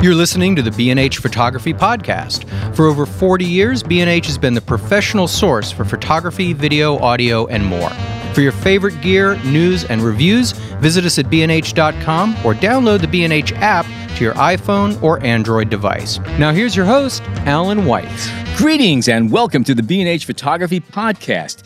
You're 0.00 0.14
listening 0.14 0.54
to 0.54 0.62
the 0.62 0.70
B&H 0.70 1.18
Photography 1.18 1.74
Podcast. 1.74 2.48
For 2.76 2.86
over 2.86 3.04
40 3.04 3.44
years, 3.44 3.82
B&H 3.82 4.26
has 4.26 4.38
been 4.38 4.54
the 4.54 4.60
professional 4.60 5.26
source 5.26 5.72
for 5.72 5.84
photography, 5.84 6.52
video, 6.52 6.98
audio, 6.98 7.48
and 7.48 7.66
more. 7.66 7.90
For 8.32 8.40
your 8.40 8.52
favorite 8.52 9.00
gear, 9.00 9.34
news, 9.42 9.84
and 9.86 10.00
reviews, 10.00 10.52
visit 10.52 11.04
us 11.04 11.18
at 11.18 11.26
bnh.com 11.26 12.36
or 12.44 12.54
download 12.54 13.00
the 13.00 13.08
B&H 13.08 13.52
app 13.54 13.86
to 14.18 14.24
your 14.24 14.34
iPhone 14.34 15.00
or 15.00 15.22
Android 15.22 15.70
device. 15.70 16.18
Now 16.38 16.50
here's 16.50 16.74
your 16.74 16.86
host, 16.86 17.22
Alan 17.46 17.86
White. 17.86 18.32
Greetings 18.56 19.06
and 19.08 19.30
welcome 19.30 19.62
to 19.62 19.72
the 19.72 19.82
B&H 19.84 20.24
Photography 20.24 20.80
Podcast. 20.80 21.62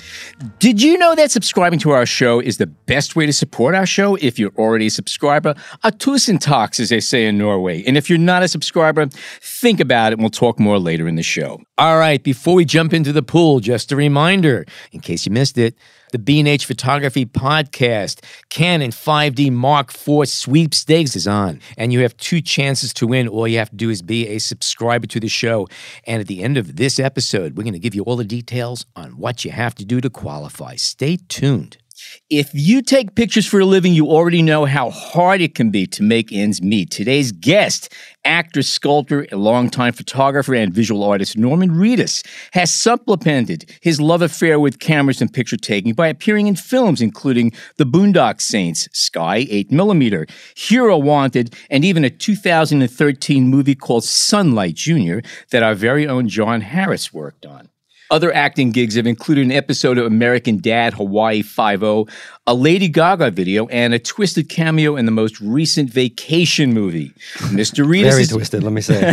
Did 0.59 0.83
you 0.83 0.99
know 0.99 1.15
that 1.15 1.31
subscribing 1.31 1.79
to 1.79 1.93
our 1.93 2.05
show 2.05 2.41
is 2.41 2.59
the 2.59 2.67
best 2.67 3.17
way 3.17 3.25
to 3.25 3.33
support 3.33 3.75
our 3.75 3.87
show 3.87 4.17
if 4.17 4.39
you're 4.39 4.53
already 4.59 4.89
a 4.89 4.91
subscriber? 4.91 5.55
A 5.83 5.91
tusen 5.91 6.39
talks, 6.39 6.79
as 6.79 6.91
they 6.91 7.01
say 7.01 7.25
in 7.25 7.39
Norway. 7.39 7.83
And 7.85 7.97
if 7.97 8.11
you're 8.11 8.19
not 8.19 8.43
a 8.43 8.49
subscriber, 8.49 9.07
think 9.07 9.81
about 9.81 10.13
it 10.13 10.17
and 10.17 10.23
we'll 10.23 10.29
talk 10.29 10.61
more 10.61 10.79
later 10.79 11.09
in 11.09 11.15
the 11.15 11.23
show. 11.23 11.63
All 11.79 11.99
right, 11.99 12.23
before 12.23 12.55
we 12.55 12.67
jump 12.67 12.93
into 12.93 13.15
the 13.15 13.23
pool, 13.23 13.61
just 13.61 13.91
a 13.93 13.97
reminder, 13.97 14.67
in 14.93 15.01
case 15.01 15.25
you 15.25 15.33
missed 15.33 15.57
it, 15.57 15.75
the 16.13 16.19
B&H 16.19 16.67
Photography 16.67 17.27
Podcast, 17.27 18.23
Canon 18.49 18.91
5D 18.91 19.51
Mark 19.51 19.93
IV 19.93 20.29
sweepstakes 20.29 21.17
is 21.17 21.27
on. 21.27 21.61
And 21.77 21.93
you 21.93 22.01
have 22.01 22.17
two 22.17 22.41
chances 22.41 22.95
to 22.95 23.07
win. 23.07 23.29
All 23.29 23.49
you 23.49 23.59
have 23.59 23.71
to 23.71 23.77
do 23.77 23.91
is 23.91 24.03
be 24.03 24.29
a 24.29 24.39
subscriber 24.39 25.07
to 25.09 25.19
the 25.21 25.29
show. 25.29 25.67
And 26.07 26.21
at 26.21 26.29
the 26.29 26.43
end 26.43 26.57
of 26.57 26.77
this 26.77 27.01
episode, 27.01 27.57
we're 27.57 27.65
going 27.65 27.73
to 27.73 27.79
give 27.79 27.95
you 27.95 28.03
all 28.05 28.17
the 28.17 28.25
details 28.25 28.87
on 28.95 29.13
what 29.19 29.45
you 29.45 29.51
have 29.51 29.75
to 29.77 29.85
do 29.85 30.01
to 30.01 30.11
qualify. 30.11 30.77
Stay 30.77 31.19
tuned. 31.29 31.82
If 32.31 32.51
you 32.55 32.83
take 32.83 33.15
pictures 33.15 33.47
for 33.47 33.61
a 33.61 33.67
living, 33.67 33.93
you 33.93 34.07
already 34.07 34.41
know 34.41 34.65
how 34.65 34.91
hard 34.91 35.41
it 35.41 35.55
can 35.55 35.71
be 35.71 35.87
to 35.89 36.03
make 36.03 36.33
ends 36.33 36.63
meet. 36.63 36.91
Today's 36.91 37.31
guest, 37.31 37.93
actor, 38.25 38.63
sculptor, 38.63 39.27
a 39.31 39.37
longtime 39.37 39.93
photographer, 39.93 40.55
and 40.55 40.73
visual 40.73 41.05
artist 41.05 41.37
Norman 41.37 41.71
Reedus, 41.71 42.25
has 42.53 42.73
supplemented 42.73 43.71
his 43.83 44.01
love 44.01 44.23
affair 44.23 44.59
with 44.59 44.79
cameras 44.79 45.21
and 45.21 45.33
picture 45.33 45.57
taking 45.57 45.93
by 45.93 46.09
appearing 46.09 46.47
in 46.47 46.57
films 46.57 47.03
including 47.03 47.53
The 47.77 47.85
Boondock 47.85 48.41
Saints, 48.41 48.89
Sky 48.93 49.45
8mm, 49.45 50.31
Hero 50.57 50.97
Wanted, 50.97 51.55
and 51.69 51.85
even 51.85 52.05
a 52.05 52.11
2013 52.11 53.47
movie 53.47 53.75
called 53.75 54.05
Sunlight 54.05 54.75
Jr. 54.75 55.19
that 55.51 55.63
our 55.63 55.75
very 55.75 56.07
own 56.07 56.29
John 56.29 56.63
Harris 56.63 57.13
worked 57.13 57.45
on. 57.45 57.69
Other 58.13 58.31
acting 58.35 58.73
gigs 58.73 58.97
have 58.97 59.07
included 59.07 59.47
an 59.47 59.53
episode 59.53 59.97
of 59.97 60.05
American 60.05 60.59
Dad 60.59 60.93
Hawaii 60.93 61.41
Five-O, 61.41 62.07
a 62.49 62.55
Lady 62.55 62.89
Gaga 62.89 63.31
video, 63.31 63.69
and 63.69 63.95
a 63.95 64.01
twisted 64.01 64.49
cameo 64.49 64.97
in 64.97 65.07
the 65.07 65.13
most 65.13 65.41
recent 65.41 65.89
Vacation 65.91 66.75
movie. 66.75 67.11
Mr. 67.53 67.87
Reedus 67.87 68.11
Very 68.11 68.23
is, 68.23 68.29
twisted, 68.31 68.65
let 68.65 68.73
me 68.73 68.81
say. 68.81 69.13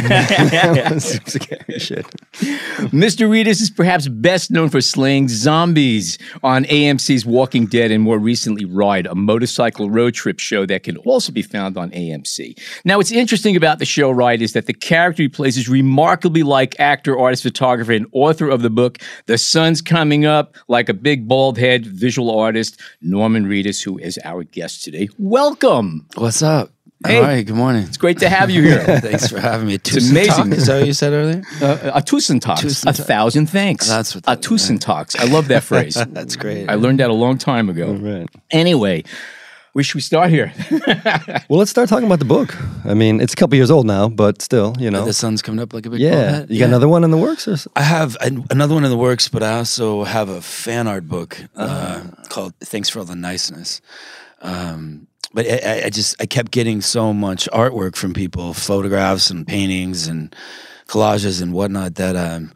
Scary 0.99 1.77
shit. 1.77 2.07
Mr. 2.89 3.29
Reedus 3.29 3.61
is 3.61 3.69
perhaps 3.69 4.07
best 4.07 4.49
known 4.49 4.69
for 4.69 4.81
slaying 4.81 5.27
zombies 5.27 6.17
on 6.41 6.63
AMC's 6.65 7.23
Walking 7.23 7.67
Dead 7.67 7.91
and 7.91 8.01
more 8.01 8.17
recently 8.17 8.65
Ride, 8.65 9.05
a 9.05 9.13
motorcycle 9.13 9.91
road 9.91 10.15
trip 10.15 10.39
show 10.39 10.65
that 10.65 10.81
can 10.81 10.97
also 10.97 11.31
be 11.31 11.43
found 11.43 11.77
on 11.77 11.91
AMC. 11.91 12.59
Now, 12.83 12.97
what's 12.97 13.11
interesting 13.11 13.55
about 13.55 13.77
the 13.77 13.85
show 13.85 14.09
Ride 14.09 14.41
is 14.41 14.53
that 14.53 14.65
the 14.65 14.73
character 14.73 15.21
he 15.21 15.29
plays 15.29 15.55
is 15.55 15.69
remarkably 15.69 16.41
like 16.41 16.79
actor, 16.79 17.17
artist, 17.19 17.43
photographer, 17.43 17.91
and 17.91 18.07
author 18.11 18.49
of 18.49 18.63
the 18.63 18.71
book 18.71 18.97
The 19.27 19.37
Sun's 19.37 19.83
Coming 19.83 20.25
Up, 20.25 20.55
like 20.67 20.89
a 20.89 20.95
big 20.95 21.27
bald 21.27 21.59
head 21.59 21.85
visual 21.85 22.35
artist, 22.39 22.79
Norman 23.01 23.18
Reedus, 23.19 23.83
who 23.83 23.97
is 23.97 24.19
our 24.23 24.43
guest 24.43 24.83
today. 24.83 25.09
Welcome. 25.17 26.05
What's 26.15 26.41
up? 26.41 26.71
Hey. 27.05 27.17
All 27.17 27.23
right, 27.23 27.45
good 27.45 27.55
morning. 27.55 27.83
It's 27.83 27.95
great 27.97 28.19
to 28.19 28.27
have 28.29 28.49
you 28.49 28.61
here. 28.61 28.83
Thanks 28.99 29.29
for 29.31 29.39
having 29.39 29.67
me. 29.67 29.75
It's 29.75 30.09
amazing. 30.09 30.51
Is 30.51 30.67
that 30.67 30.79
what 30.79 30.87
you 30.87 30.91
said 30.93 31.13
earlier? 31.13 31.43
Uh, 31.61 31.91
a 31.93 32.01
Tusen 32.01 32.41
talks. 32.41 32.61
Tusen 32.61 32.87
A 32.89 32.93
thousand 32.93 33.47
thanks. 33.47 33.87
That's 33.87 34.15
what 34.15 34.25
a 34.27 34.35
that- 34.35 34.41
Tusen 34.41 34.81
talks. 34.81 35.15
I 35.15 35.23
love 35.23 35.47
that 35.47 35.63
phrase. 35.71 35.95
That's 35.95 36.35
great. 36.35 36.69
I 36.69 36.75
learned 36.75 36.99
that 36.99 37.09
a 37.09 37.13
long 37.13 37.37
time 37.37 37.69
ago. 37.69 37.93
Right. 37.93 38.27
Anyway, 38.51 39.05
where 39.73 39.83
should 39.83 39.95
we 39.95 40.01
start 40.01 40.29
here? 40.29 40.51
Well, 41.49 41.57
let's 41.59 41.71
start 41.71 41.89
talking 41.89 42.05
about 42.05 42.19
the 42.19 42.25
book. 42.25 42.55
I 42.85 42.93
mean, 42.93 43.19
it's 43.21 43.33
a 43.33 43.35
couple 43.35 43.55
years 43.55 43.71
old 43.71 43.85
now, 43.87 44.07
but 44.07 44.41
still, 44.41 44.75
you 44.79 44.91
know. 44.91 45.03
the 45.05 45.13
sun's 45.13 45.41
coming 45.41 45.59
up 45.59 45.73
like 45.73 45.85
a 45.85 45.89
big 45.89 45.99
Yeah. 45.99 46.29
head. 46.31 46.49
You 46.49 46.59
got 46.59 46.65
another 46.67 46.87
one 46.87 47.03
in 47.03 47.09
the 47.11 47.17
works? 47.17 47.47
Or? 47.47 47.53
s- 47.53 47.67
I 47.75 47.81
have 47.81 48.15
an- 48.21 48.45
another 48.51 48.75
one 48.75 48.83
in 48.85 48.91
the 48.91 48.97
works, 48.97 49.27
but 49.29 49.41
I 49.41 49.57
also 49.57 50.03
have 50.03 50.29
a 50.29 50.41
fan 50.41 50.87
art 50.87 51.07
book 51.07 51.37
uh, 51.55 51.61
Uh-huh. 51.61 52.01
called 52.29 52.53
"Thanks 52.61 52.89
for 52.89 52.99
All 52.99 53.05
the 53.05 53.15
Niceness." 53.15 53.81
Um, 54.41 55.07
but 55.33 55.45
I, 55.47 55.57
I- 55.65 55.81
I 55.85 55.89
just 55.89 56.15
I 56.21 56.25
kept 56.25 56.51
getting 56.51 56.81
so 56.81 57.13
much 57.13 57.49
artwork 57.51 57.95
from 57.95 58.13
people, 58.13 58.53
photographs 58.53 59.29
and 59.31 59.45
paintings 59.47 60.07
and 60.07 60.35
collages 60.87 61.41
and 61.41 61.53
whatnot 61.53 61.95
that 61.95 62.15
um, 62.15 62.51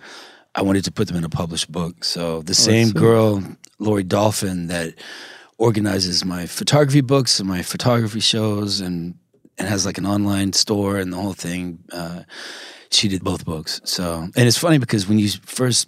I 0.55 0.61
wanted 0.61 0.83
to 0.85 0.91
put 0.91 1.07
them 1.07 1.17
in 1.17 1.23
a 1.23 1.29
published 1.29 1.71
book. 1.71 2.03
So 2.03 2.41
the 2.43 2.53
same 2.55 2.91
girl, 2.91 3.41
Laurie 3.79 4.03
Dolphin, 4.03 4.67
that 4.67 4.93
organizes 5.67 6.25
my 6.25 6.45
photography 6.45 7.01
books 7.01 7.39
and 7.39 7.47
my 7.47 7.61
photography 7.63 8.19
shows 8.19 8.81
and 8.81 9.15
and 9.57 9.67
has 9.67 9.85
like 9.85 9.97
an 9.99 10.05
online 10.05 10.51
store 10.53 10.97
and 11.01 11.11
the 11.13 11.17
whole 11.17 11.33
thing. 11.47 11.79
Uh, 11.91 12.19
she 12.89 13.07
did 13.07 13.23
both 13.23 13.43
books. 13.45 13.81
So 13.83 14.03
and 14.37 14.47
it's 14.49 14.57
funny 14.57 14.77
because 14.79 15.07
when 15.09 15.19
you 15.19 15.29
first 15.59 15.87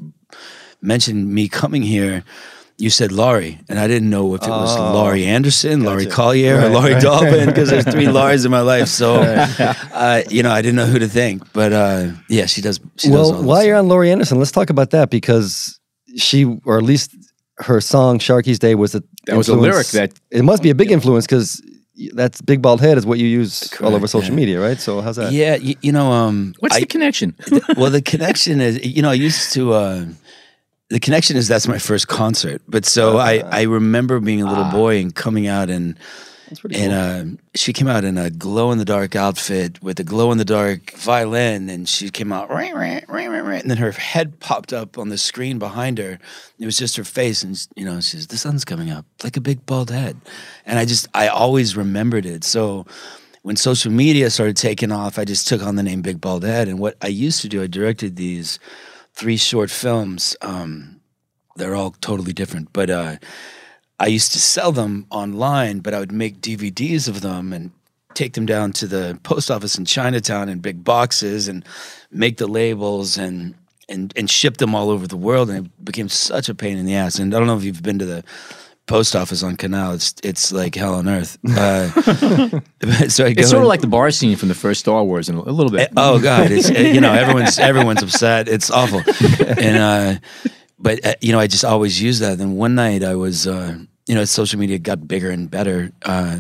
mentioned 0.82 1.22
me 1.34 1.48
coming 1.50 1.84
here. 1.84 2.24
You 2.78 2.90
said 2.90 3.12
Laurie, 3.14 3.58
and 3.70 3.80
I 3.80 3.88
didn't 3.88 4.10
know 4.10 4.36
if 4.36 4.42
it 4.44 4.50
was 4.50 4.76
Oh. 4.78 4.94
Laurie 4.94 5.26
Anderson, 5.26 5.86
Laurie 5.86 6.04
Gotcha. 6.04 6.16
Collier, 6.18 6.56
or 6.60 6.68
Laurie 6.68 6.94
right. 6.96 7.02
Dolphin, 7.02 7.46
because 7.48 7.70
there's 7.70 7.86
three 7.86 8.08
Lauries 8.18 8.44
in 8.44 8.52
my 8.52 8.60
life. 8.60 8.90
So, 8.90 9.16
uh, 9.16 10.24
you 10.30 10.44
know, 10.44 10.52
I 10.52 10.62
didn't 10.62 10.76
know 10.76 10.86
who 10.86 11.00
to 11.00 11.08
think. 11.08 11.54
But 11.54 11.72
uh, 11.72 12.12
yeah, 12.28 12.48
she 12.48 12.60
does. 12.62 12.82
She 12.98 13.08
does 13.08 13.16
well, 13.16 13.36
all 13.36 13.44
while 13.44 13.64
you're 13.64 13.78
on 13.78 13.88
Laurie 13.88 14.12
Anderson, 14.12 14.40
let's 14.40 14.52
talk 14.52 14.70
about 14.70 14.90
that 14.90 15.10
because 15.10 15.80
she, 16.18 16.44
or 16.66 16.78
at 16.78 16.84
least 16.84 17.16
her 17.60 17.80
song 17.80 18.20
"Sharkey's 18.20 18.60
Day" 18.60 18.76
was 18.76 18.94
a 18.94 19.02
That 19.26 19.38
was 19.38 19.50
a 19.50 19.54
influence- 19.54 19.94
lyric 19.94 20.12
that- 20.12 20.20
it 20.32 20.44
must 20.44 20.62
be 20.64 20.70
a 20.70 20.76
big 20.76 20.92
influence 20.92 21.26
because 21.26 21.62
that's 22.14 22.42
big 22.42 22.62
bald 22.62 22.82
head 22.82 22.98
is 22.98 23.06
what 23.06 23.20
you 23.20 23.28
use 23.28 23.74
all 23.82 23.96
over 23.96 24.08
social 24.08 24.32
yeah. 24.32 24.36
media, 24.36 24.60
right? 24.62 24.80
So 24.80 25.00
how's 25.02 25.16
that? 25.16 25.32
yeah, 25.32 25.56
you, 25.56 25.76
you 25.82 25.92
know, 25.92 26.12
um, 26.12 26.54
What's 26.60 26.76
I- 26.76 26.82
the 26.82 26.86
connection? 26.86 27.36
well, 27.78 27.90
the 27.90 28.02
connection 28.02 28.60
is, 28.62 28.86
you 28.86 29.02
know, 29.02 29.10
I 29.12 29.14
used 29.14 29.54
to. 29.54 29.74
Uh, 29.74 30.06
the 30.90 31.00
connection 31.00 31.36
is 31.36 31.48
that's 31.48 31.68
my 31.68 31.80
first 31.80 32.08
concert, 32.08 32.62
but 32.68 32.86
so 32.86 33.18
I 33.18 33.40
I 33.40 33.62
remember 33.64 34.20
being 34.20 34.42
a 34.42 34.48
little 34.48 34.66
boy 34.72 35.00
and 35.00 35.14
coming 35.16 35.48
out 35.48 35.70
and 35.70 35.96
That's 35.96 36.00
pretty 36.00 36.35
and 36.48 36.64
cool. 36.74 36.92
uh, 36.92 37.26
she 37.56 37.74
came 37.74 37.88
out 37.88 38.04
in 38.04 38.18
a 38.18 38.30
glow 38.30 38.72
in 38.72 38.78
the 38.78 38.86
dark 38.86 39.16
outfit 39.16 39.82
with 39.82 40.00
a 40.00 40.04
glow 40.04 40.32
in 40.32 40.38
the 40.38 40.46
dark 40.46 40.92
violin, 40.92 41.70
and 41.70 41.88
she 41.90 42.10
came 42.10 42.32
out, 42.32 42.50
"Rah, 42.50 42.70
rah, 42.70 43.00
rah, 43.08 43.26
rah, 43.26 43.40
rah," 43.40 43.56
and 43.56 43.70
then 43.70 43.78
her 43.78 43.92
head 43.92 44.40
popped 44.40 44.72
up 44.74 44.98
on 44.98 45.10
the 45.10 45.18
screen 45.18 45.60
behind 45.60 45.98
her. 45.98 46.20
It 46.60 46.66
was 46.66 46.78
just 46.78 46.98
her 46.98 47.04
face, 47.04 47.44
and 47.44 47.68
you 47.76 47.86
know, 47.86 47.96
she 48.02 48.18
says, 48.18 48.28
"The 48.28 48.38
sun's 48.38 48.66
coming 48.66 48.92
up 48.92 49.06
like 49.24 49.38
a 49.38 49.42
big 49.42 49.66
bald 49.66 49.90
head," 49.90 50.18
and 50.66 50.78
I 50.78 50.86
just 50.86 51.08
I 51.14 51.28
always 51.28 51.76
remembered 51.76 52.26
it. 52.26 52.44
So 52.44 52.86
when 53.42 53.56
social 53.56 53.92
media 53.92 54.30
started 54.30 54.58
taking 54.58 54.92
off, 54.92 55.20
I 55.20 55.26
just 55.26 55.48
took 55.48 55.62
on 55.62 55.76
the 55.76 55.84
name 55.84 56.02
Big 56.02 56.20
Bald 56.20 56.44
Head, 56.44 56.68
and 56.68 56.80
what 56.80 56.98
I 57.02 57.08
used 57.08 57.42
to 57.42 57.50
do, 57.50 57.62
I 57.62 57.68
directed 57.68 58.16
these 58.16 58.60
three 59.14 59.38
short 59.38 59.70
films. 59.70 60.36
Um, 60.42 61.00
they're 61.56 61.76
all 61.76 61.92
totally 62.02 62.34
different, 62.34 62.74
but. 62.74 62.90
Uh, 62.90 63.18
I 64.00 64.08
used 64.08 64.34
to 64.34 64.40
sell 64.40 64.72
them 64.72 65.06
online, 65.10 65.80
but 65.80 65.94
I 65.94 66.00
would 66.00 66.12
make 66.12 66.42
DVDs 66.42 67.08
of 67.08 67.22
them 67.22 67.54
and 67.54 67.72
take 68.14 68.34
them 68.34 68.46
down 68.46 68.72
to 68.74 68.88
the 68.88 69.20
post 69.24 69.52
office 69.52 69.78
in 69.78 69.86
Chinatown 69.86 70.50
in 70.50 70.60
big 70.60 70.84
boxes 70.84 71.48
and 71.48 71.66
make 72.12 72.38
the 72.38 72.48
labels 72.48 73.18
and 73.18 73.56
and 73.88 74.14
and 74.16 74.30
ship 74.30 74.58
them 74.58 74.74
all 74.74 74.90
over 74.90 75.08
the 75.08 75.18
world. 75.18 75.50
And 75.50 75.66
it 75.66 75.86
became 75.86 76.10
such 76.10 76.50
a 76.50 76.56
pain 76.56 76.78
in 76.78 76.86
the 76.86 76.96
ass. 76.96 77.20
And 77.20 77.34
I 77.34 77.38
don't 77.38 77.48
know 77.48 77.58
if 77.58 77.64
you've 77.64 77.84
been 77.84 78.00
to 78.00 78.06
the 78.06 78.24
post 78.88 79.16
office 79.16 79.44
on 79.44 79.56
Canal. 79.56 79.94
It's 79.94 80.16
it's 80.24 80.52
like 80.52 80.76
hell 80.76 80.96
on 80.96 81.08
earth. 81.08 81.38
Uh, 81.56 81.88
so 83.08 83.26
I 83.26 83.34
go 83.34 83.42
It's 83.42 83.50
sort 83.50 83.62
of 83.62 83.68
like 83.68 83.82
the 83.82 83.88
bar 83.88 84.12
scene 84.12 84.36
from 84.36 84.50
the 84.50 84.56
first 84.56 84.82
Star 84.82 85.04
Wars, 85.04 85.30
in 85.30 85.36
a, 85.36 85.42
little 85.42 85.72
bit. 85.72 85.90
Oh 85.96 86.20
God, 86.20 86.52
it's 86.52 86.70
uh, 86.70 86.74
you 86.74 87.02
know 87.02 87.14
everyone's 87.14 87.58
everyone's 87.58 88.04
upset. 88.04 88.48
It's 88.48 88.70
awful, 88.70 89.00
and 89.40 89.78
uh, 89.78 90.20
but 90.78 91.06
uh, 91.06 91.16
you 91.22 91.32
know 91.32 91.40
I 91.40 91.48
just 91.48 91.64
always 91.64 92.02
use 92.02 92.20
that. 92.20 92.38
Then 92.38 92.56
one 92.56 92.76
night 92.76 93.04
I 93.04 93.16
was 93.16 93.48
uh, 93.48 93.78
you 94.08 94.16
know 94.16 94.22
as 94.22 94.32
social 94.32 94.60
media 94.60 94.78
got 94.80 95.08
bigger 95.08 95.30
and 95.30 95.50
better. 95.50 95.92
Uh, 96.04 96.40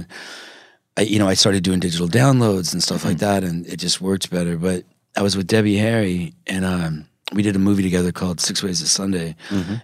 I, 0.97 1.01
you 1.01 1.19
know 1.19 1.27
I 1.27 1.33
started 1.33 1.63
doing 1.63 1.79
digital 1.79 2.07
downloads 2.07 2.73
and 2.73 2.81
stuff 2.81 3.03
like 3.05 3.17
that, 3.19 3.43
and 3.43 3.65
it 3.67 3.77
just 3.77 4.01
worked 4.01 4.29
better. 4.31 4.57
But 4.57 4.83
I 5.15 5.21
was 5.21 5.35
with 5.35 5.47
Debbie 5.47 5.77
Harry, 5.77 6.33
and 6.47 6.63
um, 6.65 7.05
we 7.33 7.41
did 7.41 7.55
a 7.55 7.59
movie 7.59 7.83
together 7.83 8.11
called 8.11 8.39
Six 8.39 8.61
Ways 8.63 8.79
to 8.81 8.87
Sunday, 8.87 9.35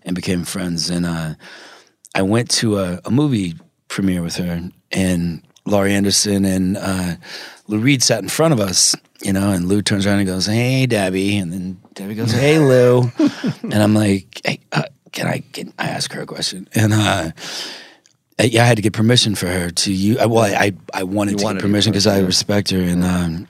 and 0.06 0.16
became 0.16 0.44
friends. 0.46 0.90
And 0.90 1.06
uh, 1.06 1.36
I 2.16 2.22
went 2.22 2.50
to 2.52 2.80
a, 2.80 3.00
a 3.06 3.12
movie 3.12 3.56
premiere 3.88 4.22
with 4.22 4.36
her, 4.38 4.70
and 4.92 5.42
Laurie 5.66 5.94
Anderson 5.94 6.46
and 6.46 6.78
uh, 6.78 7.16
Lou 7.68 7.80
Reed 7.80 8.02
sat 8.04 8.24
in 8.24 8.30
front 8.30 8.54
of 8.54 8.60
us, 8.60 8.96
you 9.22 9.34
know, 9.34 9.52
and 9.52 9.68
Lou 9.68 9.82
turns 9.82 10.06
around 10.06 10.20
and 10.20 10.28
goes, 10.28 10.46
"Hey, 10.46 10.86
Debbie," 10.86 11.38
and 11.38 11.52
then 11.52 11.78
Debbie 11.94 12.16
goes, 12.16 12.32
"Hey, 12.32 12.58
Lou," 12.60 13.12
and 13.64 13.74
I'm 13.76 13.94
like, 13.94 14.42
"Hey, 14.46 14.60
uh, 14.72 14.84
can 15.12 15.28
I 15.28 15.40
can 15.54 15.74
I 15.78 15.90
ask 15.90 16.12
her 16.14 16.22
a 16.22 16.26
question?" 16.26 16.68
And 16.74 16.94
uh, 16.94 17.32
uh, 18.40 18.44
yeah, 18.44 18.64
I 18.64 18.66
had 18.66 18.78
to 18.78 18.82
get 18.82 18.94
permission 18.94 19.36
for 19.36 19.48
her 19.48 19.70
to 19.70 19.92
use. 19.92 20.18
Well, 20.18 20.40
I 20.40 20.50
I, 20.66 20.74
I 20.94 21.04
wanted 21.04 21.38
to 21.38 21.44
wanted 21.44 21.60
get 21.60 21.68
permission 21.68 21.92
because 21.92 22.08
I 22.08 22.20
respect 22.20 22.70
her, 22.72 22.80
and 22.80 23.04
um, 23.04 23.48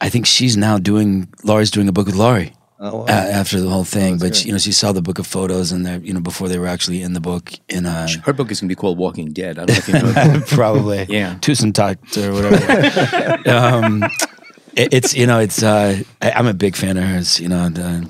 I 0.00 0.08
think 0.08 0.26
she's 0.26 0.56
now 0.56 0.78
doing 0.78 1.28
Laurie's 1.44 1.70
doing 1.70 1.88
a 1.88 1.92
book 1.92 2.06
with 2.06 2.16
Laurie. 2.16 2.52
Oh, 2.84 2.96
wow. 2.96 3.04
a- 3.04 3.12
after 3.12 3.60
the 3.60 3.68
whole 3.68 3.84
thing, 3.84 4.18
but 4.18 4.32
great. 4.32 4.44
you 4.44 4.50
know, 4.50 4.58
she 4.58 4.72
saw 4.72 4.90
the 4.90 5.00
book 5.02 5.20
of 5.20 5.26
photos 5.28 5.70
and 5.70 5.86
they 5.86 5.98
you 5.98 6.12
know 6.12 6.18
before 6.20 6.48
they 6.48 6.58
were 6.58 6.66
actually 6.66 7.00
in 7.00 7.12
the 7.12 7.20
book 7.20 7.52
in 7.68 7.86
uh, 7.86 8.08
Her 8.24 8.32
book 8.32 8.50
is 8.50 8.60
going 8.60 8.68
to 8.68 8.74
be 8.74 8.80
called 8.80 8.98
Walking 8.98 9.32
Dead. 9.32 9.56
I 9.60 9.66
don't 9.66 9.68
know 9.68 9.74
if 9.76 9.86
you 9.88 9.94
know 9.94 10.42
probably 10.48 11.06
Yeah. 11.08 11.36
Tusentat 11.40 11.98
or 12.18 12.32
whatever. 12.32 13.48
um, 13.48 14.02
it, 14.74 14.92
it's 14.92 15.14
you 15.14 15.26
know 15.26 15.38
it's 15.38 15.62
uh, 15.62 16.02
I, 16.20 16.32
I'm 16.32 16.48
a 16.48 16.54
big 16.54 16.74
fan 16.74 16.96
of 16.96 17.04
hers. 17.04 17.38
You 17.38 17.48
know, 17.50 17.62
and, 17.66 17.78
uh, 17.78 18.00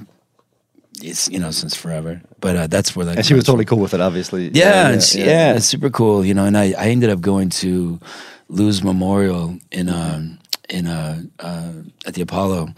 it's 1.02 1.28
you 1.28 1.38
know 1.38 1.50
since 1.50 1.74
forever. 1.76 2.20
But 2.40 2.56
uh, 2.56 2.66
that's 2.66 2.94
where 2.96 3.06
that 3.06 3.16
and 3.18 3.26
she 3.26 3.34
was 3.34 3.40
comes 3.40 3.46
from. 3.46 3.52
totally 3.52 3.64
cool 3.66 3.78
with 3.78 3.94
it, 3.94 4.00
obviously. 4.00 4.48
Yeah, 4.52 4.88
and 4.90 5.02
she- 5.02 5.20
yeah, 5.20 5.54
it's 5.54 5.66
super 5.66 5.90
cool. 5.90 6.24
You 6.24 6.34
know, 6.34 6.44
and 6.44 6.56
I, 6.56 6.74
I 6.78 6.86
ended 6.88 7.10
up 7.10 7.20
going 7.20 7.50
to 7.50 7.98
Lou's 8.48 8.82
memorial 8.82 9.58
in 9.70 9.88
um 9.88 10.38
in 10.68 10.86
uh, 10.86 11.22
uh 11.38 11.72
at 12.06 12.14
the 12.14 12.22
Apollo, 12.22 12.68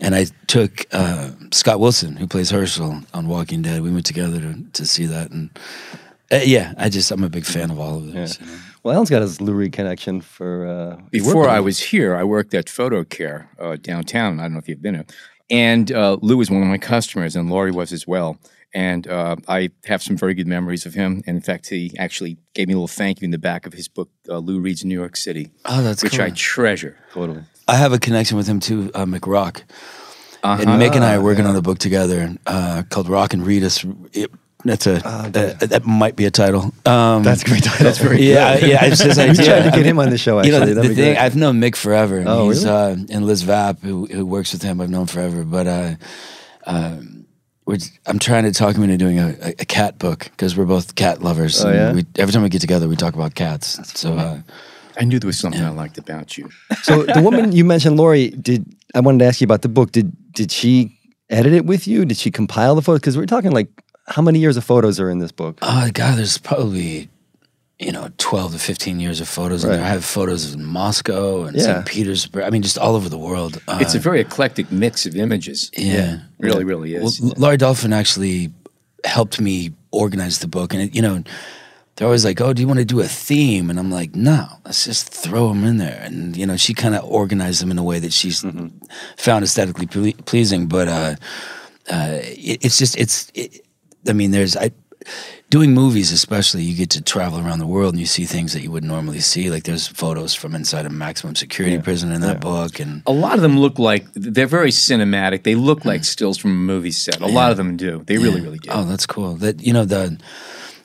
and 0.00 0.14
I 0.14 0.26
took 0.46 0.86
uh, 0.92 1.30
Scott 1.52 1.80
Wilson, 1.80 2.16
who 2.16 2.26
plays 2.26 2.50
Hershel 2.50 3.04
on 3.14 3.28
Walking 3.28 3.62
Dead. 3.62 3.82
We 3.82 3.90
went 3.90 4.06
together 4.06 4.40
to 4.40 4.54
to 4.72 4.86
see 4.86 5.06
that, 5.06 5.30
and 5.30 5.50
uh, 6.30 6.40
yeah, 6.44 6.74
I 6.76 6.88
just 6.88 7.10
I'm 7.10 7.24
a 7.24 7.30
big 7.30 7.44
fan 7.44 7.70
of 7.70 7.78
all 7.78 7.96
of 7.96 8.12
this. 8.12 8.38
you 8.40 8.46
know. 8.46 8.52
Well, 8.84 8.94
Alan's 8.94 9.10
got 9.10 9.22
his 9.22 9.40
Lou 9.40 9.54
Reed 9.54 9.72
connection 9.72 10.20
for. 10.20 10.66
Uh, 10.66 11.02
Before 11.10 11.48
I 11.48 11.60
was 11.60 11.80
here, 11.80 12.14
I 12.14 12.22
worked 12.24 12.54
at 12.54 12.68
Photo 12.68 13.02
Care 13.04 13.50
uh, 13.58 13.76
downtown. 13.76 14.38
I 14.40 14.44
don't 14.44 14.52
know 14.52 14.58
if 14.60 14.68
you've 14.68 14.80
been 14.82 14.94
there. 14.94 15.06
And 15.50 15.90
uh, 15.92 16.18
Lou 16.20 16.36
was 16.36 16.50
one 16.50 16.62
of 16.62 16.68
my 16.68 16.78
customers, 16.78 17.34
and 17.36 17.50
Laurie 17.50 17.70
was 17.70 17.92
as 17.92 18.06
well. 18.06 18.38
And 18.74 19.06
uh, 19.08 19.36
I 19.48 19.70
have 19.86 20.02
some 20.02 20.16
very 20.16 20.34
good 20.34 20.46
memories 20.46 20.84
of 20.84 20.92
him. 20.92 21.22
And 21.26 21.36
in 21.36 21.40
fact, 21.42 21.70
he 21.70 21.92
actually 21.98 22.36
gave 22.54 22.68
me 22.68 22.74
a 22.74 22.76
little 22.76 22.86
thank 22.88 23.20
you 23.22 23.24
in 23.24 23.30
the 23.30 23.38
back 23.38 23.64
of 23.66 23.72
his 23.72 23.88
book, 23.88 24.10
uh, 24.28 24.38
Lou 24.38 24.60
Reed's 24.60 24.84
New 24.84 24.94
York 24.98 25.16
City, 25.16 25.50
Oh, 25.64 25.82
that's 25.82 26.02
which 26.02 26.16
cool. 26.16 26.26
I 26.26 26.30
treasure. 26.30 26.98
totally. 27.14 27.44
I 27.66 27.76
have 27.76 27.92
a 27.94 27.98
connection 27.98 28.36
with 28.36 28.46
him 28.46 28.60
too, 28.60 28.90
uh, 28.94 29.06
Mick 29.06 29.26
Rock. 29.26 29.64
Uh-huh. 30.42 30.62
And 30.62 30.80
Mick 30.80 30.94
and 30.94 31.02
I 31.04 31.14
are 31.16 31.22
working 31.22 31.46
on 31.46 31.56
a 31.56 31.62
book 31.62 31.78
together 31.78 32.34
uh, 32.46 32.82
called 32.90 33.08
Rock 33.08 33.32
and 33.32 33.44
Read 33.46 33.64
Us. 33.64 33.84
It, 34.12 34.30
that's 34.68 34.86
a 34.86 34.94
that, 35.32 35.60
that 35.60 35.84
might 35.86 36.14
be 36.16 36.24
a 36.26 36.30
title. 36.30 36.72
Um, 36.86 37.22
That's 37.22 37.42
a 37.42 37.46
great 37.46 37.64
title. 37.64 37.84
That's 37.84 37.98
very 37.98 38.22
yeah, 38.32 38.56
yeah. 38.64 38.84
It's 38.84 39.00
his 39.00 39.16
We 39.18 39.24
idea. 39.24 39.44
tried 39.44 39.62
to 39.70 39.76
get 39.76 39.84
him 39.86 39.98
on 39.98 40.10
the 40.10 40.18
show. 40.18 40.38
Actually, 40.38 40.52
you 40.52 40.58
know, 40.60 40.66
the, 40.66 40.74
That'd 40.74 40.84
the 40.90 40.94
be 40.94 41.00
thing 41.02 41.14
great. 41.14 41.24
I've 41.24 41.36
known 41.36 41.60
Mick 41.60 41.74
forever. 41.76 42.18
and 42.18 42.28
Oh, 42.28 42.48
he's, 42.48 42.64
really? 42.64 42.76
uh, 42.76 42.96
and 43.10 43.26
Liz 43.26 43.42
Vapp, 43.44 43.80
who, 43.80 44.06
who 44.06 44.24
works 44.24 44.52
with 44.52 44.62
him, 44.62 44.80
I've 44.80 44.90
known 44.90 45.06
forever. 45.06 45.44
But 45.44 45.66
uh, 45.66 45.94
um, 46.66 47.26
we're, 47.66 47.78
I'm 48.06 48.18
trying 48.18 48.44
to 48.44 48.52
talk 48.52 48.76
him 48.76 48.82
into 48.84 48.96
doing 48.96 49.18
a, 49.18 49.28
a, 49.42 49.48
a 49.60 49.64
cat 49.64 49.98
book 49.98 50.24
because 50.24 50.56
we're 50.56 50.64
both 50.66 50.94
cat 50.94 51.22
lovers. 51.22 51.64
Oh, 51.64 51.70
yeah? 51.72 51.92
we, 51.92 52.04
every 52.16 52.32
time 52.32 52.42
we 52.42 52.48
get 52.48 52.60
together, 52.60 52.88
we 52.88 52.96
talk 52.96 53.14
about 53.14 53.34
cats. 53.34 53.78
so 53.98 54.14
uh, 54.14 54.40
I 54.98 55.04
knew 55.04 55.18
there 55.18 55.26
was 55.28 55.38
something 55.38 55.62
I 55.62 55.70
liked 55.70 55.98
about 55.98 56.36
you. 56.38 56.48
So 56.82 57.02
the 57.04 57.22
woman 57.22 57.52
you 57.52 57.64
mentioned, 57.64 57.96
Laurie, 57.96 58.30
did 58.30 58.64
I 58.94 59.00
wanted 59.00 59.18
to 59.20 59.24
ask 59.26 59.40
you 59.40 59.44
about 59.44 59.62
the 59.62 59.68
book? 59.68 59.92
Did 59.92 60.12
did 60.32 60.50
she 60.50 60.98
edit 61.30 61.52
it 61.52 61.66
with 61.66 61.86
you? 61.86 62.04
Did 62.04 62.16
she 62.16 62.30
compile 62.30 62.74
the 62.74 62.82
photos? 62.82 63.00
Because 63.00 63.16
we're 63.16 63.26
talking 63.26 63.52
like 63.52 63.68
how 64.08 64.22
many 64.22 64.38
years 64.40 64.56
of 64.56 64.64
photos 64.64 64.98
are 65.00 65.10
in 65.10 65.18
this 65.18 65.32
book? 65.32 65.58
Oh 65.62 65.88
God, 65.92 66.18
there's 66.18 66.38
probably 66.38 67.08
you 67.78 67.92
know 67.92 68.08
twelve 68.18 68.52
to 68.52 68.58
fifteen 68.58 68.98
years 69.00 69.20
of 69.20 69.28
photos 69.28 69.64
in 69.64 69.70
there. 69.70 69.80
I 69.84 69.88
have 69.88 70.04
photos 70.04 70.52
in 70.54 70.64
Moscow 70.64 71.44
and 71.44 71.56
Yeah. 71.56 71.62
St. 71.64 71.86
Petersburg. 71.86 72.42
I 72.44 72.50
mean, 72.50 72.62
just 72.62 72.78
all 72.78 72.94
over 72.96 73.08
the 73.08 73.18
world. 73.18 73.60
Uh, 73.68 73.78
It's 73.80 73.94
a 73.94 73.98
very 74.00 74.20
eclectic 74.20 74.72
mix 74.72 75.06
of 75.06 75.14
images. 75.16 75.70
yeah, 75.76 76.18
Really, 76.38 76.64
really 76.64 76.94
Well, 76.94 77.06
is. 77.06 77.20
Laurie 77.20 77.56
Dolphin 77.58 77.92
actually 77.92 78.52
helped 79.04 79.40
me 79.40 79.72
organize 79.92 80.38
the 80.40 80.48
book, 80.48 80.74
and 80.74 80.82
it, 80.82 80.94
you 80.94 81.02
know. 81.02 81.22
They're 81.96 82.06
always 82.06 82.24
like, 82.24 82.40
"Oh, 82.40 82.52
do 82.52 82.62
you 82.62 82.68
want 82.68 82.78
to 82.78 82.84
do 82.84 83.00
a 83.00 83.08
theme?" 83.08 83.70
And 83.70 83.76
I'm 83.76 83.90
like, 83.90 84.14
"No, 84.14 84.46
let's 84.64 84.84
just 84.84 85.08
throw 85.12 85.48
them 85.48 85.64
in 85.64 85.78
there." 85.78 86.00
And 86.06 86.36
you 86.36 86.46
know, 86.46 86.56
she 86.56 86.72
kind 86.72 86.94
of 86.94 87.02
organized 87.04 87.60
them 87.60 87.72
in 87.72 87.78
a 87.78 87.82
way 87.82 87.98
that 87.98 88.12
she's 88.12 88.44
found 89.16 89.42
aesthetically 89.42 89.86
ple- 89.86 90.12
pleasing. 90.24 90.68
But 90.68 90.86
uh, 90.86 91.16
uh, 91.90 92.18
it, 92.22 92.64
it's 92.64 92.78
just, 92.78 92.96
it's. 92.96 93.32
It, 93.34 93.64
I 94.06 94.12
mean, 94.12 94.30
there's 94.30 94.56
I 94.56 94.70
doing 95.50 95.72
movies, 95.72 96.12
especially. 96.12 96.62
You 96.62 96.76
get 96.76 96.90
to 96.90 97.00
travel 97.02 97.38
around 97.40 97.58
the 97.60 97.66
world 97.66 97.94
and 97.94 98.00
you 98.00 98.06
see 98.06 98.24
things 98.26 98.52
that 98.52 98.62
you 98.62 98.70
would 98.70 98.84
normally 98.84 99.20
see. 99.20 99.50
Like 99.50 99.64
there's 99.64 99.86
photos 99.86 100.34
from 100.34 100.54
inside 100.54 100.86
a 100.86 100.90
maximum 100.90 101.34
security 101.34 101.78
prison 101.78 102.12
in 102.12 102.20
that 102.20 102.40
book, 102.40 102.80
and 102.80 103.02
A 103.06 103.12
lot 103.12 103.34
of 103.36 103.40
them 103.42 103.58
look 103.58 103.78
like 103.78 104.06
they're 104.14 104.46
very 104.46 104.70
cinematic. 104.70 105.44
They 105.44 105.54
look 105.54 105.84
like 105.84 106.04
stills 106.04 106.36
from 106.38 106.50
a 106.52 106.54
movie 106.54 106.90
set. 106.90 107.20
A 107.20 107.26
lot 107.26 107.50
of 107.50 107.56
them 107.56 107.76
do. 107.76 108.02
They 108.06 108.18
really, 108.18 108.40
really 108.40 108.58
do. 108.58 108.70
Oh, 108.72 108.84
that's 108.84 109.06
cool. 109.06 109.34
That 109.34 109.62
you 109.66 109.72
know 109.72 109.84
the 109.84 110.18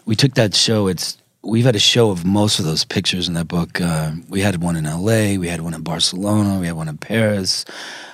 we 0.06 0.16
took 0.16 0.33
that 0.36 0.56
show. 0.56 0.88
It's 0.88 1.18
we've 1.44 1.66
had 1.66 1.75
a 1.75 1.80
show 1.80 2.09
of 2.09 2.24
most 2.24 2.59
of 2.59 2.66
those 2.66 2.86
pictures 2.86 3.27
in 3.27 3.33
that 3.33 3.48
book. 3.50 3.81
Uh, 3.81 4.12
we 4.30 4.39
had 4.42 4.62
one 4.63 4.75
in 4.77 4.86
L.A. 4.86 5.38
We 5.38 5.50
had 5.50 5.59
one 5.62 5.74
in 5.74 5.81
Barcelona. 5.81 6.59
We 6.59 6.68
had 6.68 6.75
one 6.77 6.88
in 6.88 6.98
Paris. 6.98 7.66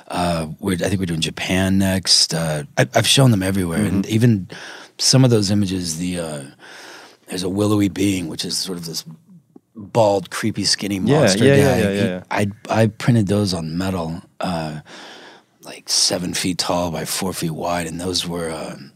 Uh, 0.07 0.48
we're, 0.60 0.74
I 0.74 0.90
think 0.90 1.00
we're 1.00 1.06
doing 1.06 1.22
Japan 1.22 1.78
next. 1.78 2.34
Uh, 2.34 2.63
I, 2.75 2.88
I've 2.95 3.06
shown 3.06 3.30
them 3.30 3.44
everywhere, 3.44 3.84
and 3.86 4.04
Mm-hmm. 4.04 4.13
even 4.16 4.48
some 5.00 5.24
of 5.24 5.31
those 5.31 5.50
images. 5.50 5.98
The 5.98 6.19
uh, 6.19 6.44
there's 7.28 7.44
a 7.44 7.50
willowy 7.50 7.90
being, 7.90 8.28
which 8.28 8.46
is 8.46 8.57
sort 8.57 8.78
of 8.78 8.86
this 8.86 9.04
bald, 9.75 10.30
creepy, 10.30 10.66
skinny 10.66 11.00
monster 11.00 11.46
yeah, 11.46 11.56
guy. 11.56 11.62
yeah, 11.62 11.78
yeah, 11.78 11.90
yeah, 11.90 12.04
yeah. 12.04 12.24
I 12.30 12.48
I 12.69 12.88
printed 12.88 13.28
those 13.28 13.54
on 13.54 13.78
metal. 13.78 14.22
Uh, 14.40 14.81
like 15.63 15.90
seven 15.90 16.34
feet 16.34 16.57
tall 16.57 16.90
by 16.90 17.06
four 17.06 17.34
feet 17.34 17.51
wide, 17.51 17.86
and 17.86 18.00
those 18.00 18.28
were 18.28 18.50
um, 18.50 18.92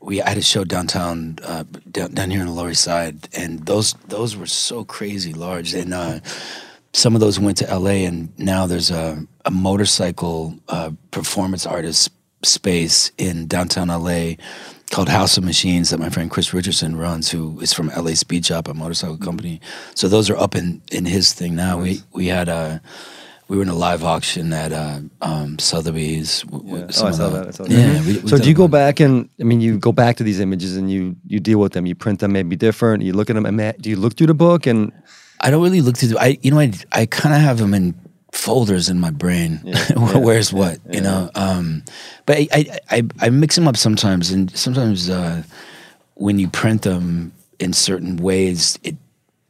we 0.00 0.20
I 0.22 0.30
had 0.30 0.38
a 0.38 0.42
show 0.42 0.64
downtown 0.64 1.38
uh, 1.42 1.64
down, 1.90 2.12
down 2.12 2.30
here 2.30 2.40
on 2.40 2.46
the 2.46 2.52
Lower 2.52 2.70
East 2.70 2.84
Side, 2.84 3.28
and 3.34 3.66
those 3.66 3.94
those 4.08 4.36
were 4.36 4.46
so 4.46 4.84
crazy 4.84 5.32
large, 5.32 5.74
and 5.74 5.94
uh, 5.94 6.20
some 6.92 7.14
of 7.14 7.20
those 7.20 7.40
went 7.40 7.56
to 7.58 7.70
L.A. 7.70 8.04
and 8.04 8.36
now 8.38 8.66
there's 8.66 8.90
a, 8.90 9.26
a 9.44 9.50
motorcycle 9.50 10.54
uh, 10.68 10.90
performance 11.10 11.66
artist 11.66 12.10
space 12.44 13.12
in 13.18 13.46
downtown 13.46 13.90
L.A. 13.90 14.36
called 14.92 15.08
House 15.08 15.36
of 15.38 15.42
Machines 15.44 15.90
that 15.90 15.98
my 15.98 16.10
friend 16.10 16.30
Chris 16.30 16.52
Richardson 16.54 16.96
runs, 16.96 17.30
who 17.30 17.58
is 17.60 17.72
from 17.72 17.90
L.A. 17.90 18.14
Speed 18.14 18.46
Shop, 18.46 18.68
a 18.68 18.74
motorcycle 18.74 19.16
company. 19.18 19.60
So 19.94 20.06
those 20.08 20.30
are 20.30 20.36
up 20.36 20.54
in 20.54 20.82
in 20.92 21.04
his 21.06 21.32
thing 21.32 21.56
now. 21.56 21.80
We 21.80 22.00
we 22.12 22.26
had 22.28 22.48
a. 22.48 22.80
We 23.48 23.56
were 23.58 23.64
in 23.64 23.68
a 23.68 23.74
live 23.74 24.02
auction 24.02 24.50
at 24.54 24.72
uh, 24.72 25.00
um, 25.20 25.58
Sotheby's. 25.58 26.42
w- 26.42 26.64
Oh, 26.84 26.86
I 26.86 27.10
saw 27.10 27.28
the- 27.28 27.28
that. 27.38 27.48
I 27.48 27.50
saw 27.50 27.64
that. 27.64 27.70
Yeah. 27.70 28.00
we- 28.06 28.18
we 28.20 28.28
so 28.28 28.38
do 28.38 28.48
you 28.48 28.54
go 28.54 28.68
back 28.68 29.00
and 29.00 29.28
I 29.40 29.44
mean 29.44 29.60
you 29.60 29.78
go 29.78 29.92
back 29.92 30.16
to 30.18 30.24
these 30.24 30.40
images 30.40 30.76
and 30.76 30.90
you 30.90 31.16
you 31.26 31.38
deal 31.40 31.58
with 31.58 31.72
them. 31.72 31.84
You 31.84 31.94
print 31.94 32.20
them 32.20 32.32
maybe 32.32 32.56
different. 32.56 33.02
You 33.02 33.12
look 33.12 33.28
at 33.30 33.34
them. 33.34 33.44
and 33.44 33.58
Do 33.82 33.90
you 33.90 33.96
look 33.96 34.14
through 34.16 34.28
the 34.28 34.34
book 34.46 34.66
and 34.66 34.90
I 35.40 35.50
don't 35.50 35.62
really 35.62 35.82
look 35.82 35.96
through. 35.98 36.10
The, 36.10 36.18
I 36.22 36.38
you 36.40 36.50
know 36.50 36.60
I 36.60 36.72
I 36.92 37.04
kind 37.06 37.34
of 37.34 37.40
have 37.42 37.58
them 37.58 37.74
in 37.74 37.94
folders 38.32 38.88
in 38.88 38.98
my 38.98 39.10
brain. 39.10 39.60
Where's 39.96 40.52
what 40.52 40.78
you 40.90 41.00
know? 41.00 41.30
Um, 41.34 41.84
but 42.26 42.38
I, 42.38 42.48
I 42.52 42.78
I 42.90 43.02
I 43.20 43.30
mix 43.30 43.54
them 43.54 43.68
up 43.68 43.76
sometimes, 43.76 44.30
and 44.30 44.50
sometimes 44.56 45.08
uh, 45.10 45.42
when 46.14 46.38
you 46.38 46.48
print 46.48 46.82
them 46.82 47.32
in 47.58 47.72
certain 47.72 48.16
ways, 48.16 48.78
it 48.82 48.96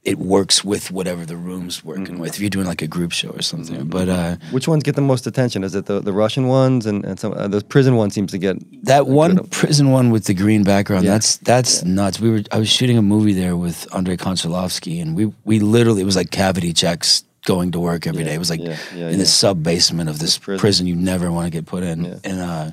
it 0.04 0.18
works 0.18 0.64
with 0.64 0.90
whatever 0.90 1.24
the 1.24 1.36
room's 1.36 1.84
working 1.84 2.18
with. 2.18 2.34
If 2.34 2.40
you're 2.40 2.50
doing 2.50 2.66
like 2.66 2.82
a 2.82 2.88
group 2.88 3.12
show 3.12 3.28
or 3.30 3.40
something, 3.42 3.86
but 3.86 4.08
uh, 4.08 4.34
which 4.50 4.66
ones 4.66 4.82
get 4.82 4.96
the 4.96 5.00
most 5.00 5.28
attention? 5.28 5.62
Is 5.62 5.76
it 5.76 5.86
the, 5.86 6.00
the 6.00 6.12
Russian 6.12 6.48
ones 6.48 6.86
and, 6.86 7.04
and 7.04 7.20
some 7.20 7.32
uh, 7.34 7.46
the 7.46 7.60
prison 7.62 7.94
one 7.94 8.10
seems 8.10 8.32
to 8.32 8.38
get 8.38 8.56
that 8.84 9.06
one 9.06 9.46
prison 9.50 9.92
one 9.92 10.10
with 10.10 10.24
the 10.24 10.34
green 10.34 10.64
background 10.64 11.04
Yeah. 11.04 11.12
that's 11.12 11.36
that's 11.38 11.84
nuts 11.84 12.18
we 12.18 12.30
were 12.30 12.42
i 12.50 12.58
was 12.58 12.68
shooting 12.68 12.98
a 12.98 13.02
movie 13.02 13.32
there 13.32 13.56
with 13.56 13.86
andrei 13.94 14.16
konchalovsky 14.16 15.00
and 15.00 15.14
we 15.16 15.32
we 15.44 15.60
literally 15.60 16.02
it 16.02 16.04
was 16.04 16.16
like 16.16 16.30
cavity 16.32 16.72
checks 16.72 17.22
going 17.44 17.72
to 17.72 17.80
work 17.80 18.06
every 18.06 18.24
day. 18.24 18.34
it 18.34 18.38
was 18.38 18.50
like 18.50 18.60
yeah, 18.60 18.76
yeah, 18.94 19.06
in 19.06 19.10
yeah. 19.12 19.16
the 19.16 19.26
sub 19.26 19.62
basement 19.62 20.08
of 20.08 20.18
this 20.18 20.38
prison. 20.38 20.60
prison. 20.60 20.86
you 20.86 20.94
never 20.96 21.30
want 21.32 21.46
to 21.46 21.50
get 21.50 21.66
put 21.66 21.82
in 21.82 22.04
Yeah. 22.04 22.18
and 22.24 22.40
uh 22.40 22.70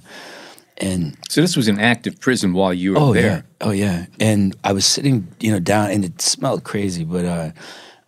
and 0.78 1.18
So 1.30 1.42
this 1.42 1.58
was 1.58 1.68
an 1.68 1.80
active 1.80 2.20
prison 2.20 2.54
while 2.54 2.74
you 2.74 2.94
were 2.94 3.00
oh 3.00 3.14
there. 3.14 3.24
yeah 3.26 3.42
oh 3.68 3.72
yeah 3.72 4.06
and 4.20 4.56
i 4.64 4.72
was 4.72 4.86
sitting 4.86 5.28
you 5.40 5.52
know 5.52 5.60
down 5.60 5.92
and 5.92 6.06
it 6.06 6.22
smelled 6.22 6.64
crazy 6.64 7.04
but 7.04 7.26
uh 7.26 7.52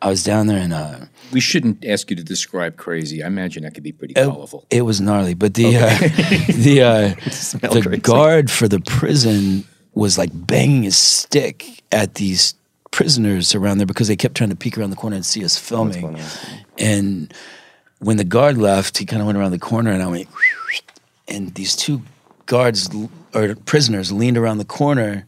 i 0.02 0.08
was 0.10 0.24
down 0.24 0.48
there 0.48 0.60
and 0.60 0.74
uh 0.74 0.96
We 1.34 1.40
shouldn't 1.42 1.84
ask 1.86 2.10
you 2.10 2.16
to 2.18 2.24
describe 2.24 2.76
crazy. 2.76 3.24
I 3.24 3.28
imagine 3.28 3.64
that 3.64 3.74
could 3.74 3.84
be 3.84 3.94
pretty 3.94 4.14
It, 4.20 4.26
colorful. 4.26 4.66
it 4.70 4.82
was 4.84 5.00
gnarly, 5.00 5.34
but 5.34 5.54
the 5.54 5.78
uh, 5.78 5.90
the 6.68 6.76
uh, 6.82 7.70
the 7.72 7.82
crazy. 7.82 8.02
guard 8.02 8.52
for 8.52 8.68
the 8.68 8.80
prison 8.82 9.64
was 9.94 10.18
like 10.18 10.32
banging 10.34 10.84
his 10.84 10.98
stick 10.98 11.84
at 11.92 12.16
these 12.16 12.54
prisoners 12.92 13.56
around 13.56 13.78
there 13.78 13.88
because 13.88 14.08
they 14.08 14.16
kept 14.16 14.36
trying 14.36 14.50
to 14.50 14.56
peek 14.56 14.78
around 14.78 14.90
the 14.90 14.96
corner 14.96 15.16
and 15.16 15.26
see 15.26 15.44
us 15.44 15.58
oh, 15.58 15.62
filming. 15.62 16.20
And 16.78 17.34
when 18.00 18.18
the 18.18 18.24
guard 18.24 18.58
left, 18.58 18.98
he 18.98 19.06
kind 19.06 19.22
of 19.22 19.26
went 19.26 19.38
around 19.38 19.52
the 19.52 19.60
corner, 19.60 19.92
and 19.92 20.04
I 20.04 20.08
went, 20.08 20.28
and 21.28 21.54
these 21.56 21.76
two 21.76 22.02
guards 22.46 22.90
or 23.34 23.56
prisoners 23.56 24.12
leaned 24.12 24.38
around 24.38 24.58
the 24.58 24.66
corner 24.66 25.26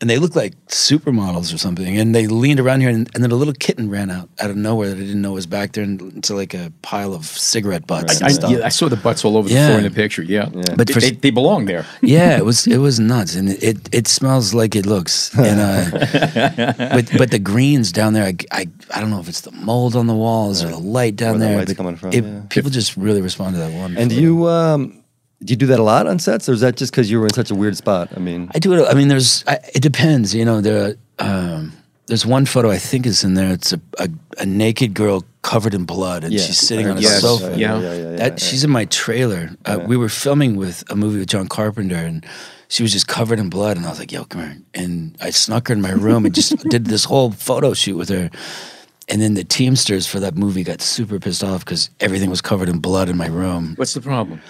and 0.00 0.08
they 0.08 0.18
looked 0.18 0.36
like 0.36 0.54
supermodels 0.68 1.52
or 1.52 1.58
something. 1.58 1.98
And 1.98 2.14
they 2.14 2.26
leaned 2.28 2.60
around 2.60 2.80
here, 2.82 2.88
and, 2.90 3.10
and 3.14 3.24
then 3.24 3.30
a 3.32 3.34
little 3.34 3.54
kitten 3.54 3.90
ran 3.90 4.10
out 4.10 4.28
out 4.40 4.50
of 4.50 4.56
nowhere 4.56 4.88
that 4.90 4.96
I 4.96 5.00
didn't 5.00 5.22
know 5.22 5.32
was 5.32 5.46
back 5.46 5.72
there 5.72 5.82
into 5.84 6.34
like 6.34 6.54
a 6.54 6.72
pile 6.82 7.14
of 7.14 7.24
cigarette 7.26 7.86
butts 7.86 8.22
I, 8.22 8.26
and 8.26 8.34
stuff. 8.34 8.50
yeah, 8.52 8.64
I 8.64 8.68
saw 8.68 8.88
the 8.88 8.96
butts 8.96 9.24
all 9.24 9.36
over 9.36 9.48
the 9.48 9.54
floor 9.56 9.78
in 9.78 9.82
the 9.84 9.90
picture. 9.90 10.22
Yeah, 10.22 10.48
But 10.76 10.86
they, 10.86 10.92
for- 10.92 11.00
they, 11.00 11.10
they 11.10 11.30
belong 11.30 11.64
there. 11.66 11.84
yeah, 12.00 12.36
it 12.36 12.44
was 12.50 12.66
it 12.66 12.78
was 12.78 13.00
nuts, 13.00 13.34
and 13.34 13.48
it 13.48 13.62
it, 13.62 13.94
it 13.94 14.06
smells 14.08 14.54
like 14.54 14.76
it 14.76 14.86
looks. 14.86 15.36
And 15.36 15.60
uh, 15.60 15.90
but 16.94 17.10
but 17.18 17.30
the 17.30 17.38
greens 17.40 17.90
down 17.92 18.12
there, 18.12 18.24
I, 18.24 18.34
I 18.52 18.66
I 18.94 19.00
don't 19.00 19.10
know 19.10 19.20
if 19.20 19.28
it's 19.28 19.40
the 19.42 19.50
mold 19.52 19.96
on 19.96 20.06
the 20.06 20.14
walls 20.14 20.62
or 20.62 20.68
the 20.68 20.78
light 20.78 21.16
down 21.16 21.32
Where 21.32 21.38
the 21.40 21.46
there. 21.46 21.58
light's 21.58 21.74
coming 21.74 21.96
from, 21.96 22.12
it- 22.12 22.24
yeah. 22.24 22.42
People 22.50 22.70
just 22.70 22.96
really 22.96 23.20
respond 23.20 23.54
to 23.54 23.58
that 23.58 23.72
one. 23.72 23.96
And 23.96 24.12
you 24.12 24.46
um, 24.48 25.02
do 25.44 25.52
you 25.52 25.56
do 25.56 25.66
that 25.66 25.78
a 25.78 25.82
lot 25.82 26.06
on 26.06 26.18
sets, 26.18 26.48
or 26.48 26.52
is 26.52 26.60
that 26.60 26.76
just 26.76 26.92
because 26.92 27.10
you 27.10 27.20
were 27.20 27.26
in 27.26 27.32
such 27.34 27.50
a 27.50 27.54
weird 27.54 27.76
spot? 27.76 28.08
I 28.16 28.18
mean, 28.20 28.50
I 28.54 28.58
do 28.58 28.72
it. 28.74 28.86
I 28.88 28.94
mean, 28.94 29.08
there's. 29.08 29.44
I, 29.46 29.58
it 29.74 29.82
depends. 29.82 30.34
You 30.34 30.44
know, 30.44 30.60
there. 30.60 30.96
Um, 31.18 31.72
there's 32.06 32.24
one 32.24 32.46
photo 32.46 32.70
I 32.70 32.78
think 32.78 33.04
is 33.06 33.22
in 33.22 33.34
there. 33.34 33.52
It's 33.52 33.72
a, 33.74 33.80
a, 33.98 34.08
a 34.38 34.46
naked 34.46 34.94
girl 34.94 35.24
covered 35.42 35.74
in 35.74 35.84
blood, 35.84 36.24
and 36.24 36.32
Yeah, 36.32 36.40
she's 36.40 36.58
sitting 36.58 36.88
on 36.88 36.96
a 36.96 37.00
Yes, 37.00 37.20
sofa. 37.20 37.50
that. 37.50 37.58
yeah. 37.58 37.78
yeah, 37.78 37.92
yeah, 37.94 38.16
That 38.16 38.32
yeah. 38.32 38.36
she's 38.48 38.64
in 38.64 38.70
my 38.70 38.86
trailer. 38.86 39.50
Uh, 39.66 39.80
We 39.86 39.96
were 39.98 40.08
filming 40.08 40.56
with 40.56 40.82
a 40.90 40.96
movie 40.96 41.18
with 41.18 41.28
John 41.28 41.48
Carpenter, 41.48 41.96
and 41.96 42.24
she 42.68 42.82
was 42.82 42.92
just 42.92 43.08
covered 43.08 43.38
in 43.38 43.50
blood. 43.50 43.76
And 43.76 43.84
I 43.84 43.90
was 43.90 43.98
like, 43.98 44.10
"Yo, 44.10 44.24
come 44.24 44.40
here!" 44.40 44.56
And 44.74 45.16
I 45.20 45.30
snuck 45.30 45.68
her 45.68 45.74
in 45.74 45.82
my 45.82 45.90
room 45.92 46.24
and 46.24 46.34
just 46.34 46.56
did 46.70 46.86
this 46.86 47.04
whole 47.04 47.30
photo 47.32 47.74
shoot 47.74 47.96
with 47.96 48.08
her. 48.08 48.30
And 49.10 49.20
then 49.22 49.34
the 49.34 49.44
Teamsters 49.44 50.06
for 50.06 50.18
that 50.20 50.34
movie 50.34 50.62
got 50.64 50.80
super 50.82 51.18
pissed 51.18 51.44
off 51.44 51.64
because 51.64 51.90
everything 52.00 52.30
was 52.30 52.40
covered 52.40 52.68
in 52.70 52.78
blood 52.78 53.08
in 53.10 53.16
my 53.16 53.26
room. 53.28 53.74
What's 53.76 53.94
the 53.94 54.00
problem? 54.02 54.40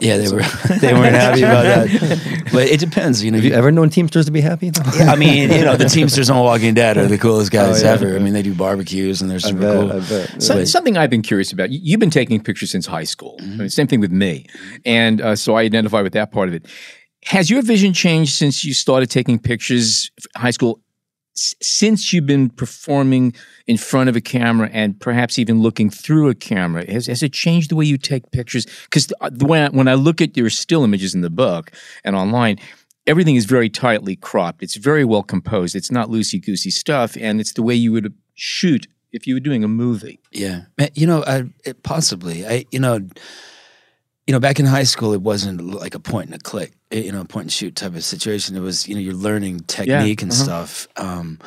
Yeah, 0.00 0.16
they 0.16 0.28
were 0.32 0.42
they 0.80 0.92
weren't 0.94 1.14
happy 1.14 1.42
about 1.42 1.64
that. 1.64 2.36
But 2.52 2.66
it 2.68 2.80
depends, 2.80 3.22
you 3.22 3.30
know. 3.30 3.36
have 3.38 3.44
you 3.44 3.52
ever 3.52 3.70
known 3.70 3.90
Teamsters 3.90 4.26
to 4.26 4.32
be 4.32 4.40
happy? 4.40 4.70
though? 4.70 4.82
I 5.04 5.14
mean, 5.14 5.50
you 5.52 5.64
know, 5.64 5.76
the 5.76 5.84
Teamsters 5.88 6.28
on 6.30 6.42
Walking 6.42 6.74
Dead 6.74 6.96
are 6.98 7.06
the 7.06 7.18
coolest 7.24 7.52
guys 7.52 7.80
Oh, 7.82 7.86
yeah. 7.86 7.92
ever. 7.92 8.16
I 8.16 8.18
mean, 8.18 8.32
they 8.32 8.42
do 8.42 8.54
barbecues 8.54 9.22
and 9.22 9.30
they're 9.30 9.36
I 9.36 9.50
super 9.50 9.60
bet. 9.60 9.74
cool. 9.76 9.92
I 9.92 10.00
bet. 10.00 10.42
So- 10.42 10.54
But- 10.56 10.66
something 10.68 10.96
I've 10.96 11.10
been 11.10 11.22
curious 11.22 11.52
about. 11.52 11.70
You- 11.70 11.78
You've 11.82 12.00
been 12.00 12.10
taking 12.10 12.42
pictures 12.42 12.70
since 12.72 12.86
high 12.86 13.04
school. 13.04 13.36
I 13.40 13.44
mean, 13.44 13.68
same 13.68 13.86
thing 13.86 14.00
with 14.00 14.10
me, 14.10 14.46
and 14.84 15.20
uh, 15.20 15.36
so 15.36 15.54
I 15.54 15.62
identify 15.62 16.02
with 16.02 16.14
that 16.14 16.32
part 16.32 16.48
of 16.48 16.54
it. 16.54 16.66
Has 17.26 17.48
your 17.50 17.62
vision 17.62 17.92
changed 17.92 18.32
since 18.32 18.64
you 18.64 18.74
started 18.74 19.10
taking 19.10 19.38
pictures, 19.38 20.10
high 20.34 20.50
school? 20.50 20.80
Since 21.34 22.12
you've 22.12 22.26
been 22.26 22.50
performing 22.50 23.34
in 23.66 23.76
front 23.76 24.08
of 24.08 24.16
a 24.16 24.20
camera 24.20 24.68
and 24.72 24.98
perhaps 25.00 25.38
even 25.38 25.62
looking 25.62 25.88
through 25.88 26.28
a 26.28 26.34
camera, 26.34 26.90
has, 26.90 27.06
has 27.06 27.22
it 27.22 27.32
changed 27.32 27.70
the 27.70 27.76
way 27.76 27.84
you 27.84 27.96
take 27.96 28.30
pictures? 28.30 28.66
Because 28.84 29.06
the, 29.06 29.16
uh, 29.20 29.30
the 29.32 29.46
I, 29.46 29.68
when 29.68 29.88
I 29.88 29.94
look 29.94 30.20
at 30.20 30.36
your 30.36 30.50
still 30.50 30.84
images 30.84 31.14
in 31.14 31.20
the 31.20 31.30
book 31.30 31.70
and 32.04 32.16
online, 32.16 32.58
everything 33.06 33.36
is 33.36 33.44
very 33.44 33.70
tightly 33.70 34.16
cropped. 34.16 34.62
It's 34.62 34.76
very 34.76 35.04
well 35.04 35.22
composed. 35.22 35.74
It's 35.74 35.90
not 35.90 36.08
loosey 36.08 36.44
goosey 36.44 36.70
stuff, 36.70 37.16
and 37.18 37.40
it's 37.40 37.52
the 37.52 37.62
way 37.62 37.74
you 37.74 37.92
would 37.92 38.12
shoot 38.34 38.86
if 39.12 39.26
you 39.26 39.34
were 39.34 39.40
doing 39.40 39.64
a 39.64 39.68
movie. 39.68 40.20
Yeah, 40.30 40.62
you 40.94 41.06
know, 41.06 41.24
I, 41.26 41.44
possibly. 41.82 42.46
I, 42.46 42.64
you 42.70 42.80
know, 42.80 43.00
you 44.30 44.32
know, 44.32 44.38
back 44.38 44.60
in 44.60 44.66
high 44.66 44.84
school, 44.84 45.12
it 45.12 45.22
wasn't 45.22 45.60
like 45.60 45.96
a 45.96 45.98
point 45.98 46.26
and 46.26 46.36
a 46.36 46.38
click, 46.38 46.70
eh, 46.92 47.00
you 47.00 47.10
know, 47.10 47.24
point 47.24 47.46
and 47.46 47.52
shoot 47.52 47.74
type 47.74 47.96
of 47.96 48.04
situation. 48.04 48.56
It 48.56 48.60
was, 48.60 48.86
you 48.86 48.94
know, 48.94 49.00
you're 49.00 49.12
learning 49.12 49.64
technique 49.64 50.22
and 50.22 50.30
uh-huh. 50.30 50.44
stuff. 50.44 50.86
Um, 50.94 51.40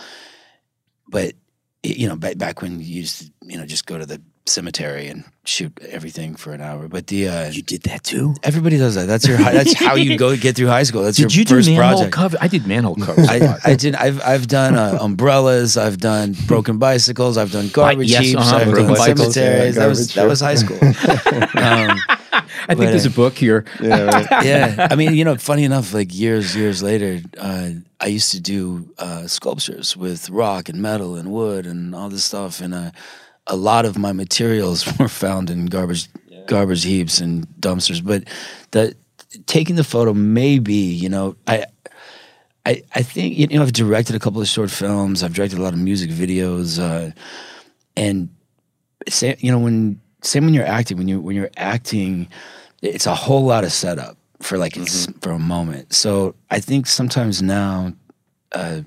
but 1.08 1.34
you 1.82 2.10
know, 2.10 2.18
back 2.18 2.38
back 2.38 2.62
when 2.62 2.82
you 2.82 2.86
used 2.86 3.22
to, 3.22 3.32
you 3.44 3.58
know, 3.58 3.66
just 3.66 3.86
go 3.86 3.98
to 3.98 4.06
the 4.06 4.22
cemetery 4.46 5.08
and 5.08 5.24
shoot 5.46 5.72
everything 5.82 6.36
for 6.36 6.52
an 6.52 6.60
hour. 6.60 6.90
But 6.90 7.08
the 7.08 7.30
uh, 7.30 7.50
You 7.52 7.62
did 7.62 7.84
that 7.84 8.04
too. 8.04 8.36
everybody 8.44 8.78
does 8.78 8.96
that. 8.96 9.06
That's 9.06 9.25
your. 9.25 9.38
Hi- 9.38 9.54
that's 9.54 9.80
how 9.80 9.96
you 9.96 10.18
go 10.18 10.36
get 10.36 10.58
through 10.58 10.68
high 10.68 10.84
school. 10.84 11.04
That's 11.04 11.16
Did 11.16 11.34
your 11.34 11.44
you 11.44 11.63
first 11.63 11.74
project. 11.74 12.12
cover? 12.12 12.38
I 12.42 12.50
did 12.50 12.68
manhole 12.68 12.96
covers. 13.08 13.30
I. 13.30 13.60
I 13.63 13.75
did. 13.75 13.96
I've 13.96 14.22
I've 14.22 14.48
done 14.48 14.75
uh, 14.75 14.98
umbrellas. 15.00 15.78
I've 15.78 16.00
done 16.00 16.36
broken 16.48 16.80
bicycles. 16.80 17.38
I've 17.38 17.54
done 17.54 17.70
garbage 17.70 18.12
yes, 18.12 18.25
heaps. 18.25 18.42
uh-huh, 18.42 18.58
I've 18.58 18.75
done 18.75 18.88
bicycles, 18.88 19.34
cemeteries. 19.36 19.75
yeah, 19.78 19.82
that 19.82 19.88
was 19.88 20.13
that 20.16 20.28
was 20.28 20.42
high 20.42 20.56
school. 20.56 20.80
um, 21.63 21.98
I 22.63 22.75
think 22.75 22.79
but, 22.79 22.86
there's 22.91 23.05
uh, 23.05 23.10
a 23.10 23.13
book 23.13 23.34
here. 23.36 23.65
yeah, 23.82 24.03
right. 24.03 24.27
yeah, 24.46 24.88
I 24.89 24.96
mean, 24.96 25.15
you 25.15 25.25
know, 25.25 25.36
funny 25.36 25.63
enough, 25.63 25.93
like 25.93 26.13
years 26.13 26.55
years 26.55 26.82
later, 26.82 27.22
uh, 27.38 27.72
I 28.00 28.08
used 28.08 28.32
to 28.32 28.39
do 28.39 28.89
uh, 28.98 29.27
sculptures 29.27 29.98
with 29.98 30.29
rock 30.29 30.70
and 30.70 30.82
metal 30.82 31.15
and 31.15 31.32
wood 31.32 31.65
and 31.65 31.93
all 31.93 32.10
this 32.10 32.24
stuff, 32.24 32.62
and 32.62 32.74
uh, 32.74 32.91
a 33.48 33.58
lot 33.58 33.86
of 33.86 33.98
my 33.98 34.13
materials 34.13 34.88
were 35.00 35.10
found 35.10 35.50
in 35.50 35.65
garbage 35.65 36.08
garbage 36.48 36.84
heaps 36.84 37.20
and 37.20 37.48
dumpsters. 37.60 38.03
But 38.03 38.24
the 38.72 38.96
taking 39.46 39.75
the 39.75 39.84
photo, 39.84 40.13
maybe 40.13 40.74
you 40.74 41.10
know, 41.10 41.36
I. 41.48 41.65
I, 42.65 42.82
I 42.96 43.01
think 43.01 43.38
you 43.38 43.46
know 43.48 43.62
I've 43.62 43.74
directed 43.74 44.15
a 44.15 44.20
couple 44.20 44.39
of 44.39 44.48
short 44.48 44.72
films. 44.72 45.22
I've 45.22 45.34
directed 45.34 45.60
a 45.60 45.62
lot 45.62 45.74
of 45.74 45.79
music 45.79 46.10
videos, 46.10 46.79
uh, 46.79 47.12
and 47.98 48.29
say 49.10 49.36
you 49.39 49.51
know 49.51 49.60
when 49.60 50.00
same 50.24 50.46
when 50.46 50.53
you're 50.53 50.65
acting 50.65 50.98
when 50.98 51.08
you 51.08 51.22
when 51.22 51.36
you're 51.36 51.51
acting, 51.58 52.27
it's 52.82 53.06
a 53.06 53.13
whole 53.15 53.44
lot 53.46 53.63
of 53.63 53.72
setup 53.72 54.18
for 54.42 54.58
like 54.58 54.75
it's 54.77 55.06
for 55.22 55.32
a 55.32 55.39
moment. 55.39 55.94
So 55.94 56.36
I 56.50 56.60
think 56.60 56.88
sometimes 56.88 57.42
now, 57.42 57.94
uh, 58.51 58.82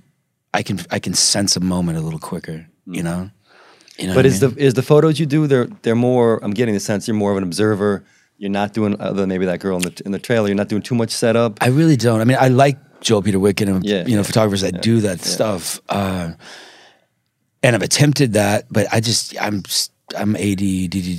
I 0.52 0.62
can 0.62 0.80
I 0.90 0.98
can 0.98 1.14
sense 1.14 1.56
a 1.56 1.60
moment 1.60 1.98
a 1.98 2.00
little 2.00 2.18
quicker. 2.20 2.66
You 2.86 3.02
know, 3.02 3.30
you 3.98 4.06
know. 4.06 4.14
But 4.14 4.24
what 4.24 4.26
I 4.26 4.28
is 4.28 4.40
the 4.40 4.54
is 4.56 4.74
the 4.74 4.82
photos 4.82 5.18
you 5.20 5.26
do 5.26 5.46
they're 5.46 5.68
they're 5.82 5.94
more? 5.94 6.38
I'm 6.42 6.52
getting 6.52 6.74
the 6.74 6.80
sense 6.80 7.06
you're 7.08 7.16
more 7.16 7.30
of 7.32 7.36
an 7.38 7.42
observer. 7.44 8.04
You're 8.38 8.50
not 8.50 8.74
doing 8.74 9.00
other 9.00 9.20
than 9.20 9.28
maybe 9.30 9.46
that 9.46 9.60
girl 9.60 9.76
in 9.76 9.82
the 9.82 10.02
in 10.04 10.12
the 10.12 10.18
trailer. 10.18 10.48
You're 10.48 10.56
not 10.56 10.68
doing 10.68 10.82
too 10.82 10.94
much 10.94 11.10
setup. 11.10 11.58
I 11.62 11.68
really 11.68 11.96
don't. 11.96 12.20
I 12.20 12.24
mean, 12.24 12.36
I 12.38 12.48
like 12.48 12.76
Joel 13.00 13.22
Peter 13.22 13.38
Witkin 13.38 13.68
and 13.68 13.84
Yeah, 13.84 14.04
you 14.06 14.12
know 14.14 14.16
yeah, 14.18 14.22
photographers 14.24 14.60
that 14.60 14.82
do 14.82 15.00
that 15.00 15.20
stuff, 15.20 15.80
uh, 15.88 16.32
and 17.62 17.74
I've 17.74 17.82
attempted 17.82 18.34
that, 18.34 18.66
but 18.70 18.86
I 18.92 19.00
just 19.00 19.34
I'm 19.40 19.62
s- 19.66 19.90
I'm 20.14 20.36
AD. 20.36 20.60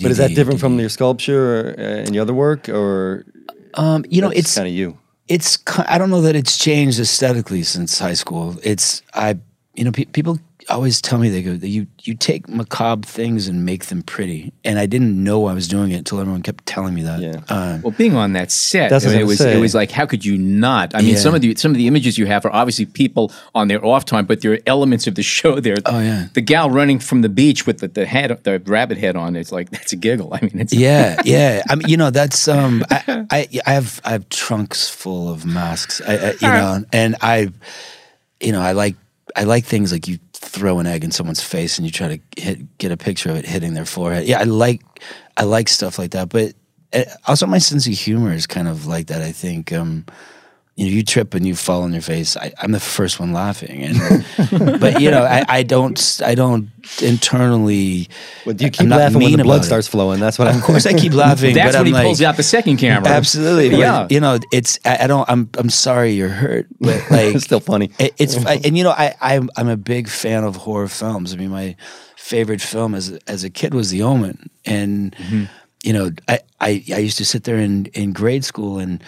But 0.02 0.12
is 0.12 0.18
that 0.18 0.32
different 0.36 0.60
from 0.60 0.80
your 0.80 0.90
sculpture 0.90 1.76
uh, 1.78 2.06
and 2.06 2.16
your 2.16 2.22
other 2.22 2.34
work, 2.34 2.70
or 2.70 3.26
Um, 3.74 4.06
you 4.10 4.22
know, 4.22 4.30
it's 4.30 4.56
kind 4.56 4.68
of 4.68 4.74
you? 4.74 4.98
it's 5.28 5.58
I 5.88 5.98
don't 5.98 6.10
know 6.10 6.22
that 6.22 6.36
it's 6.36 6.58
changed 6.58 7.00
aesthetically 7.00 7.64
since 7.64 8.00
high 8.00 8.16
school. 8.16 8.56
It's 8.64 9.02
I 9.14 9.38
you 9.76 9.84
know 9.84 9.92
pe- 9.92 10.06
people 10.06 10.40
always 10.70 11.02
tell 11.02 11.18
me 11.20 11.30
they 11.30 11.42
go 11.42 11.52
you 11.66 11.88
you 12.04 12.14
take 12.16 12.48
macabre 12.50 13.06
things 13.08 13.48
and 13.48 13.66
make 13.66 13.86
them 13.86 14.02
pretty, 14.04 14.52
and 14.64 14.78
I 14.80 14.86
didn't 14.86 15.22
know 15.24 15.46
I 15.48 15.54
was 15.54 15.68
doing 15.68 15.92
it 15.92 15.98
until 15.98 16.20
everyone 16.20 16.42
kept 16.42 16.66
telling 16.66 16.94
me 16.94 17.04
that. 17.04 17.20
Yeah. 17.20 17.42
Uh, 17.50 17.80
Well, 17.84 17.94
being 17.98 18.16
on 18.16 18.34
that 18.34 18.52
set, 18.52 18.92
I 18.92 19.00
mean, 19.00 19.20
it 19.20 19.24
was 19.26 19.40
was 19.40 19.42
it 19.56 19.60
was 19.60 19.76
like, 19.76 19.92
how 19.92 20.06
could 20.06 20.24
you 20.26 20.38
not? 20.38 20.94
I 20.96 21.00
mean, 21.02 21.12
Yeah. 21.12 21.20
some 21.20 21.36
of 21.36 21.42
the 21.42 21.56
some 21.56 21.72
of 21.72 21.78
the 21.78 21.88
images 21.88 22.18
you 22.18 22.26
have 22.28 22.46
are 22.46 22.54
obviously 22.54 22.86
people 22.86 23.32
on 23.56 23.68
their 23.68 23.84
off 23.86 24.06
time, 24.06 24.26
but 24.26 24.42
there 24.42 24.54
are 24.54 24.60
elements 24.66 25.08
of 25.08 25.16
the 25.16 25.24
show 25.24 25.60
there. 25.60 25.78
Oh, 25.86 26.00
yeah. 26.00 26.28
the 26.34 26.42
gal 26.42 26.70
running 26.70 27.00
from 27.00 27.22
the 27.22 27.30
beach 27.30 27.66
with 27.68 27.80
the, 27.80 27.88
the 27.88 28.06
head, 28.06 28.38
the 28.44 28.60
rabbit 28.66 28.98
head 28.98 29.16
on. 29.16 29.36
It's 29.36 29.52
like 29.52 29.70
that's 29.72 29.94
a 29.94 29.96
giggle. 29.96 30.34
I 30.38 30.42
mean, 30.42 30.60
it's 30.60 30.74
yeah, 30.74 31.22
yeah. 31.26 31.64
I 31.70 31.76
mean, 31.76 31.88
you 31.88 31.98
know, 31.98 32.10
that's 32.10 32.48
um, 32.48 32.84
I, 32.90 33.26
I, 33.32 33.48
I 33.66 33.72
have 33.74 34.02
I 34.06 34.12
have 34.12 34.28
trunks 34.30 34.90
full 34.90 35.30
of 35.32 35.46
masks. 35.46 36.02
I, 36.08 36.14
I, 36.16 36.32
you 36.32 36.48
know, 36.48 36.86
and 36.94 37.16
I, 37.22 37.50
you 38.42 38.52
know, 38.52 38.62
I 38.62 38.72
like 38.74 38.96
I 39.38 39.44
like 39.44 39.66
things 39.66 39.92
like 39.92 40.08
you 40.08 40.18
throw 40.34 40.80
an 40.80 40.88
egg 40.88 41.04
in 41.04 41.12
someone's 41.12 41.44
face 41.44 41.78
and 41.78 41.86
you 41.86 41.92
try 41.92 42.18
to 42.18 42.42
hit, 42.42 42.78
get 42.80 42.92
a 42.92 42.98
picture 42.98 43.30
of 43.30 43.36
it 43.36 43.46
hitting 43.46 43.76
their 43.76 43.86
forehead. 43.86 44.26
Yeah, 44.26 44.40
I 44.40 44.44
like 44.44 44.82
I 45.38 45.44
like 45.44 45.70
stuff 45.70 46.00
like 46.00 46.12
that. 46.12 46.30
But 46.30 46.56
uh, 46.92 47.04
also, 47.28 47.46
my 47.46 47.60
sense 47.60 47.86
of 47.86 47.94
humor 47.94 48.34
is 48.34 48.48
kind 48.48 48.68
of 48.68 48.88
like 48.88 49.08
that. 49.08 49.22
I 49.22 49.32
think. 49.32 49.72
Um, 49.72 50.06
you 50.78 50.86
know, 50.86 50.92
you 50.92 51.04
trip 51.04 51.34
and 51.34 51.44
you 51.44 51.56
fall 51.56 51.82
on 51.82 51.92
your 51.92 52.04
face. 52.04 52.38
I, 52.38 52.54
I'm 52.60 52.72
the 52.72 52.80
first 52.80 53.20
one 53.20 53.34
laughing, 53.34 53.82
and 53.82 54.80
but 54.80 55.02
you 55.02 55.10
know, 55.10 55.24
I, 55.24 55.44
I 55.50 55.64
don't, 55.64 56.22
I 56.24 56.36
don't 56.36 56.70
internally. 57.02 58.10
Well, 58.46 58.54
do 58.54 58.64
you 58.64 58.68
I'm 58.68 58.72
keep 58.72 58.88
not 58.88 58.98
laughing 58.98 59.22
when 59.24 59.32
the 59.32 59.38
blood 59.44 59.56
about 59.56 59.64
it. 59.64 59.66
starts 59.66 59.88
flowing? 59.88 60.20
That's 60.20 60.38
what 60.38 60.48
I'm. 60.48 60.58
Of 60.58 60.62
course, 60.62 60.86
I 60.86 60.94
keep 60.94 61.14
laughing. 61.16 61.56
that's 61.56 61.76
but 61.76 61.84
when 61.84 61.96
I'm 61.96 62.02
he 62.02 62.08
pulls 62.08 62.22
out 62.22 62.38
the 62.38 62.44
second 62.44 62.78
camera. 62.78 63.10
Absolutely, 63.10 63.72
but, 63.72 63.80
Yeah. 63.80 64.08
You 64.12 64.20
know, 64.20 64.38
it's 64.54 64.78
I, 64.86 65.06
I 65.06 65.08
don't. 65.08 65.28
I'm 65.28 65.50
I'm 65.58 65.72
sorry 65.72 66.12
you're 66.12 66.30
hurt, 66.30 66.68
but 66.80 67.02
like 67.10 67.34
It's 67.34 67.46
still 67.46 67.60
funny. 67.60 67.90
It, 67.98 68.14
it's 68.20 68.38
I, 68.46 68.62
and 68.64 68.78
you 68.78 68.84
know 68.84 68.92
I 68.92 69.16
I'm 69.20 69.50
I'm 69.58 69.70
a 69.70 69.78
big 69.78 70.08
fan 70.08 70.44
of 70.44 70.58
horror 70.58 70.88
films. 70.88 71.34
I 71.34 71.38
mean, 71.38 71.50
my 71.50 71.76
favorite 72.18 72.62
film 72.62 72.94
as 72.94 73.14
a- 73.14 73.20
as 73.28 73.44
a 73.44 73.50
kid 73.50 73.74
was 73.74 73.90
The 73.90 74.04
Omen, 74.04 74.52
and 74.64 75.16
mm-hmm. 75.16 75.46
you 75.84 75.94
know 75.94 76.12
I, 76.28 76.40
I 76.62 76.84
I 76.94 77.00
used 77.00 77.18
to 77.18 77.26
sit 77.26 77.46
there 77.46 77.58
in 77.58 77.88
in 77.96 78.14
grade 78.14 78.46
school 78.46 78.78
and 78.78 79.04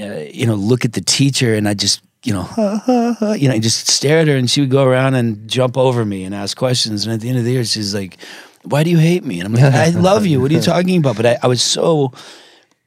uh, 0.00 0.24
you 0.32 0.46
know 0.46 0.54
look 0.54 0.84
at 0.84 0.92
the 0.92 1.00
teacher 1.00 1.54
and 1.54 1.68
I 1.68 1.74
just 1.74 2.02
you 2.24 2.32
know 2.32 2.42
ha, 2.42 2.82
ha, 2.84 3.16
ha, 3.18 3.32
you 3.32 3.48
know 3.48 3.54
I 3.54 3.58
just 3.58 3.88
stare 3.88 4.20
at 4.20 4.28
her 4.28 4.36
and 4.36 4.50
she 4.50 4.60
would 4.60 4.70
go 4.70 4.84
around 4.84 5.14
and 5.14 5.48
jump 5.48 5.76
over 5.76 6.04
me 6.04 6.24
and 6.24 6.34
ask 6.34 6.56
questions 6.56 7.04
and 7.04 7.14
at 7.14 7.20
the 7.20 7.28
end 7.28 7.38
of 7.38 7.44
the 7.44 7.52
year 7.52 7.64
she's 7.64 7.94
like. 7.94 8.16
Why 8.64 8.82
do 8.82 8.90
you 8.90 8.98
hate 8.98 9.24
me? 9.24 9.40
And 9.40 9.46
I'm 9.46 9.54
like, 9.54 9.72
I 9.72 9.90
love 9.90 10.26
you. 10.26 10.40
What 10.40 10.50
are 10.50 10.54
you 10.54 10.60
talking 10.74 10.98
about? 10.98 11.16
But 11.16 11.24
I, 11.24 11.38
I 11.44 11.46
was 11.46 11.62
so 11.62 12.12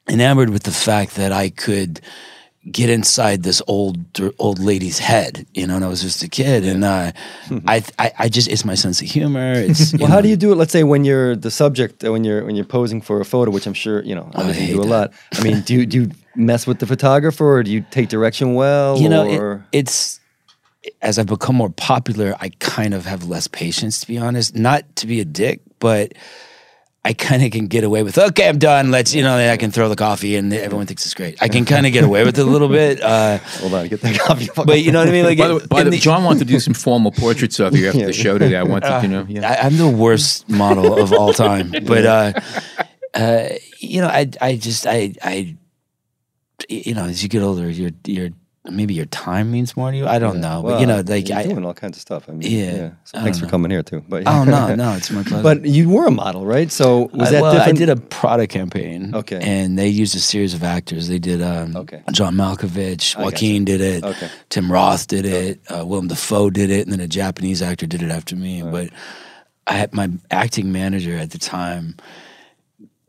enamored 0.07 0.49
with 0.49 0.63
the 0.63 0.71
fact 0.71 1.15
that 1.15 1.31
I 1.31 1.49
could 1.49 2.01
get 2.69 2.89
inside 2.89 3.41
this 3.43 3.61
old 3.67 3.97
old 4.37 4.59
lady's 4.59 4.99
head, 4.99 5.47
you 5.53 5.65
know, 5.65 5.75
and 5.77 5.85
I 5.85 5.87
was 5.87 6.01
just 6.01 6.21
a 6.21 6.27
kid, 6.27 6.63
and 6.65 6.83
uh, 6.83 7.11
I, 7.67 7.83
I 7.97 8.11
I 8.19 8.29
just 8.29 8.47
it's 8.47 8.63
my 8.65 8.75
sense 8.75 9.01
of 9.01 9.07
humor. 9.07 9.53
It's 9.53 9.93
Well, 9.97 10.09
how 10.09 10.21
do 10.21 10.29
you 10.29 10.35
do 10.37 10.51
it? 10.51 10.55
Let's 10.55 10.71
say 10.71 10.83
when 10.83 11.03
you're 11.03 11.35
the 11.35 11.49
subject, 11.49 12.03
uh, 12.03 12.11
when 12.11 12.23
you're 12.23 12.45
when 12.45 12.55
you're 12.55 12.65
posing 12.65 13.01
for 13.01 13.19
a 13.21 13.25
photo, 13.25 13.49
which 13.51 13.65
I'm 13.65 13.73
sure 13.73 14.03
you 14.03 14.13
know, 14.13 14.29
obviously 14.35 14.65
you 14.65 14.75
do 14.75 14.81
a 14.81 14.85
that. 14.85 14.89
lot. 14.89 15.13
I 15.33 15.43
mean, 15.43 15.61
do 15.61 15.73
you 15.73 15.85
do 15.87 16.01
you 16.01 16.11
mess 16.35 16.67
with 16.67 16.79
the 16.79 16.85
photographer, 16.85 17.45
or 17.57 17.63
do 17.63 17.71
you 17.71 17.81
take 17.89 18.09
direction 18.09 18.53
well? 18.53 18.97
you 18.99 19.09
know 19.09 19.23
it- 19.23 19.61
it's 19.79 20.19
as 21.01 21.19
I've 21.19 21.27
become 21.27 21.55
more 21.55 21.69
popular, 21.69 22.35
I 22.39 22.49
kind 22.59 22.93
of 22.95 23.05
have 23.05 23.23
less 23.25 23.47
patience, 23.47 23.99
to 24.01 24.07
be 24.07 24.17
honest. 24.17 24.55
Not 24.55 24.83
to 24.97 25.05
be 25.07 25.19
a 25.19 25.25
dick, 25.25 25.61
but 25.79 26.13
I 27.03 27.13
kind 27.13 27.41
of 27.43 27.51
can 27.51 27.65
get 27.65 27.83
away 27.83 28.03
with, 28.03 28.15
okay, 28.19 28.47
I'm 28.47 28.59
done. 28.59 28.91
Let's, 28.91 29.11
you 29.15 29.23
know, 29.23 29.35
I 29.35 29.57
can 29.57 29.71
throw 29.71 29.89
the 29.89 29.95
coffee 29.95 30.35
and 30.35 30.53
everyone 30.53 30.85
thinks 30.85 31.03
it's 31.03 31.15
great. 31.15 31.41
I 31.41 31.47
can 31.47 31.65
kind 31.65 31.87
of 31.87 31.93
get 31.93 32.03
away 32.03 32.23
with 32.23 32.37
it 32.37 32.45
a 32.45 32.49
little 32.49 32.67
bit. 32.69 33.01
Uh, 33.01 33.39
Hold 33.59 33.73
on, 33.73 33.87
get 33.87 34.01
that 34.01 34.19
coffee. 34.19 34.49
but 34.55 34.81
you 34.83 34.91
know 34.91 34.99
what 34.99 35.07
I 35.07 35.11
mean? 35.11 35.25
Like, 35.25 35.39
By 35.39 35.47
the, 35.47 35.55
way- 35.55 35.65
by 35.67 35.83
the, 35.83 35.89
the- 35.89 35.97
John 35.97 36.23
wanted 36.23 36.39
to 36.39 36.45
do 36.45 36.59
some 36.59 36.75
formal 36.75 37.11
portraits 37.11 37.59
of 37.59 37.75
you 37.75 37.87
after 37.89 38.05
the 38.05 38.13
show 38.13 38.37
today. 38.37 38.55
I 38.55 38.61
wanted 38.61 39.01
to 39.01 39.07
know. 39.07 39.25
Yeah. 39.27 39.49
I, 39.49 39.65
I'm 39.65 39.77
the 39.77 39.89
worst 39.89 40.47
model 40.47 40.99
of 40.99 41.11
all 41.11 41.33
time. 41.33 41.71
But 41.85 42.05
uh, 42.05 42.33
uh, 43.15 43.49
you 43.79 44.01
know, 44.01 44.07
I 44.07 44.29
I 44.39 44.55
just 44.57 44.85
I 44.85 45.13
I 45.23 45.55
you 46.69 46.93
know, 46.93 47.05
as 47.05 47.23
you 47.23 47.29
get 47.29 47.41
older, 47.41 47.67
your 47.69 47.89
your 48.05 48.29
maybe 48.69 48.93
your 48.93 49.05
time 49.07 49.51
means 49.51 49.75
more 49.75 49.89
to 49.91 49.97
you. 49.97 50.05
I 50.07 50.19
don't 50.19 50.39
know, 50.39 50.61
but 50.63 50.79
you 50.81 50.85
know, 50.85 51.01
like 51.05 51.29
I. 51.31 51.43
doing 51.43 51.65
all 51.65 51.73
kinds 51.73 51.97
of 51.97 52.01
stuff. 52.01 52.29
I 52.29 52.33
mean, 52.33 52.41
Yeah, 52.51 52.75
yeah. 52.75 52.89
So 53.05 53.19
thanks 53.21 53.39
for 53.39 53.47
coming 53.47 53.71
here 53.71 53.81
too. 53.81 54.03
But 54.07 54.23
Oh 54.27 54.43
no, 54.43 54.75
no, 54.83 54.93
it's 54.93 55.09
my 55.09 55.23
pleasure. 55.23 55.41
But 55.43 55.65
you 55.65 55.89
were 55.89 56.05
a 56.05 56.11
model, 56.11 56.45
right? 56.45 56.71
So 56.71 57.09
was 57.13 57.29
I- 57.29 57.31
that 57.31 57.41
well, 57.41 57.53
different? 57.53 57.77
I 57.77 57.79
did 57.79 57.89
a 57.89 57.95
product 57.95 58.53
campaign. 58.53 59.15
Okay. 59.15 59.39
And 59.41 59.79
they 59.79 59.87
used 59.87 60.15
a 60.15 60.19
series 60.19 60.53
of 60.53 60.63
actors. 60.63 61.07
They 61.07 61.19
did 61.19 61.41
um, 61.41 61.75
Okay. 61.75 62.03
John 62.11 62.35
Malkovich, 62.35 63.17
Joaquin 63.17 63.65
did 63.65 63.81
it, 63.81 64.03
Okay. 64.03 64.29
Tim 64.49 64.71
Roth 64.71 65.07
did 65.07 65.25
it, 65.25 65.59
uh, 65.69 65.85
Willem 65.85 66.07
Dafoe 66.07 66.49
did 66.51 66.69
it, 66.69 66.85
and 66.85 66.91
then 66.93 66.99
a 66.99 67.07
Japanese 67.07 67.61
actor 67.61 67.87
did 67.87 68.03
it 68.03 68.11
after 68.11 68.35
me. 68.35 68.61
But 68.61 68.89
I 69.67 69.73
had 69.73 69.93
my 69.93 70.09
acting 70.29 70.71
manager 70.71 71.17
at 71.17 71.31
the 71.31 71.37
time 71.39 71.95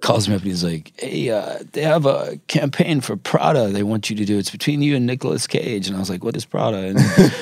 calls 0.02 0.28
me 0.28 0.34
up 0.34 0.42
and 0.42 0.50
he's 0.50 0.62
like, 0.62 0.92
"Hey, 0.98 1.30
uh, 1.30 1.60
they 1.72 1.80
have 1.82 2.04
a 2.04 2.38
campaign 2.48 3.00
for 3.00 3.16
Prada. 3.16 3.68
They 3.68 3.82
want 3.82 4.10
you 4.10 4.16
to 4.16 4.24
do. 4.26 4.36
It's 4.36 4.50
between 4.50 4.82
you 4.82 4.96
and 4.96 5.06
Nicolas 5.06 5.46
Cage." 5.46 5.86
And 5.88 5.96
I 5.96 5.98
was 6.00 6.10
like, 6.10 6.22
"What 6.22 6.36
is 6.36 6.44
Prada?" 6.44 6.78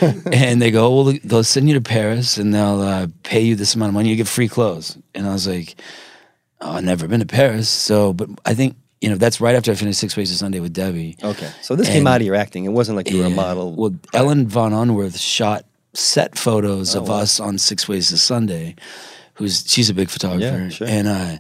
And, 0.01 0.27
and 0.35 0.63
they 0.63 0.71
go, 0.71 0.95
"Well, 1.03 1.15
they'll 1.25 1.43
send 1.43 1.69
you 1.69 1.75
to 1.75 1.81
Paris 1.81 2.37
and 2.39 2.55
they'll 2.55 2.81
uh, 2.81 3.09
pay 3.25 3.41
you 3.41 3.57
this 3.57 3.75
amount 3.75 3.89
of 3.91 3.95
money. 3.95 4.11
You 4.11 4.17
get 4.17 4.29
free 4.29 4.49
clothes." 4.49 4.97
And 5.15 5.27
I 5.27 5.33
was 5.33 5.49
like, 5.49 5.75
oh, 6.61 6.73
"I've 6.73 6.85
never 6.85 7.09
been 7.09 7.21
to 7.21 7.27
Paris, 7.27 7.69
so." 7.69 8.13
But 8.13 8.29
I 8.47 8.55
think 8.55 8.77
you 9.01 9.09
know 9.09 9.17
that's 9.17 9.41
right 9.41 9.57
after 9.57 9.73
I 9.73 9.75
finished 9.75 9.99
Six 9.99 10.17
Ways 10.17 10.31
to 10.31 10.37
Sunday 10.37 10.61
with 10.61 10.73
Debbie. 10.73 11.17
Okay. 11.25 11.51
So 11.63 11.75
this 11.75 11.89
came 11.89 12.07
out 12.07 12.21
of 12.21 12.27
your 12.27 12.37
acting. 12.37 12.65
It 12.67 12.73
wasn't 12.73 12.97
like 12.97 13.11
you 13.11 13.19
were 13.19 13.25
a 13.27 13.31
model. 13.31 13.75
Well, 13.75 13.95
Ellen 14.15 14.47
Von 14.47 14.73
Unwerth 14.73 15.19
shot 15.19 15.65
set 15.95 16.39
photos 16.39 16.95
Oh, 16.95 17.01
of 17.03 17.11
us 17.11 17.41
on 17.41 17.59
Six 17.59 17.89
Ways 17.89 18.11
to 18.11 18.19
Sunday. 18.19 18.77
Who's 19.35 19.65
she's 19.67 19.89
a 19.89 19.95
big 19.95 20.11
photographer, 20.11 20.65
Yeah, 20.65 20.69
sure. 20.69 20.87
and 20.87 21.09
uh, 21.09 21.37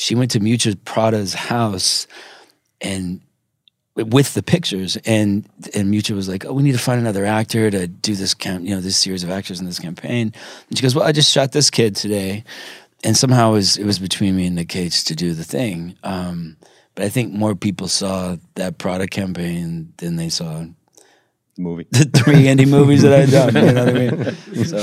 she 0.00 0.14
went 0.14 0.30
to 0.30 0.40
Miuccia 0.40 0.82
Prada's 0.86 1.34
house, 1.34 2.06
and 2.80 3.20
with 3.94 4.32
the 4.32 4.42
pictures, 4.42 4.96
and 5.04 5.46
and 5.74 5.92
Miuccia 5.92 6.14
was 6.14 6.26
like, 6.26 6.46
"Oh, 6.46 6.54
we 6.54 6.62
need 6.62 6.72
to 6.72 6.78
find 6.78 6.98
another 6.98 7.26
actor 7.26 7.70
to 7.70 7.86
do 7.86 8.14
this 8.14 8.32
camp, 8.32 8.64
you 8.64 8.74
know, 8.74 8.80
this 8.80 8.96
series 8.96 9.24
of 9.24 9.30
actors 9.30 9.60
in 9.60 9.66
this 9.66 9.78
campaign." 9.78 10.32
And 10.68 10.78
she 10.78 10.82
goes, 10.82 10.94
"Well, 10.94 11.06
I 11.06 11.12
just 11.12 11.30
shot 11.30 11.52
this 11.52 11.68
kid 11.68 11.96
today." 11.96 12.44
And 13.04 13.14
somehow 13.14 13.50
it 13.50 13.54
was, 13.54 13.76
it 13.76 13.84
was 13.84 13.98
between 13.98 14.36
me 14.36 14.46
and 14.46 14.56
the 14.56 14.64
Cage 14.64 15.04
to 15.04 15.14
do 15.14 15.34
the 15.34 15.44
thing. 15.44 15.96
Um, 16.02 16.56
but 16.94 17.04
I 17.04 17.08
think 17.10 17.32
more 17.32 17.54
people 17.54 17.88
saw 17.88 18.36
that 18.54 18.78
Prada 18.78 19.06
campaign 19.06 19.92
than 19.98 20.16
they 20.16 20.28
saw 20.30 20.64
movie. 21.60 21.86
the 21.90 22.04
three 22.04 22.44
indie 22.44 22.68
movies 22.78 23.02
that 23.02 23.12
I've 23.12 23.30
done. 23.30 23.54
You 23.54 23.72
know 23.72 23.84
what 23.84 23.96
I 23.96 24.00
mean? 24.10 24.64
So 24.64 24.78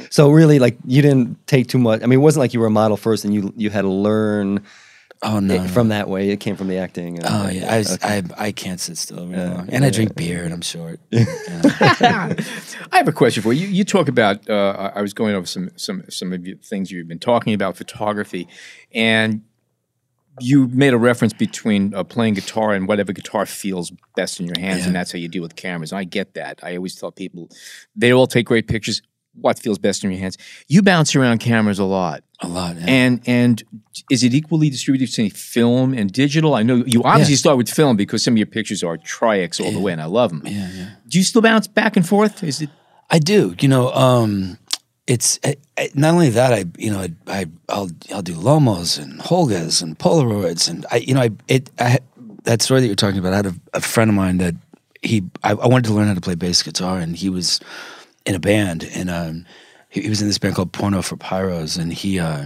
So 0.10 0.30
really, 0.30 0.58
like 0.58 0.76
you 0.86 1.02
didn't 1.02 1.46
take 1.46 1.68
too 1.68 1.78
much. 1.78 2.02
I 2.02 2.06
mean, 2.06 2.18
it 2.18 2.22
wasn't 2.22 2.40
like 2.40 2.52
you 2.54 2.60
were 2.60 2.66
a 2.66 2.70
model 2.70 2.96
first, 2.96 3.24
and 3.24 3.32
you 3.34 3.52
you 3.56 3.70
had 3.70 3.82
to 3.82 3.88
learn 3.88 4.62
oh 5.22 5.38
no, 5.38 5.54
it 5.54 5.68
from 5.70 5.88
that 5.88 6.08
way. 6.08 6.30
It 6.30 6.38
came 6.40 6.56
from 6.56 6.68
the 6.68 6.78
acting. 6.78 7.18
and- 7.18 7.26
oh 7.28 7.48
yeah, 7.48 7.72
I, 7.74 7.78
was- 7.78 7.94
Okay. 7.94 8.22
I 8.38 8.46
I 8.46 8.52
can't 8.52 8.80
sit 8.80 8.98
still 8.98 9.26
very 9.26 9.40
Yeah. 9.42 9.54
long, 9.54 9.68
and 9.70 9.84
I 9.84 9.90
drink 9.90 10.10
yeah. 10.16 10.26
beer, 10.26 10.44
and 10.44 10.52
I'm 10.54 10.62
short. 10.62 10.98
I 11.12 12.34
have 12.92 13.08
a 13.08 13.12
question 13.12 13.42
for 13.42 13.52
you. 13.52 13.66
You, 13.66 13.72
you 13.74 13.84
talk 13.84 14.08
about. 14.08 14.48
Uh, 14.48 14.90
I 14.94 14.98
I 14.98 15.02
was 15.02 15.12
going 15.14 15.34
over 15.34 15.46
some 15.46 15.70
some 15.76 16.02
some 16.08 16.32
of 16.32 16.42
the 16.42 16.54
things 16.54 16.90
you've 16.90 17.08
been 17.08 17.18
talking 17.18 17.54
about 17.54 17.76
photography, 17.76 18.48
and 18.92 19.42
you 20.38 20.68
made 20.68 20.92
a 20.94 20.98
reference 20.98 21.32
between 21.32 21.92
uh, 21.94 22.04
playing 22.04 22.34
guitar 22.34 22.72
and 22.72 22.86
whatever 22.86 23.12
guitar 23.12 23.44
feels 23.46 23.90
best 24.16 24.40
in 24.40 24.46
your 24.46 24.58
hands, 24.58 24.86
and 24.86 24.94
that's 24.94 25.12
how 25.12 25.18
you 25.18 25.28
deal 25.28 25.42
with 25.42 25.56
cameras. 25.56 25.92
I 25.92 26.04
get 26.04 26.34
that. 26.34 26.60
I 26.62 26.76
always 26.76 26.94
tell 26.94 27.10
people 27.12 27.48
they 27.96 28.12
all 28.12 28.26
take 28.26 28.46
great 28.46 28.68
pictures. 28.68 29.02
What 29.34 29.58
feels 29.60 29.78
best 29.78 30.02
in 30.04 30.10
your 30.10 30.18
hands? 30.20 30.36
You 30.66 30.82
bounce 30.82 31.14
around 31.14 31.38
cameras 31.38 31.78
a 31.78 31.84
lot, 31.84 32.24
A 32.40 32.48
lot. 32.48 32.76
Yeah. 32.76 32.86
and 32.88 33.20
and 33.26 33.62
is 34.10 34.24
it 34.24 34.34
equally 34.34 34.70
distributed 34.70 35.08
between 35.10 35.30
film 35.30 35.94
and 35.94 36.10
digital? 36.12 36.54
I 36.54 36.62
know 36.64 36.82
you 36.86 37.02
obviously 37.04 37.34
Yeah. 37.34 37.38
start 37.38 37.56
with 37.56 37.68
film 37.70 37.96
because 37.96 38.24
some 38.24 38.34
of 38.34 38.38
your 38.38 38.46
pictures 38.48 38.82
are 38.82 38.96
tri-X 38.96 39.60
all 39.60 39.70
the 39.72 39.78
way, 39.80 39.92
and 39.92 40.00
I 40.02 40.06
love 40.06 40.30
them. 40.30 40.42
yeah, 40.46 40.68
yeah. 40.74 40.88
Do 41.08 41.18
you 41.18 41.24
still 41.24 41.42
bounce 41.42 41.66
back 41.68 41.96
and 41.96 42.06
forth? 42.06 42.42
Is 42.42 42.60
it 42.60 42.70
I 43.12 43.18
do. 43.18 43.54
You 43.60 43.68
know, 43.68 43.92
um, 43.92 44.58
it's 45.10 45.40
I, 45.44 45.56
I, 45.76 45.90
not 45.94 46.14
only 46.14 46.30
that. 46.30 46.52
I 46.52 46.64
you 46.78 46.92
know 46.92 47.00
I, 47.00 47.10
I 47.26 47.46
I'll 47.68 47.90
I'll 48.14 48.22
do 48.22 48.34
Lomos 48.34 48.96
and 48.96 49.20
Holgas 49.20 49.82
and 49.82 49.98
Polaroids 49.98 50.70
and 50.70 50.86
I 50.92 50.98
you 50.98 51.14
know 51.14 51.22
I 51.22 51.30
it 51.48 51.68
I, 51.80 51.98
that 52.44 52.62
story 52.62 52.80
that 52.80 52.86
you're 52.86 52.94
talking 52.94 53.18
about. 53.18 53.32
I 53.32 53.36
had 53.36 53.46
a, 53.46 53.54
a 53.74 53.80
friend 53.80 54.08
of 54.08 54.14
mine 54.14 54.38
that 54.38 54.54
he 55.02 55.24
I, 55.42 55.50
I 55.50 55.66
wanted 55.66 55.86
to 55.86 55.94
learn 55.94 56.06
how 56.06 56.14
to 56.14 56.20
play 56.20 56.36
bass 56.36 56.62
guitar 56.62 56.98
and 56.98 57.16
he 57.16 57.28
was 57.28 57.58
in 58.24 58.36
a 58.36 58.38
band 58.38 58.88
and 58.94 59.10
um, 59.10 59.46
he, 59.88 60.02
he 60.02 60.08
was 60.08 60.22
in 60.22 60.28
this 60.28 60.38
band 60.38 60.54
called 60.54 60.70
Porno 60.72 61.02
for 61.02 61.16
Pyros 61.16 61.76
and 61.76 61.92
he 61.92 62.20
uh, 62.20 62.44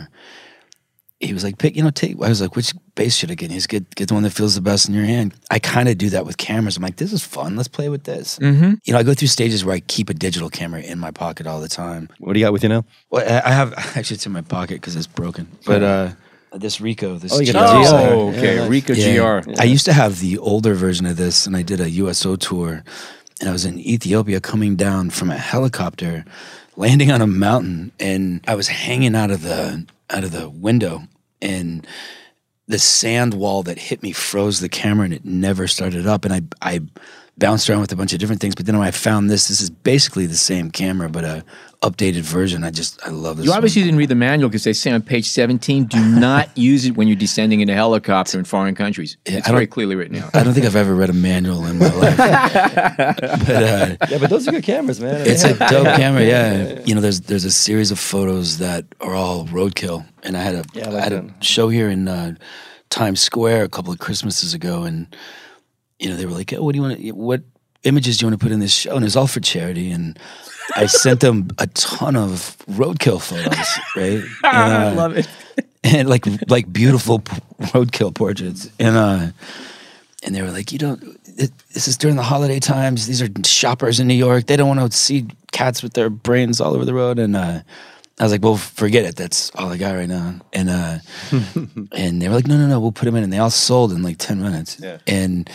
he 1.21 1.33
was 1.33 1.45
like 1.45 1.59
pick 1.59 1.77
you 1.77 1.83
know 1.83 1.91
take 1.91 2.17
I 2.21 2.29
was 2.29 2.41
like 2.41 2.57
which 2.57 2.75
bass 2.97 3.17
should 3.17 3.31
I 3.31 3.35
get? 3.35 3.47
And 3.47 3.53
he's 3.53 3.67
get 3.67 3.95
get 3.95 4.09
the 4.09 4.15
one 4.15 4.25
that 4.25 4.31
feels 4.31 4.55
the 4.55 4.61
best 4.61 4.89
in 4.89 4.95
your 4.95 5.05
hand. 5.05 5.35
I 5.51 5.59
kind 5.59 5.89
of 5.89 5.97
do 5.97 6.11
that 6.11 6.27
with 6.27 6.37
cameras. 6.37 6.77
I'm 6.77 6.83
like 6.83 6.97
this 6.97 7.13
is 7.13 7.25
fun. 7.25 7.57
Let's 7.57 7.69
play 7.69 7.89
with 7.89 8.05
this. 8.05 8.39
Mm-hmm. 8.41 8.75
You 8.85 8.93
know, 8.93 8.99
I 8.99 9.03
go 9.03 9.15
through 9.15 9.29
stages 9.29 9.65
where 9.65 9.75
I 9.75 9.81
keep 9.81 10.11
a 10.11 10.15
digital 10.15 10.51
camera 10.51 10.81
in 10.83 10.99
my 10.99 11.11
pocket 11.11 11.47
all 11.47 11.61
the 11.61 11.69
time. 11.69 12.09
What 12.19 12.33
do 12.35 12.41
you 12.41 12.45
got 12.47 12.53
with 12.53 12.63
you 12.63 12.69
now? 12.69 12.85
Well, 13.11 13.25
I 13.27 13.49
I 13.51 13.53
have 13.53 13.73
actually 13.97 14.17
it's 14.17 14.27
in 14.27 14.33
my 14.33 14.43
pocket 14.43 14.75
because 14.81 14.97
it's 14.97 15.07
broken. 15.07 15.47
But 15.65 15.83
uh, 15.83 16.11
this 16.53 16.79
Ricoh, 16.79 17.19
this 17.21 17.33
Oh, 17.33 17.39
GR. 17.45 17.53
got 17.53 17.83
the 17.85 17.91
GR. 17.91 18.15
Oh, 18.15 18.29
okay. 18.31 18.57
Yeah. 18.57 18.69
Ricoh 18.69 18.97
Yeah. 18.97 19.43
GR. 19.45 19.61
I 19.61 19.65
used 19.65 19.85
to 19.87 19.93
have 19.93 20.21
the 20.21 20.39
older 20.39 20.75
version 20.75 21.07
of 21.07 21.17
this, 21.17 21.47
and 21.47 21.57
I 21.57 21.63
did 21.63 21.81
a 21.81 21.91
USO 21.91 22.37
tour, 22.37 22.85
and 23.41 23.49
I 23.49 23.53
was 23.53 23.65
in 23.65 23.79
Ethiopia 23.79 24.41
coming 24.41 24.77
down 24.77 25.11
from 25.11 25.31
a 25.31 25.37
helicopter, 25.37 26.25
landing 26.77 27.11
on 27.11 27.21
a 27.21 27.27
mountain, 27.27 27.93
and 27.99 28.41
I 28.47 28.55
was 28.55 28.69
hanging 28.69 29.15
out 29.17 29.31
of 29.33 29.43
the 29.43 29.85
out 30.11 30.25
of 30.25 30.33
the 30.33 30.49
window, 30.49 31.03
and 31.41 31.87
the 32.67 32.79
sand 32.79 33.35
wall 33.35 33.63
that 33.63 33.79
hit 33.79 34.03
me 34.03 34.13
froze 34.13 34.61
the 34.61 34.69
camera, 34.69 35.05
and 35.05 35.15
it 35.15 35.25
never 35.25 35.67
started 35.67 36.07
up, 36.07 36.25
and 36.25 36.33
I 36.35 36.43
I 36.63 36.81
bounced 37.37 37.69
around 37.69 37.81
with 37.81 37.93
a 37.93 37.97
bunch 37.97 38.13
of 38.13 38.19
different 38.19 38.41
things, 38.41 38.55
but 38.55 38.67
then 38.67 38.77
I 38.77 38.91
found 38.91 39.29
this, 39.29 39.49
this 39.49 39.61
is 39.61 39.71
basically 39.71 40.27
the 40.27 40.37
same 40.37 40.71
camera, 40.71 41.09
but 41.09 41.25
a 41.25 41.45
updated 41.89 42.23
version. 42.23 42.65
I 42.65 42.71
just 42.71 42.99
I 43.07 43.11
love 43.11 43.37
this. 43.37 43.45
You 43.45 43.51
one. 43.51 43.59
obviously 43.59 43.83
didn't 43.83 43.99
read 43.99 44.09
the 44.09 44.15
manual 44.15 44.49
because 44.49 44.65
they 44.65 44.73
say 44.73 44.91
on 44.91 45.03
page 45.03 45.27
17, 45.29 45.85
do 45.85 46.01
not 46.19 46.49
use 46.57 46.87
it 46.87 46.97
when 46.97 47.07
you're 47.09 47.17
descending 47.17 47.61
in 47.61 47.69
a 47.69 47.75
helicopter 47.75 48.39
in 48.39 48.45
foreign 48.45 48.75
countries. 48.75 49.17
Yeah, 49.29 49.39
it's 49.39 49.49
very 49.49 49.67
clearly 49.67 49.95
written 49.97 50.17
out. 50.17 50.35
I 50.35 50.43
don't 50.43 50.55
think 50.55 50.67
I've 50.67 50.77
ever 50.77 50.95
read 50.95 51.11
a 51.11 51.13
manual 51.13 51.67
in 51.67 51.79
my 51.79 51.93
life. 51.93 52.17
but 52.17 53.51
uh, 53.51 53.97
Yeah, 54.11 54.19
but 54.19 54.31
those 54.31 54.49
are 54.49 54.53
good 54.53 54.65
cameras, 54.65 55.01
man. 55.01 55.27
it's 55.27 55.45
a 55.45 55.53
dope 55.71 55.87
camera, 55.97 56.25
yeah. 56.25 56.81
You 56.85 56.95
know, 56.95 57.01
there's 57.01 57.21
there's 57.23 57.45
a 57.45 57.53
series 57.53 57.91
of 57.91 57.99
photos 57.99 58.59
that 58.59 58.85
are 59.01 59.15
all 59.15 59.45
roadkill, 59.47 60.07
and 60.23 60.37
I 60.37 60.43
had 60.43 60.55
a 60.55 60.65
Yeah, 60.75 60.91
I 60.91 60.97
I 60.97 61.01
had 61.01 61.13
that. 61.13 61.25
a 61.25 61.45
show 61.45 61.69
here 61.69 61.89
in 61.91 62.09
uh, 62.09 62.35
Times 62.91 63.21
Square 63.21 63.65
a 63.65 63.69
couple 63.69 63.93
of 63.93 63.99
Christmases 63.99 64.55
ago, 64.55 64.85
and 64.85 65.15
you 65.99 66.09
know 66.09 66.17
they 66.17 66.27
were 66.27 66.33
like, 66.33 66.53
oh, 66.53 66.63
"What 66.63 66.73
do 66.73 66.79
you 66.79 66.83
want? 66.83 67.15
What 67.17 67.43
images 67.83 68.17
do 68.19 68.25
you 68.25 68.31
want 68.31 68.41
to 68.41 68.45
put 68.45 68.53
in 68.53 68.61
this 68.61 68.73
show?" 68.75 68.95
And 68.95 69.03
it 69.05 69.07
was 69.07 69.17
all 69.17 69.27
for 69.27 69.41
charity, 69.41 69.91
and 69.91 70.19
I 70.77 70.87
sent 70.87 71.21
them 71.21 71.49
a 71.59 71.67
ton 71.69 72.17
of 72.17 72.57
roadkill 72.69 73.21
photos, 73.21 73.79
right? 73.97 74.23
And, 74.45 74.99
uh, 74.99 75.11
it. 75.11 75.29
and 75.85 76.09
like 76.09 76.25
like 76.49 76.73
beautiful 76.73 77.21
roadkill 77.61 78.15
portraits 78.15 78.71
and 78.79 78.97
uh 78.97 79.29
and 80.23 80.35
they 80.35 80.43
were 80.43 80.51
like 80.51 80.73
you 80.73 80.79
don't 80.79 81.03
it, 81.37 81.51
this 81.73 81.87
is 81.87 81.97
during 81.97 82.17
the 82.17 82.23
holiday 82.23 82.59
times 82.59 83.07
these 83.07 83.21
are 83.21 83.29
shoppers 83.45 84.01
in 84.01 84.07
new 84.09 84.15
york 84.15 84.47
they 84.47 84.57
don't 84.57 84.75
want 84.75 84.91
to 84.91 84.97
see 84.97 85.27
cats 85.53 85.83
with 85.83 85.93
their 85.93 86.09
brains 86.11 86.61
all 86.61 86.75
over 86.75 86.85
the 86.85 86.95
road 86.95 87.19
and 87.19 87.37
uh 87.37 87.61
I 88.19 88.23
was 88.23 88.31
like, 88.31 88.45
well, 88.45 88.57
forget 88.57 89.05
it. 89.05 89.17
That's 89.17 89.51
all 89.57 89.73
I 89.73 89.77
got 89.77 89.97
right 89.97 90.09
now. 90.09 90.37
And 90.53 90.71
uh, 90.71 90.99
and 91.93 92.23
they 92.23 92.29
were 92.29 92.35
like, 92.37 92.47
no, 92.47 92.57
no, 92.57 92.69
no, 92.69 92.79
we'll 92.79 92.93
put 92.93 93.07
them 93.07 93.17
in. 93.17 93.25
And 93.25 93.33
they 93.33 93.39
all 93.39 93.51
sold 93.51 93.93
in 93.93 94.03
like 94.03 94.19
ten 94.19 94.41
minutes. 94.41 94.79
Yeah. 94.81 94.99
And 95.07 95.51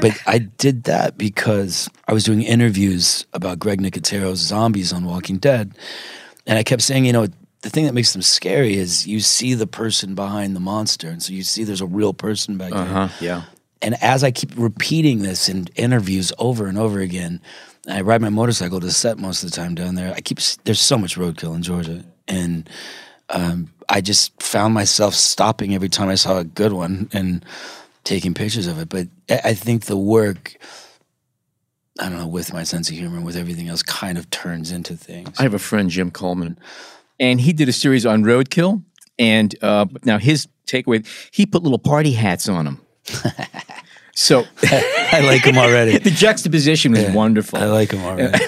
but 0.00 0.12
I 0.26 0.38
did 0.38 0.84
that 0.84 1.16
because 1.16 1.88
I 2.06 2.12
was 2.12 2.24
doing 2.24 2.42
interviews 2.42 3.24
about 3.32 3.58
Greg 3.58 3.80
Nicotero's 3.80 4.40
zombies 4.40 4.92
on 4.92 5.04
Walking 5.04 5.38
Dead, 5.38 5.76
and 6.46 6.58
I 6.58 6.62
kept 6.62 6.82
saying, 6.82 7.06
you 7.06 7.12
know, 7.12 7.26
the 7.62 7.70
thing 7.70 7.86
that 7.86 7.94
makes 7.94 8.12
them 8.12 8.20
scary 8.20 8.74
is 8.76 9.06
you 9.06 9.20
see 9.20 9.54
the 9.54 9.66
person 9.66 10.14
behind 10.14 10.54
the 10.54 10.60
monster, 10.60 11.08
and 11.08 11.22
so 11.22 11.32
you 11.32 11.42
see 11.42 11.64
there's 11.64 11.80
a 11.80 11.86
real 11.86 12.12
person 12.12 12.58
back 12.58 12.72
there. 12.72 12.82
Uh 12.82 13.08
huh. 13.08 13.08
Yeah. 13.18 13.42
And 13.80 14.02
as 14.02 14.22
I 14.22 14.30
keep 14.30 14.50
repeating 14.56 15.22
this 15.22 15.48
in 15.48 15.68
interviews 15.74 16.32
over 16.38 16.66
and 16.66 16.78
over 16.78 17.00
again, 17.00 17.40
I 17.88 18.00
ride 18.00 18.22
my 18.22 18.30
motorcycle 18.30 18.80
to 18.80 18.90
set 18.90 19.18
most 19.18 19.42
of 19.42 19.50
the 19.50 19.56
time 19.56 19.74
down 19.74 19.94
there. 19.94 20.12
I 20.14 20.20
keep 20.20 20.38
there's 20.64 20.80
so 20.80 20.98
much 20.98 21.16
roadkill 21.16 21.54
in 21.54 21.62
Georgia, 21.62 22.04
and 22.26 22.68
um, 23.28 23.72
I 23.88 24.00
just 24.00 24.42
found 24.42 24.74
myself 24.74 25.14
stopping 25.14 25.74
every 25.74 25.88
time 25.88 26.08
I 26.08 26.14
saw 26.14 26.38
a 26.38 26.44
good 26.44 26.72
one 26.72 27.08
and 27.12 27.44
taking 28.04 28.34
pictures 28.34 28.66
of 28.66 28.78
it. 28.78 28.88
But 28.88 29.08
I 29.28 29.40
I 29.50 29.54
think 29.54 29.84
the 29.84 29.96
work 29.96 30.56
I 32.00 32.08
don't 32.08 32.18
know, 32.18 32.26
with 32.26 32.52
my 32.52 32.64
sense 32.64 32.90
of 32.90 32.96
humor, 32.96 33.20
with 33.20 33.36
everything 33.36 33.68
else, 33.68 33.82
kind 33.82 34.18
of 34.18 34.28
turns 34.30 34.72
into 34.72 34.96
things. 34.96 35.38
I 35.38 35.42
have 35.42 35.54
a 35.54 35.60
friend, 35.60 35.88
Jim 35.88 36.10
Coleman, 36.10 36.58
and 37.20 37.40
he 37.40 37.52
did 37.52 37.68
a 37.68 37.72
series 37.72 38.04
on 38.04 38.24
roadkill. 38.24 38.82
And 39.16 39.54
uh, 39.62 39.86
now 40.02 40.18
his 40.18 40.48
takeaway, 40.66 41.06
he 41.30 41.46
put 41.46 41.62
little 41.62 41.78
party 41.78 42.12
hats 42.12 42.48
on 42.48 42.64
them. 42.64 42.80
so 44.14 44.44
I 44.62 45.20
like 45.24 45.44
him 45.44 45.58
already. 45.58 45.98
the 46.10 46.10
juxtaposition 46.10 46.92
was 46.92 47.10
wonderful. 47.10 47.58
I 47.58 47.66
like 47.66 47.90
him 47.90 48.04
already. 48.04 48.38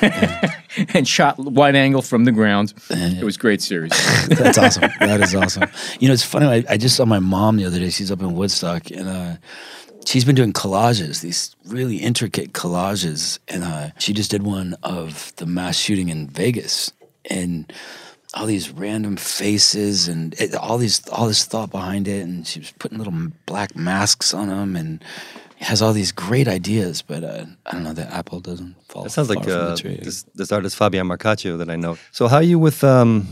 and 0.95 1.07
shot 1.07 1.39
wide 1.39 1.75
angle 1.75 2.03
from 2.03 2.25
the 2.25 2.33
ground. 2.33 2.73
It 2.91 3.25
was 3.25 3.37
great 3.37 3.61
series. 3.61 3.91
That's 4.29 4.59
awesome. 4.59 4.91
That 5.01 5.21
is 5.21 5.35
awesome. 5.35 5.69
You 5.99 6.09
know, 6.09 6.15
it's 6.15 6.23
funny. 6.23 6.47
I, 6.47 6.65
I 6.75 6.77
just 6.77 6.97
saw 6.97 7.05
my 7.05 7.19
mom 7.19 7.57
the 7.57 7.65
other 7.65 7.79
day. 7.79 7.91
She's 7.91 8.11
up 8.11 8.21
in 8.21 8.35
Woodstock, 8.35 8.91
and 8.91 9.09
uh, 9.09 9.37
she's 10.07 10.25
been 10.25 10.37
doing 10.37 10.53
collages, 10.53 11.21
these 11.21 11.55
really 11.67 11.97
intricate 11.97 12.53
collages, 12.53 13.39
and 13.49 13.65
uh, 13.65 13.91
she 13.99 14.13
just 14.13 14.31
did 14.31 14.45
one 14.45 14.77
of 14.83 15.35
the 15.37 15.47
mass 15.47 15.77
shooting 15.77 16.09
in 16.09 16.29
Vegas, 16.29 16.93
and 17.29 17.73
all 18.35 18.47
these 18.47 18.71
random 18.71 19.17
faces 19.17 20.09
and 20.09 20.35
it, 20.39 20.55
all 20.55 20.77
these 20.77 21.07
all 21.09 21.27
this 21.27 21.45
thought 21.45 21.71
behind 21.71 22.07
it, 22.07 22.23
and 22.23 22.47
she 22.47 22.61
was 22.61 22.73
putting 22.79 22.99
little 22.99 23.15
black 23.47 23.75
masks 23.75 24.33
on 24.33 24.49
them, 24.49 24.77
and 24.77 25.03
has 25.59 25.81
all 25.83 25.93
these 25.93 26.13
great 26.13 26.49
ideas, 26.49 27.03
but 27.03 27.25
uh, 27.25 27.47
I 27.65 27.73
don't 27.73 27.83
know. 27.85 27.93
that 27.95 28.13
apple 28.13 28.41
doesn't 28.41 28.77
fall. 28.89 29.05
That 29.05 29.11
sounds 29.11 29.29
like 29.31 29.47
uh, 29.49 29.75
this, 29.77 30.25
this 30.35 30.53
artist 30.53 30.77
Fabian 30.77 31.09
Marcaccio 31.09 31.57
that 31.59 31.71
I 31.71 31.77
know. 31.77 31.97
So 32.13 32.29
how 32.29 32.37
are 32.37 32.43
you 32.43 32.59
with 32.59 32.85
um, 32.85 33.27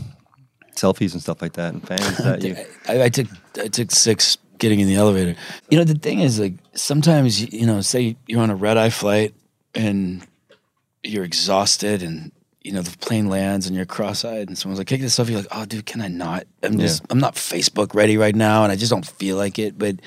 selfies 0.75 1.13
and 1.13 1.21
stuff 1.21 1.41
like 1.41 1.53
that 1.53 1.73
and 1.73 1.87
fans? 1.87 2.17
That 2.23 2.43
you, 2.43 2.55
I, 2.87 3.03
I 3.03 3.09
took 3.09 3.27
I 3.59 3.67
took 3.67 3.91
six 3.91 4.37
getting 4.57 4.79
in 4.79 4.87
the 4.87 4.95
elevator. 4.95 5.35
You 5.69 5.77
know, 5.77 5.83
the 5.83 5.95
thing 5.99 6.19
is, 6.21 6.39
like 6.39 6.53
sometimes 6.73 7.53
you- 7.53 7.65
know, 7.67 7.81
say 7.81 8.15
you're 8.27 8.41
on 8.41 8.49
a 8.49 8.55
red 8.55 8.77
eye 8.77 8.89
flight 8.89 9.33
and 9.75 10.25
you're 11.03 11.23
exhausted, 11.25 12.01
and 12.01 12.31
you 12.63 12.71
know 12.71 12.81
the 12.81 12.97
plane 12.97 13.27
lands 13.29 13.67
and 13.67 13.75
you're 13.75 13.85
cross-eyed, 13.85 14.47
and 14.47 14.57
someone's 14.57 14.79
like, 14.79 14.87
"Take 14.87 15.01
this 15.01 15.15
selfie." 15.17 15.29
You're 15.29 15.41
like, 15.41 15.47
"Oh, 15.51 15.65
dude, 15.65 15.85
can 15.85 16.01
I 16.01 16.07
not? 16.07 16.45
I'm 16.63 16.79
just 16.79 17.03
I'm 17.11 17.19
not 17.19 17.35
Facebook 17.35 17.93
ready 17.93 18.17
right 18.17 18.35
now, 18.35 18.63
and 18.63 18.71
I 18.71 18.75
just 18.75 18.89
don't 18.89 19.05
feel 19.05 19.37
like 19.37 19.59
it." 19.59 19.77
But 19.77 19.97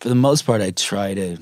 for 0.00 0.10
the 0.10 0.14
most 0.14 0.44
part, 0.44 0.60
I 0.60 0.72
try 0.72 1.14
to 1.14 1.38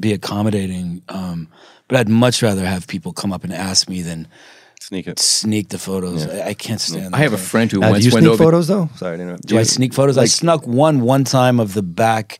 be 0.00 0.12
accommodating. 0.12 1.02
Um, 1.08 1.48
but 1.88 1.98
I'd 1.98 2.08
much 2.08 2.42
rather 2.42 2.64
have 2.64 2.86
people 2.86 3.12
come 3.12 3.32
up 3.32 3.44
and 3.44 3.52
ask 3.52 3.88
me 3.88 4.02
than 4.02 4.26
sneak 4.80 5.06
it. 5.06 5.18
sneak 5.18 5.68
the 5.68 5.78
photos. 5.78 6.26
I, 6.26 6.48
I 6.48 6.54
can't 6.54 6.80
stand. 6.80 7.14
I 7.14 7.18
have 7.18 7.32
a 7.32 7.38
friend 7.38 7.70
who 7.70 7.82
Uh, 7.82 7.92
do 7.98 8.00
you 8.00 8.12
went 8.12 8.24
sneak 8.24 8.32
over. 8.32 8.44
photos 8.44 8.68
though? 8.68 8.88
Sorry 8.96 9.16
to 9.16 9.22
interrupt. 9.22 9.46
Do 9.46 9.58
I 9.58 9.62
sneak 9.64 9.92
photos? 9.94 10.16
I 10.18 10.24
snuck 10.26 10.66
one 10.66 11.00
one 11.02 11.24
time 11.24 11.60
of 11.60 11.74
the 11.74 11.82
back 11.82 12.38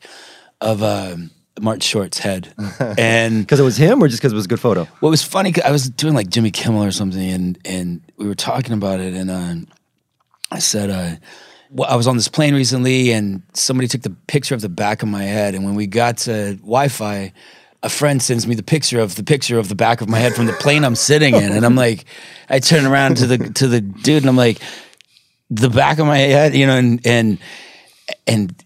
of 0.61 0.81
uh, 0.81 1.15
Martin 1.61 1.81
Short's 1.81 2.17
head, 2.19 2.53
and 2.97 3.41
Because 3.43 3.59
it 3.59 3.63
was 3.63 3.77
him, 3.77 4.01
or 4.03 4.07
just 4.07 4.19
because 4.21 4.31
it 4.33 4.35
was 4.35 4.45
a 4.45 4.49
good 4.49 4.59
photo? 4.59 4.85
what 4.99 5.09
was 5.09 5.23
funny, 5.23 5.51
'cause 5.51 5.63
I 5.63 5.71
was 5.71 5.89
doing 5.89 6.13
like 6.15 6.29
Jimmy 6.29 6.51
Kimmel 6.51 6.83
or 6.83 6.91
something, 6.91 7.29
and 7.29 7.57
and 7.65 8.01
we 8.17 8.27
were 8.27 8.35
talking 8.35 8.73
about 8.73 8.99
it, 8.99 9.13
and 9.13 9.29
uh, 9.31 9.55
I 10.51 10.59
said, 10.59 10.89
uh, 10.89 10.93
well, 10.93 11.17
I 11.83 11.95
was 11.95 12.07
on 12.07 12.15
this 12.15 12.27
plane 12.27 12.55
recently, 12.55 13.11
and 13.11 13.41
somebody 13.53 13.87
took 13.87 14.01
the 14.01 14.15
picture 14.27 14.55
of 14.55 14.61
the 14.61 14.69
back 14.69 15.03
of 15.03 15.09
my 15.09 15.23
head, 15.23 15.55
and 15.55 15.65
when 15.65 15.75
we 15.75 15.87
got 15.87 16.17
to 16.19 16.55
Wi-Fi. 16.55 17.33
A 17.83 17.89
friend 17.89 18.19
sends 18.19 18.47
me 18.47 18.55
the 18.55 18.63
picture 18.63 18.99
of 18.99 19.13
the 19.13 19.21
picture 19.23 19.59
of 19.59 19.69
the 19.69 19.75
back 19.75 20.01
of 20.01 20.09
my 20.09 20.17
head 20.17 20.33
from 20.33 20.47
the 20.47 20.53
plane 20.53 20.83
I'm 20.83 20.95
sitting 20.95 21.35
in, 21.35 21.51
and 21.51 21.63
I'm 21.63 21.75
like, 21.75 22.05
I 22.49 22.57
turn 22.57 22.83
around 22.83 23.17
to 23.17 23.27
the 23.27 23.37
to 23.37 23.67
the 23.67 23.79
dude, 23.79 24.23
and 24.23 24.29
I'm 24.29 24.35
like, 24.35 24.59
the 25.51 25.69
back 25.69 25.99
of 25.99 26.07
my 26.07 26.17
head, 26.17 26.55
you 26.55 26.65
know, 26.65 26.77
and 26.77 27.05
and 27.05 27.37
and 28.25 28.63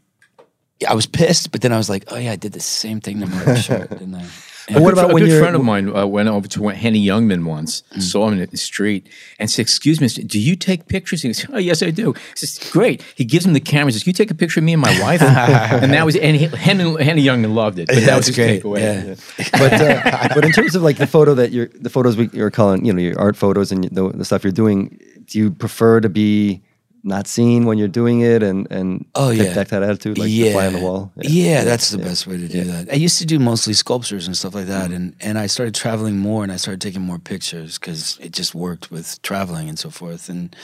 I 0.87 0.95
was 0.95 1.05
pissed, 1.05 1.51
but 1.51 1.61
then 1.61 1.73
I 1.73 1.77
was 1.77 1.89
like, 1.89 2.05
oh 2.07 2.17
yeah, 2.17 2.31
I 2.31 2.35
did 2.37 2.53
the 2.53 2.61
same 2.61 3.01
thing 3.01 3.19
to 3.19 3.27
my 3.27 3.55
shirt, 3.55 3.89
didn't 3.89 4.15
I? 4.15 4.25
But 4.73 4.81
what 4.81 4.93
a 4.93 4.95
good, 4.95 4.99
about 4.99 5.11
a 5.11 5.13
when 5.13 5.23
good 5.25 5.39
friend 5.39 5.55
of 5.55 5.63
mine 5.63 5.95
uh, 5.95 6.05
went 6.05 6.29
over 6.29 6.47
to 6.47 6.67
Henny 6.69 7.03
Youngman 7.05 7.45
once, 7.45 7.83
Mm. 7.95 8.01
saw 8.01 8.27
him 8.29 8.39
in 8.39 8.49
the 8.49 8.57
street, 8.57 9.07
and 9.39 9.49
said, 9.49 9.61
"Excuse 9.63 9.99
me, 10.01 10.07
do 10.07 10.39
you 10.39 10.55
take 10.55 10.87
pictures?" 10.87 11.21
He 11.23 11.29
goes, 11.29 11.45
"Oh 11.51 11.57
yes, 11.57 11.81
I 11.81 11.89
do." 11.91 12.13
He 12.13 12.35
says, 12.35 12.59
"Great." 12.71 13.03
He 13.15 13.25
gives 13.25 13.45
him 13.45 13.53
the 13.53 13.59
camera. 13.59 13.87
He 13.87 13.91
says, 13.93 14.03
"Can 14.03 14.09
you 14.11 14.13
take 14.13 14.31
a 14.31 14.35
picture 14.35 14.59
of 14.59 14.63
me 14.63 14.73
and 14.73 14.81
my 14.81 14.99
wife?" 15.01 15.21
and 15.83 15.91
that 15.93 16.05
was 16.05 16.15
and 16.15 16.35
he, 16.37 16.45
Henny, 16.45 17.03
Henny 17.03 17.23
Youngman 17.23 17.53
loved 17.53 17.79
it. 17.79 17.87
But 17.87 18.03
that 18.05 18.17
was 18.17 18.27
his 18.27 18.35
great, 18.35 18.61
takeaway. 18.63 18.79
yeah. 18.79 19.47
but 19.53 19.73
uh, 19.73 20.29
but 20.35 20.45
in 20.45 20.51
terms 20.51 20.75
of 20.75 20.81
like 20.83 20.97
the 20.97 21.07
photo 21.07 21.33
that 21.35 21.51
you're 21.51 21.69
the 21.79 21.89
photos 21.89 22.15
we, 22.17 22.29
you're 22.33 22.51
calling 22.51 22.85
you 22.85 22.93
know 22.93 23.01
your 23.01 23.17
art 23.19 23.35
photos 23.35 23.71
and 23.71 23.83
the, 23.85 24.09
the 24.09 24.25
stuff 24.25 24.43
you're 24.43 24.51
doing 24.51 24.99
do 25.25 25.39
you 25.39 25.51
prefer 25.51 25.99
to 26.01 26.09
be 26.09 26.61
not 27.03 27.27
seen 27.27 27.65
when 27.65 27.77
you're 27.77 27.87
doing 27.87 28.21
it 28.21 28.43
and 28.43 28.67
and 28.71 29.05
Oh, 29.15 29.29
yeah. 29.29 29.53
back 29.53 29.69
that 29.69 29.83
attitude 29.83 30.17
like 30.17 30.27
the 30.27 30.51
fly 30.51 30.67
on 30.67 30.73
the 30.73 30.79
wall. 30.79 31.11
Yeah, 31.17 31.63
that's 31.63 31.89
the 31.89 31.97
best 31.97 32.27
way 32.27 32.37
to 32.37 32.47
do 32.47 32.63
that. 32.65 32.91
I 32.91 32.95
used 32.95 33.19
to 33.19 33.25
do 33.25 33.39
mostly 33.39 33.73
sculptures 33.73 34.27
and 34.27 34.35
stuff 34.35 34.53
like 34.53 34.67
that, 34.67 34.85
mm-hmm. 34.85 34.95
and 34.95 35.15
and 35.19 35.39
I 35.39 35.47
started 35.47 35.75
traveling 35.75 36.17
more, 36.17 36.43
and 36.43 36.51
I 36.51 36.57
started 36.57 36.81
taking 36.81 37.01
more 37.01 37.19
pictures 37.19 37.77
because 37.77 38.17
it 38.21 38.31
just 38.31 38.53
worked 38.55 38.91
with 38.91 39.21
traveling 39.21 39.69
and 39.69 39.79
so 39.79 39.89
forth, 39.89 40.29
and 40.29 40.55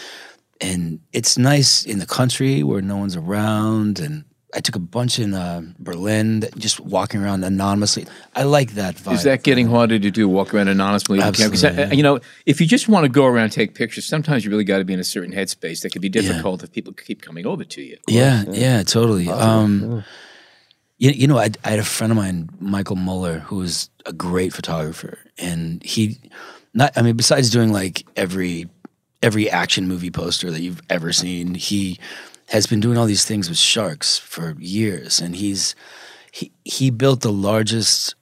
and 0.61 0.99
it's 1.13 1.37
nice 1.37 1.85
in 1.85 1.99
the 1.99 2.05
country 2.05 2.63
where 2.63 2.81
no 2.81 2.97
one's 2.97 3.15
around, 3.15 3.99
and 3.99 4.23
I 4.55 4.61
took 4.61 4.75
a 4.75 4.79
bunch 4.79 5.19
in 5.19 5.33
uh, 5.33 5.61
Berlin, 5.79 6.45
just 6.57 6.79
walking 6.79 7.21
around 7.21 7.43
anonymously. 7.43 8.05
I 8.35 8.43
like 8.43 8.71
that 8.75 8.95
vibe. 8.95 9.13
Is 9.13 9.23
that 9.23 9.43
getting 9.43 9.67
harder 9.67 9.99
to 9.99 10.11
do? 10.11 10.29
Walk 10.29 10.53
around 10.53 10.69
anonymously? 10.69 11.17
with 11.19 11.25
the 11.25 11.31
camera? 11.33 11.49
'Cause, 11.51 11.63
uh, 11.63 11.67
Absolutely, 11.67 11.91
yeah. 11.91 11.97
you 11.97 12.03
know, 12.03 12.19
if 12.45 12.61
you 12.61 12.67
just 12.67 12.87
want 12.87 13.03
to 13.03 13.09
go 13.09 13.25
around 13.25 13.43
and 13.45 13.51
take 13.51 13.73
pictures, 13.75 14.05
sometimes 14.05 14.45
you 14.45 14.51
really 14.51 14.63
got 14.63 14.77
to 14.77 14.85
be 14.85 14.93
in 14.93 14.99
a 14.99 15.03
certain 15.03 15.33
headspace. 15.33 15.81
That 15.81 15.91
could 15.91 16.01
be 16.01 16.09
difficult 16.09 16.63
if 16.63 16.71
people 16.71 16.93
keep 16.93 17.21
coming 17.21 17.45
over 17.45 17.65
to 17.65 17.81
you. 17.81 17.97
Yeah, 18.07 18.45
yeah, 18.49 18.83
totally. 18.83 19.27
Um, 19.29 20.03
you, 20.97 21.11
you 21.11 21.27
know, 21.27 21.37
I, 21.37 21.49
I 21.65 21.71
had 21.71 21.79
a 21.79 21.83
friend 21.83 22.11
of 22.11 22.17
mine, 22.17 22.49
Michael 22.59 22.95
Muller, 22.95 23.39
who 23.39 23.57
was 23.57 23.89
a 24.05 24.13
great 24.13 24.53
photographer, 24.53 25.19
and 25.37 25.83
he, 25.83 26.17
not, 26.73 26.93
I 26.95 27.01
mean, 27.01 27.17
besides 27.17 27.49
doing 27.49 27.73
like 27.73 28.05
every 28.15 28.69
every 29.21 29.49
action 29.49 29.87
movie 29.87 30.11
poster 30.11 30.51
that 30.51 30.61
you've 30.61 30.81
ever 30.89 31.11
seen, 31.11 31.55
he 31.55 31.99
has 32.49 32.67
been 32.67 32.79
doing 32.79 32.97
all 32.97 33.05
these 33.05 33.25
things 33.25 33.49
with 33.49 33.57
sharks 33.57 34.17
for 34.17 34.55
years, 34.59 35.19
and 35.19 35.35
he's 35.35 35.75
he 36.31 36.51
he 36.63 36.89
built 36.91 37.21
the 37.21 37.31
largest 37.31 38.15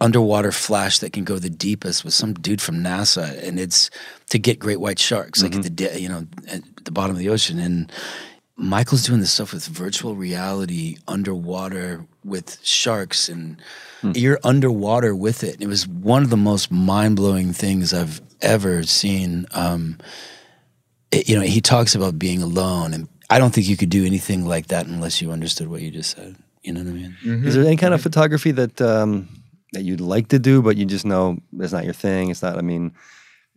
underwater 0.00 0.52
flash 0.52 0.98
that 0.98 1.12
can 1.12 1.24
go 1.24 1.38
the 1.38 1.48
deepest 1.50 2.04
with 2.04 2.12
some 2.14 2.34
dude 2.34 2.60
from 2.60 2.76
NASA, 2.82 3.42
and 3.46 3.58
it's 3.58 3.90
to 4.30 4.38
get 4.38 4.58
great 4.58 4.80
white 4.80 4.98
sharks, 4.98 5.42
like 5.42 5.54
at 5.54 5.76
the 5.76 6.00
you 6.00 6.08
know 6.08 6.26
at 6.48 6.62
the 6.84 6.90
bottom 6.90 7.12
of 7.16 7.18
the 7.18 7.28
ocean. 7.28 7.58
And 7.58 7.90
Michael's 8.56 9.04
doing 9.04 9.20
this 9.20 9.32
stuff 9.32 9.52
with 9.52 9.66
virtual 9.66 10.14
reality 10.14 10.96
underwater 11.08 12.06
with 12.24 12.58
sharks, 12.62 13.28
and 13.28 13.56
you're 14.14 14.38
underwater 14.44 15.14
with 15.14 15.42
it. 15.42 15.60
It 15.60 15.66
was 15.66 15.88
one 15.88 16.22
of 16.22 16.30
the 16.30 16.36
most 16.36 16.70
mind 16.70 17.16
blowing 17.16 17.52
things 17.52 17.92
I've 17.94 18.20
ever 18.42 18.82
seen. 18.82 19.46
Um, 19.52 19.98
it- 21.10 21.28
you 21.28 21.36
know, 21.36 21.40
he 21.42 21.60
talks 21.62 21.94
about 21.94 22.18
being 22.18 22.42
alone, 22.42 22.92
and 22.92 23.08
I 23.34 23.38
don't 23.40 23.52
think 23.54 23.66
you 23.68 23.76
could 23.76 23.90
do 23.98 24.04
anything 24.12 24.40
like 24.54 24.66
that 24.68 24.86
unless 24.86 25.20
you 25.20 25.32
understood 25.32 25.68
what 25.68 25.80
you 25.84 25.90
just 25.90 26.10
said. 26.16 26.36
You 26.62 26.72
know 26.72 26.80
what 26.84 26.90
I 26.90 27.00
mean? 27.02 27.12
is 27.46 27.54
there 27.54 27.64
any 27.66 27.76
kind 27.76 27.92
of 27.94 28.00
photography 28.00 28.52
that 28.60 28.80
um 28.80 29.10
that 29.74 29.82
you'd 29.82 30.00
like 30.14 30.26
to 30.28 30.38
do 30.38 30.62
but 30.66 30.76
you 30.78 30.84
just 30.86 31.04
know 31.12 31.36
it's 31.62 31.72
not 31.76 31.84
your 31.88 31.92
thing 32.04 32.30
it's 32.30 32.42
not 32.46 32.54
i 32.56 32.62
mean 32.62 32.84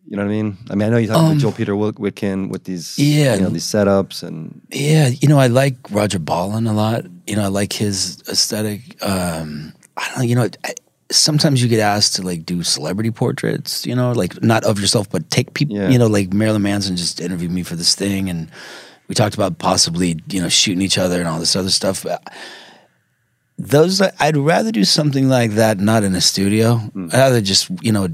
you 0.10 0.16
know 0.18 0.24
what 0.26 0.32
i 0.34 0.36
mean 0.38 0.58
i 0.72 0.74
mean 0.76 0.86
i 0.88 0.90
know 0.92 0.98
you 1.04 1.08
talk 1.08 1.30
with 1.30 1.40
joel 1.44 1.52
peter 1.60 1.74
witkin 2.06 2.50
with 2.54 2.64
these 2.70 2.88
Um, 3.00 3.06
Yeah. 3.06 3.36
you 3.36 3.42
know 3.44 3.52
these 3.58 3.70
setups 3.76 4.24
and 4.28 4.38
Yeah, 4.74 5.08
you 5.22 5.28
know, 5.32 5.40
I 5.46 5.48
like 5.62 5.76
Roger 5.92 6.20
Ballen 6.20 6.66
a 6.68 6.74
lot. 6.74 7.02
You 7.30 7.36
know, 7.38 7.44
I 7.50 7.52
like 7.62 7.72
his 7.86 7.98
aesthetic. 8.34 8.82
Um, 9.14 9.74
I 9.96 10.04
don't 10.10 10.18
know, 10.18 10.24
you 10.32 10.36
know, 10.40 10.48
I, 10.70 10.74
sometimes 11.12 11.62
you 11.62 11.68
get 11.70 11.80
asked 11.96 12.16
to 12.18 12.22
like 12.30 12.42
do 12.52 12.64
celebrity 12.64 13.12
portraits, 13.12 13.86
you 13.90 13.96
know, 14.00 14.12
like 14.22 14.34
not 14.42 14.62
of 14.70 14.80
yourself, 14.82 15.06
but 15.14 15.22
take 15.30 15.54
people, 15.54 15.76
Yeah. 15.78 15.90
you 15.94 16.00
know, 16.02 16.08
like 16.18 16.28
Marilyn 16.34 16.64
Manson 16.64 16.96
just 16.98 17.22
interviewed 17.22 17.52
me 17.58 17.64
for 17.64 17.76
this 17.78 17.94
thing 17.96 18.30
and 18.30 18.50
we 19.08 19.16
talked 19.16 19.36
about 19.36 19.58
possibly, 19.58 20.20
you 20.30 20.42
know, 20.42 20.50
shooting 20.50 20.82
each 20.82 20.98
other 20.98 21.20
and 21.20 21.28
all 21.28 21.40
this 21.40 21.56
other 21.56 21.70
stuff. 21.70 22.06
Those, 23.58 24.02
I'd 24.02 24.38
rather 24.38 24.72
do 24.72 24.84
something 24.84 25.30
like 25.30 25.52
that, 25.52 25.80
not 25.80 26.04
in 26.04 26.14
a 26.14 26.22
studio. 26.22 26.76
Mm. 26.96 27.14
I'd 27.14 27.18
rather 27.18 27.42
just, 27.42 27.70
you 27.82 27.92
know, 27.92 28.10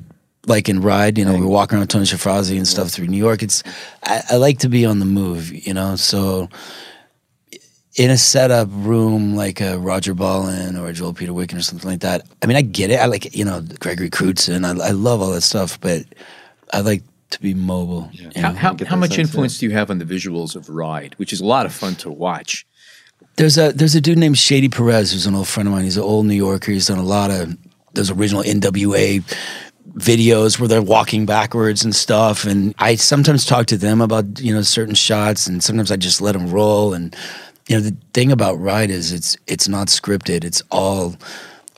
like 0.46 0.70
in 0.70 0.82
Ride, 0.82 1.18
you 1.18 1.26
know, 1.26 1.38
we're 1.38 1.48
walking 1.48 1.78
around 1.78 1.88
Tony 1.88 2.06
Shafrazi 2.06 2.58
and 2.58 2.68
stuff 2.68 2.90
through 2.90 3.08
New 3.08 3.18
York. 3.18 3.44
It's, 3.44 3.64
I, 4.04 4.22
I 4.32 4.36
like 4.36 4.60
to 4.60 4.70
be 4.70 4.86
on 4.86 5.00
the 5.00 5.06
move, 5.06 5.52
you 5.52 5.74
know, 5.74 5.96
so 5.96 6.50
in 7.96 8.10
a 8.10 8.18
setup 8.18 8.68
room 8.72 9.36
like 9.36 9.62
a 9.62 9.78
Roger 9.78 10.16
Ballen 10.16 10.80
or 10.80 10.88
a 10.88 10.94
Joel 10.94 11.14
Peter 11.14 11.32
Witkin 11.32 11.58
or 11.58 11.62
something 11.62 11.90
like 11.90 12.00
that. 12.00 12.28
I 12.42 12.48
mean, 12.48 12.58
I 12.58 12.62
get 12.62 12.90
it. 12.90 13.00
I 13.00 13.06
like 13.06 13.36
you 13.36 13.46
know 13.46 13.62
Gregory 13.80 14.10
Crewdson. 14.10 14.66
I, 14.66 14.88
I 14.88 14.92
love 14.92 15.22
all 15.22 15.32
that 15.32 15.42
stuff, 15.42 15.80
but 15.80 16.06
I 16.74 16.82
like 16.82 17.04
to 17.34 17.42
be 17.42 17.54
mobile. 17.54 18.10
you 18.14 18.30
How, 18.36 18.52
know? 18.52 18.58
how, 18.58 18.74
get 18.74 18.88
how 18.88 18.96
much 18.96 19.12
sense, 19.12 19.18
yeah. 19.18 19.22
influence 19.24 19.58
do 19.60 19.66
you 19.66 19.72
have 19.74 19.90
on 19.90 20.00
the 20.00 20.06
visuals 20.06 20.56
of 20.56 20.70
Ride, 20.70 21.14
which 21.18 21.34
is 21.34 21.42
a 21.42 21.46
lot 21.46 21.66
of 21.66 21.74
fun 21.74 21.96
to 21.96 22.10
watch? 22.10 22.66
There's 23.36 23.58
a 23.58 23.72
there's 23.72 23.96
a 23.96 24.02
dude 24.02 24.18
named 24.18 24.38
Shady 24.38 24.70
Perez 24.70 25.12
who's 25.12 25.26
an 25.26 25.36
old 25.36 25.48
friend 25.48 25.68
of 25.68 25.74
mine. 25.74 25.84
He's 25.84 25.98
an 25.98 26.04
old 26.04 26.26
New 26.26 26.36
Yorker. 26.36 26.72
He's 26.72 26.88
done 26.88 27.00
a 27.00 27.04
lot 27.04 27.32
of 27.32 27.58
those 27.94 28.12
original 28.12 28.44
NWA 28.44 29.24
videos 29.96 30.60
where 30.60 30.68
they're 30.68 30.82
walking 30.82 31.26
backwards 31.26 31.84
and 31.84 31.96
stuff. 31.96 32.46
And 32.46 32.74
I 32.80 32.96
sometimes 32.96 33.46
talk 33.46 33.68
to 33.68 33.78
them 33.78 34.02
about 34.02 34.40
you 34.40 34.54
know 34.54 34.62
certain 34.62 34.96
shots, 34.96 35.48
and 35.48 35.64
sometimes 35.64 35.92
I 35.92 35.96
just 35.96 36.22
let 36.22 36.34
them 36.34 36.52
roll. 36.52 36.94
And 36.94 37.16
you 37.68 37.76
know 37.76 37.82
the 37.82 37.96
thing 38.14 38.32
about 38.32 38.60
Ride 38.60 38.92
is 38.92 39.12
it's 39.12 39.38
it's 39.48 39.68
not 39.68 39.88
scripted. 39.88 40.44
It's 40.44 40.62
all 40.72 41.16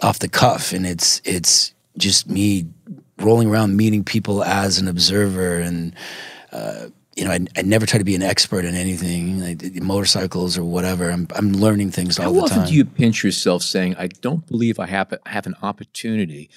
off 0.02 0.20
the 0.20 0.28
cuff, 0.28 0.74
and 0.74 0.86
it's 0.86 1.22
it's 1.24 1.74
just 1.98 2.30
me 2.30 2.68
rolling 3.20 3.50
around 3.50 3.76
meeting 3.78 4.04
people 4.04 4.44
as 4.44 4.78
an 4.80 4.88
observer 4.88 5.60
and 5.60 5.96
uh, 6.52 6.88
you 7.16 7.24
know, 7.24 7.32
I, 7.32 7.40
I 7.56 7.62
never 7.62 7.86
try 7.86 7.98
to 7.98 8.04
be 8.04 8.16
an 8.16 8.22
expert 8.22 8.66
in 8.66 8.76
anything, 8.76 9.40
like 9.40 9.82
motorcycles 9.82 10.58
or 10.58 10.66
whatever. 10.66 11.10
I'm, 11.10 11.28
I'm 11.36 11.54
learning 11.54 11.92
things 11.92 12.20
all 12.20 12.26
How 12.26 12.32
the 12.34 12.42
often 12.42 12.66
do 12.66 12.74
you 12.74 12.84
pinch 12.84 13.24
yourself 13.24 13.64
saying, 13.64 13.96
I 13.98 14.08
don't 14.08 14.46
believe 14.48 14.80
I 14.80 14.86
have, 14.88 15.14
have 15.26 15.48
an 15.48 15.56
opportunity 15.62 16.50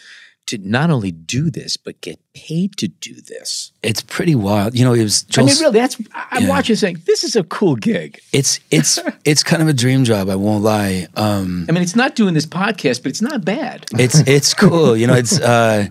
to 0.46 0.58
not 0.58 0.90
only 0.90 1.12
do 1.12 1.48
this, 1.50 1.76
but 1.76 2.00
get 2.00 2.18
paid 2.34 2.76
to 2.78 2.88
do 2.88 3.14
this? 3.20 3.70
it's 3.84 4.00
pretty 4.02 4.34
wild. 4.34 4.76
You 4.76 4.84
know, 4.84 4.94
it 4.94 5.02
was 5.04 5.24
I 5.28 5.32
Joel, 5.32 5.46
mean, 5.46 5.56
really, 5.60 5.78
that's, 5.78 5.96
I- 6.12 6.26
I'm 6.32 6.42
Yeah. 6.44 6.48
watching 6.48 6.74
saying, 6.74 7.02
this 7.06 7.22
is 7.22 7.36
a 7.36 7.44
cool 7.44 7.76
gig. 7.76 8.18
it's 8.32 8.58
it's 8.72 8.98
it's 9.24 9.44
kind 9.44 9.62
of 9.62 9.68
a 9.68 9.72
dream 9.72 10.02
job. 10.04 10.28
I 10.28 10.34
won't 10.36 10.64
lie. 10.64 11.06
Um, 11.14 11.66
I 11.68 11.72
mean, 11.72 11.82
it's 11.84 11.94
not 11.94 12.16
doing 12.16 12.34
this 12.34 12.46
podcast, 12.46 13.02
but 13.04 13.10
it's 13.10 13.22
not 13.22 13.44
bad. 13.44 13.86
it's 13.92 14.18
it's 14.26 14.54
cool. 14.54 14.96
You 14.96 15.06
know, 15.06 15.14
it's 15.14 15.38
uh, 15.54 15.86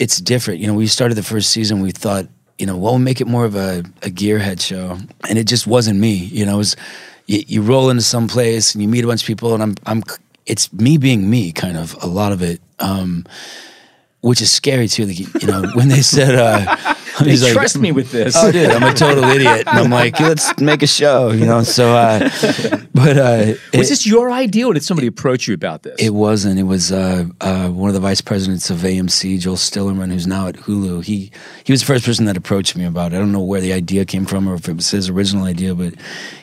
it's 0.00 0.16
different. 0.16 0.60
You 0.60 0.66
know, 0.66 0.74
we 0.74 0.86
started 0.86 1.14
the 1.14 1.22
first 1.22 1.50
season. 1.50 1.80
We 1.80 1.92
thought, 1.92 2.26
you 2.58 2.64
know, 2.64 2.76
well, 2.76 2.92
we'll 2.92 3.00
make 3.00 3.20
it 3.20 3.26
more 3.26 3.44
of 3.44 3.54
a, 3.54 3.80
a 4.02 4.10
gearhead 4.10 4.60
show, 4.60 4.98
and 5.28 5.38
it 5.38 5.44
just 5.44 5.66
wasn't 5.66 6.00
me. 6.00 6.14
You 6.14 6.46
know, 6.46 6.54
it 6.54 6.58
was 6.58 6.76
you, 7.26 7.44
you 7.46 7.62
roll 7.62 7.90
into 7.90 8.02
some 8.02 8.26
place 8.26 8.74
and 8.74 8.82
you 8.82 8.88
meet 8.88 9.04
a 9.04 9.06
bunch 9.06 9.22
of 9.22 9.26
people, 9.26 9.52
and 9.52 9.62
I'm 9.62 9.74
I'm 9.84 10.02
it's 10.46 10.72
me 10.72 10.96
being 10.96 11.28
me, 11.28 11.52
kind 11.52 11.76
of 11.76 11.96
a 12.02 12.06
lot 12.06 12.32
of 12.32 12.42
it. 12.42 12.60
Um, 12.78 13.26
which 14.20 14.40
is 14.42 14.50
scary 14.50 14.88
too. 14.88 15.06
Like, 15.06 15.18
you 15.18 15.46
know, 15.48 15.70
when 15.74 15.88
they 15.88 16.02
said, 16.02 16.34
uh, 16.34 16.76
They 17.24 17.30
he's 17.30 17.42
like, 17.42 17.52
trust 17.52 17.78
me 17.78 17.92
with 17.92 18.12
this. 18.12 18.34
oh, 18.36 18.50
dude, 18.50 18.70
I'm 18.70 18.82
a 18.82 18.94
total 18.94 19.24
idiot. 19.24 19.66
And 19.66 19.78
I'm 19.78 19.90
like, 19.90 20.18
let's 20.20 20.58
make 20.58 20.82
a 20.82 20.86
show, 20.86 21.30
you 21.30 21.44
know? 21.44 21.62
So, 21.62 21.94
uh, 21.94 22.30
but, 22.94 23.16
uh, 23.18 23.54
Was 23.74 23.86
it, 23.86 23.88
this 23.90 24.06
your 24.06 24.30
idea, 24.30 24.66
or 24.66 24.74
did 24.74 24.84
somebody 24.84 25.06
approach 25.06 25.46
you 25.46 25.54
about 25.54 25.82
this? 25.82 25.96
it 25.98 26.14
wasn't. 26.14 26.58
It 26.58 26.62
was, 26.62 26.92
uh, 26.92 27.26
uh, 27.40 27.68
one 27.68 27.90
of 27.90 27.94
the 27.94 28.00
vice 28.00 28.20
presidents 28.20 28.70
of 28.70 28.78
AMC, 28.78 29.38
Joel 29.40 29.56
Stillerman, 29.56 30.10
who's 30.10 30.26
now 30.26 30.46
at 30.46 30.56
Hulu. 30.56 31.04
He, 31.04 31.30
he 31.64 31.72
was 31.72 31.80
the 31.80 31.86
first 31.86 32.06
person 32.06 32.24
that 32.24 32.36
approached 32.36 32.76
me 32.76 32.84
about 32.84 33.12
it. 33.12 33.16
I 33.16 33.18
don't 33.18 33.32
know 33.32 33.42
where 33.42 33.60
the 33.60 33.72
idea 33.72 34.04
came 34.04 34.24
from 34.24 34.48
or 34.48 34.54
if 34.54 34.68
it 34.68 34.76
was 34.76 34.90
his 34.90 35.10
original 35.10 35.44
idea, 35.44 35.74
but 35.74 35.94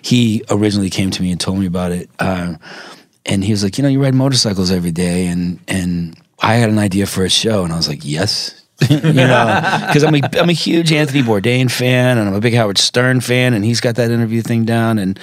he 0.02 0.44
originally 0.52 0.90
came 0.90 1.10
to 1.12 1.22
me 1.22 1.32
and 1.32 1.40
told 1.40 1.58
me 1.58 1.66
about 1.66 1.92
it. 1.92 2.10
Uh, 2.20 2.56
and 3.26 3.44
he 3.44 3.52
was 3.52 3.63
like, 3.63 3.78
you 3.78 3.82
know, 3.82 3.90
you 3.90 4.02
ride 4.02 4.13
motorcycles 4.16 4.72
every 4.72 4.92
day. 4.92 5.28
And, 5.28 5.60
and 5.68 6.16
I 6.39 6.56
had 6.56 6.69
an 6.69 6.80
idea 6.80 7.06
for 7.08 7.23
a 7.26 7.30
show. 7.30 7.63
And 7.63 7.73
I 7.73 7.78
was 7.78 7.88
like, 7.88 8.02
yes. 8.04 8.54
you 8.89 9.00
know, 9.00 9.84
because 9.88 10.04
I'm 10.04 10.13
a, 10.13 10.21
I'm 10.34 10.50
a 10.50 10.54
huge 10.54 10.91
Anthony 10.91 11.23
Bourdain 11.23 11.71
fan 11.71 12.19
and 12.19 12.30
I'm 12.30 12.36
a 12.36 12.39
big 12.39 12.54
Howard 12.54 12.78
Stern 12.78 13.21
fan, 13.21 13.56
and 13.56 13.65
he's 13.65 13.82
got 13.82 13.95
that 13.95 14.12
interview 14.12 14.43
thing 14.43 14.65
down. 14.65 15.00
And 15.00 15.19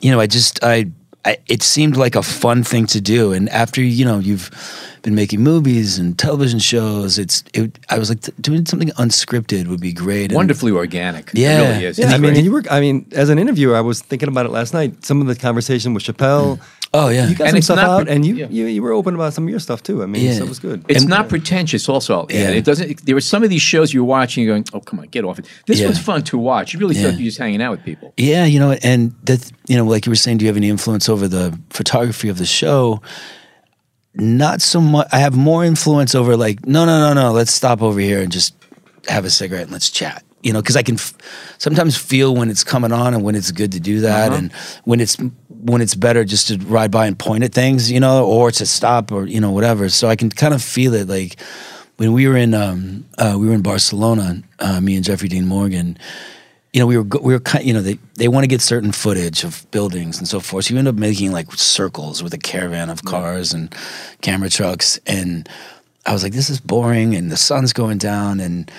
you 0.00 0.10
know, 0.10 0.18
I 0.18 0.26
just 0.26 0.58
I, 0.64 0.86
I 1.24 1.36
it 1.46 1.62
seemed 1.62 1.96
like 1.96 2.16
a 2.16 2.22
fun 2.24 2.64
thing 2.64 2.86
to 2.86 3.00
do. 3.00 3.32
And 3.32 3.48
after 3.50 3.80
you 3.80 4.04
know 4.04 4.18
you've 4.18 4.50
been 5.02 5.14
making 5.14 5.40
movies 5.40 6.00
and 6.00 6.18
television 6.18 6.58
shows, 6.58 7.16
it's 7.16 7.44
it, 7.54 7.78
I 7.90 8.00
was 8.00 8.08
like 8.08 8.22
doing 8.40 8.66
something 8.66 8.88
unscripted 8.98 9.68
would 9.68 9.80
be 9.80 9.92
great. 9.92 10.32
And- 10.32 10.34
Wonderfully 10.34 10.72
organic. 10.72 11.30
Yeah. 11.32 11.60
It 11.60 11.70
really 11.74 11.84
is. 11.84 11.98
Yeah, 12.00 12.08
I 12.08 12.18
mean, 12.18 12.44
you 12.44 12.50
were. 12.50 12.64
I 12.68 12.80
mean, 12.80 13.06
as 13.12 13.28
an 13.28 13.38
interviewer, 13.38 13.76
I 13.76 13.82
was 13.82 14.02
thinking 14.02 14.28
about 14.28 14.46
it 14.46 14.50
last 14.50 14.74
night. 14.74 15.04
Some 15.04 15.20
of 15.20 15.28
the 15.28 15.36
conversation 15.36 15.94
with 15.94 16.02
Chappelle. 16.02 16.56
Mm. 16.58 16.62
Oh 16.98 17.08
yeah, 17.08 17.28
You 17.28 17.34
got 17.34 17.44
And 17.44 17.50
some 17.50 17.56
it's 17.58 17.66
stuff 17.66 17.76
not 17.76 17.88
out, 17.90 18.06
pre- 18.06 18.14
and 18.14 18.24
you, 18.26 18.34
yeah. 18.36 18.46
you 18.48 18.66
you 18.66 18.82
were 18.82 18.92
open 18.92 19.14
about 19.14 19.32
some 19.34 19.44
of 19.44 19.50
your 19.50 19.60
stuff 19.60 19.82
too. 19.82 20.02
I 20.02 20.06
mean, 20.06 20.24
Yeah. 20.24 20.32
so 20.38 20.44
it 20.44 20.48
was 20.48 20.58
good. 20.58 20.84
It's 20.88 21.00
And- 21.02 21.10
not 21.10 21.28
pretentious. 21.28 21.88
Also, 21.88 22.26
yeah. 22.30 22.36
Yeah. 22.50 22.50
It 22.60 22.64
doesn't. 22.64 23.04
There 23.06 23.14
were 23.14 23.20
some 23.20 23.42
of 23.44 23.50
these 23.50 23.62
shows 23.62 23.92
you're 23.94 24.04
watching, 24.18 24.44
you're 24.44 24.54
going, 24.54 24.64
"Oh, 24.72 24.80
come 24.80 24.98
on, 25.00 25.06
get 25.08 25.24
off 25.24 25.38
it." 25.38 25.46
This 25.66 25.78
Yeah. 25.80 25.86
one's 25.86 25.98
fun 25.98 26.22
to 26.24 26.38
watch. 26.38 26.72
You 26.72 26.80
really 26.80 26.94
feel 26.94 27.04
Yeah. 27.04 27.08
like 27.10 27.18
you're 27.18 27.26
just 27.26 27.38
hanging 27.38 27.60
out 27.62 27.72
with 27.72 27.84
people. 27.84 28.14
Yeah, 28.16 28.44
you 28.46 28.58
know, 28.58 28.72
and 28.82 29.12
that 29.24 29.40
you 29.68 29.76
know, 29.76 29.84
like 29.84 30.06
you 30.06 30.10
were 30.10 30.16
saying, 30.24 30.38
do 30.38 30.44
you 30.44 30.48
have 30.48 30.56
any 30.56 30.68
influence 30.70 31.08
over 31.08 31.28
the 31.28 31.58
photography 31.70 32.28
of 32.28 32.38
the 32.38 32.46
show? 32.46 33.02
Not 34.14 34.62
so 34.62 34.80
much. 34.80 35.06
I 35.12 35.18
have 35.18 35.36
more 35.36 35.64
influence 35.64 36.14
over 36.14 36.36
like, 36.36 36.64
no, 36.66 36.84
no, 36.86 36.98
no, 37.00 37.12
no. 37.12 37.32
Let's 37.32 37.52
stop 37.52 37.82
over 37.82 38.00
here 38.00 38.22
and 38.22 38.32
just 38.32 38.54
have 39.08 39.24
a 39.26 39.30
cigarette 39.30 39.64
and 39.64 39.72
let's 39.72 39.90
chat. 39.90 40.22
You 40.42 40.52
know, 40.52 40.62
because 40.62 40.76
I 40.76 40.82
can 40.82 40.94
f- 40.94 41.12
sometimes 41.58 41.96
feel 41.96 42.34
when 42.34 42.48
it's 42.50 42.62
coming 42.64 42.92
on 42.92 43.14
and 43.14 43.22
when 43.24 43.34
it's 43.34 43.50
good 43.50 43.72
to 43.72 43.80
do 43.80 44.00
that, 44.00 44.28
uh-huh. 44.30 44.38
and 44.38 44.52
when 44.84 45.00
it's 45.00 45.16
when 45.60 45.80
it's 45.80 45.94
better 45.94 46.24
just 46.24 46.48
to 46.48 46.58
ride 46.58 46.90
by 46.90 47.06
and 47.06 47.18
point 47.18 47.44
at 47.44 47.52
things, 47.52 47.90
you 47.90 48.00
know, 48.00 48.26
or 48.26 48.50
to 48.50 48.66
stop 48.66 49.12
or 49.12 49.26
you 49.26 49.40
know 49.40 49.50
whatever. 49.50 49.88
So 49.88 50.08
I 50.08 50.16
can 50.16 50.30
kind 50.30 50.54
of 50.54 50.62
feel 50.62 50.94
it. 50.94 51.08
Like 51.08 51.40
when 51.96 52.12
we 52.12 52.28
were 52.28 52.36
in 52.36 52.54
um, 52.54 53.04
uh, 53.18 53.36
we 53.38 53.46
were 53.46 53.54
in 53.54 53.62
Barcelona, 53.62 54.42
uh, 54.58 54.80
me 54.80 54.96
and 54.96 55.04
Jeffrey 55.04 55.28
Dean 55.28 55.46
Morgan 55.46 55.98
you 56.76 56.80
know, 56.80 56.86
we 56.86 56.98
were 56.98 57.04
we 57.22 57.32
were 57.32 57.40
kind, 57.40 57.64
you 57.64 57.72
know, 57.72 57.80
they 57.80 57.98
they 58.16 58.28
want 58.28 58.44
to 58.44 58.48
get 58.48 58.60
certain 58.60 58.92
footage 58.92 59.44
of 59.44 59.66
buildings 59.70 60.18
and 60.18 60.28
so 60.28 60.40
forth. 60.40 60.66
So 60.66 60.74
you 60.74 60.78
end 60.78 60.88
up 60.88 60.94
making 60.94 61.32
like 61.32 61.50
circles 61.52 62.22
with 62.22 62.34
a 62.34 62.38
caravan 62.38 62.90
of 62.90 63.02
cars 63.02 63.54
and 63.54 63.74
camera 64.20 64.50
trucks, 64.50 65.00
and 65.06 65.48
I 66.04 66.12
was 66.12 66.22
like, 66.22 66.34
this 66.34 66.50
is 66.50 66.60
boring, 66.60 67.14
and 67.14 67.32
the 67.32 67.36
sun's 67.38 67.72
going 67.72 67.96
down, 67.96 68.40
and 68.40 68.70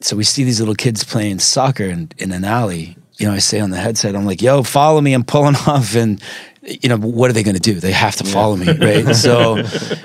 so 0.00 0.16
we 0.16 0.24
see 0.24 0.44
these 0.44 0.60
little 0.60 0.74
kids 0.74 1.04
playing 1.04 1.40
soccer 1.40 1.84
in, 1.84 2.10
in 2.16 2.32
an 2.32 2.46
alley. 2.46 2.96
You 3.18 3.28
know, 3.28 3.34
I 3.34 3.38
say 3.38 3.60
on 3.60 3.70
the 3.70 3.78
headset, 3.78 4.14
I'm 4.14 4.26
like, 4.26 4.42
yo, 4.42 4.62
follow 4.62 5.00
me, 5.00 5.12
I'm 5.14 5.24
pulling 5.24 5.56
off, 5.66 5.94
and 5.94 6.20
you 6.62 6.88
know, 6.88 6.96
what 6.96 7.30
are 7.30 7.32
they 7.32 7.42
going 7.42 7.54
to 7.54 7.60
do? 7.60 7.74
They 7.74 7.92
have 7.92 8.16
to 8.16 8.24
follow 8.24 8.56
me, 8.56 8.72
right? 8.72 9.14
so 9.16 9.62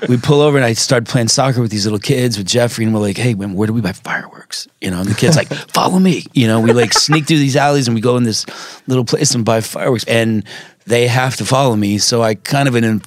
we 0.07 0.17
pull 0.17 0.41
over 0.41 0.57
and 0.57 0.65
I 0.65 0.73
start 0.73 1.05
playing 1.05 1.29
soccer 1.29 1.59
with 1.59 1.71
these 1.71 1.85
little 1.85 1.99
kids 1.99 2.37
with 2.37 2.47
Jeffrey, 2.47 2.85
and 2.85 2.93
we're 2.93 3.01
like, 3.01 3.17
hey, 3.17 3.33
when, 3.33 3.53
where 3.53 3.67
do 3.67 3.73
we 3.73 3.81
buy 3.81 3.93
fireworks? 3.93 4.67
You 4.79 4.91
know, 4.91 4.99
and 4.99 5.09
the 5.09 5.15
kid's 5.15 5.35
like, 5.35 5.47
follow 5.73 5.97
me. 5.99 6.23
You 6.33 6.47
know, 6.47 6.59
we 6.59 6.73
like 6.73 6.93
sneak 6.93 7.27
through 7.27 7.39
these 7.39 7.55
alleys 7.55 7.87
and 7.87 7.95
we 7.95 8.01
go 8.01 8.17
in 8.17 8.23
this 8.23 8.45
little 8.87 9.05
place 9.05 9.33
and 9.33 9.43
buy 9.43 9.61
fireworks, 9.61 10.03
and 10.05 10.43
they 10.85 11.07
have 11.07 11.35
to 11.37 11.45
follow 11.45 11.75
me. 11.75 11.97
So 11.97 12.21
I 12.21 12.35
kind 12.35 12.67
of 12.67 12.75
an 12.75 13.01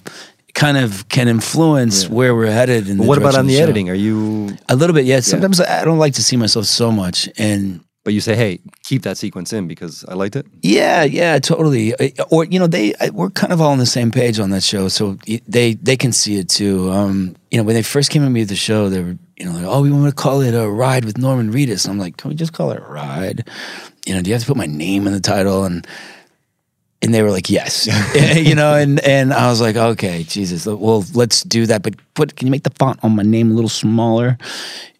kind 0.54 0.76
of 0.76 1.08
can 1.08 1.28
influence 1.28 2.08
where 2.08 2.34
we're 2.34 2.50
headed. 2.50 2.88
In 2.88 2.98
the 2.98 3.04
what 3.04 3.18
about 3.18 3.34
on 3.34 3.40
of 3.40 3.46
the 3.46 3.58
editing? 3.58 3.90
Are 3.90 3.94
you? 3.94 4.56
A 4.68 4.76
little 4.76 4.94
bit, 4.94 5.04
yeah. 5.04 5.20
Sometimes 5.20 5.60
I 5.60 5.84
don't 5.84 5.98
like 5.98 6.14
to 6.14 6.22
see 6.22 6.36
myself 6.36 6.66
so 6.66 6.90
much, 6.90 7.28
and 7.36 7.83
But 8.04 8.12
you 8.12 8.20
say, 8.20 8.36
hey, 8.36 8.60
keep 8.82 9.02
that 9.02 9.16
sequence 9.16 9.52
in 9.54 9.66
because 9.66 10.04
I 10.06 10.12
liked 10.14 10.36
it. 10.36 10.46
Yeah, 10.60 11.04
yeah, 11.04 11.38
totally. 11.38 11.94
Uh, 11.94 12.24
Or 12.30 12.44
you 12.44 12.58
know, 12.58 12.66
they 12.66 12.92
I- 13.00 13.08
we're 13.10 13.30
kind 13.30 13.50
of 13.52 13.60
all 13.62 13.72
on 13.72 13.78
the 13.78 13.86
same 13.86 14.10
page 14.10 14.38
on 14.38 14.50
that 14.50 14.62
show, 14.62 14.88
so 14.88 15.16
they 15.48 15.72
they 15.74 15.96
can 15.96 16.12
see 16.12 16.36
it 16.36 16.48
too. 16.50 16.90
Um, 16.92 17.34
you 17.50 17.56
know, 17.58 17.64
when 17.64 17.74
they 17.74 17.82
first 17.82 18.10
came 18.10 18.22
to 18.22 18.28
me 18.30 18.42
at 18.42 18.48
the 18.48 18.56
show, 18.56 18.90
they 18.90 19.02
were 19.02 19.16
you 19.38 19.46
know, 19.46 19.52
like, 19.52 19.64
oh, 19.64 19.82
we 19.82 19.90
want 19.90 20.08
to 20.08 20.22
call 20.22 20.42
it 20.42 20.54
a 20.54 20.68
ride 20.70 21.04
with 21.04 21.18
Norman 21.18 21.50
Reedus. 21.50 21.84
And 21.86 21.92
I'm 21.92 21.98
like, 21.98 22.16
can 22.18 22.28
we 22.28 22.36
just 22.36 22.52
call 22.52 22.70
it 22.70 22.78
a 22.78 22.84
ride? 22.84 23.48
You 24.06 24.14
know, 24.14 24.22
do 24.22 24.28
you 24.30 24.34
have 24.34 24.42
to 24.42 24.46
put 24.46 24.56
my 24.56 24.66
name 24.66 25.06
in 25.08 25.12
the 25.12 25.20
title? 25.20 25.64
And 25.64 25.86
and 27.02 27.12
they 27.14 27.22
were 27.22 27.30
like, 27.30 27.48
yes, 27.50 27.86
you 28.36 28.54
know, 28.54 28.74
and 28.74 29.00
and 29.00 29.32
I 29.32 29.48
was 29.48 29.60
like, 29.62 29.76
okay, 29.76 30.24
Jesus, 30.24 30.66
well, 30.66 31.04
let's 31.14 31.42
do 31.42 31.64
that. 31.66 31.82
But 31.82 31.94
put, 32.14 32.36
can 32.36 32.46
you 32.46 32.52
make 32.52 32.64
the 32.64 32.70
font 32.78 32.98
on 33.02 33.16
my 33.16 33.22
name 33.22 33.50
a 33.50 33.54
little 33.54 33.70
smaller? 33.70 34.36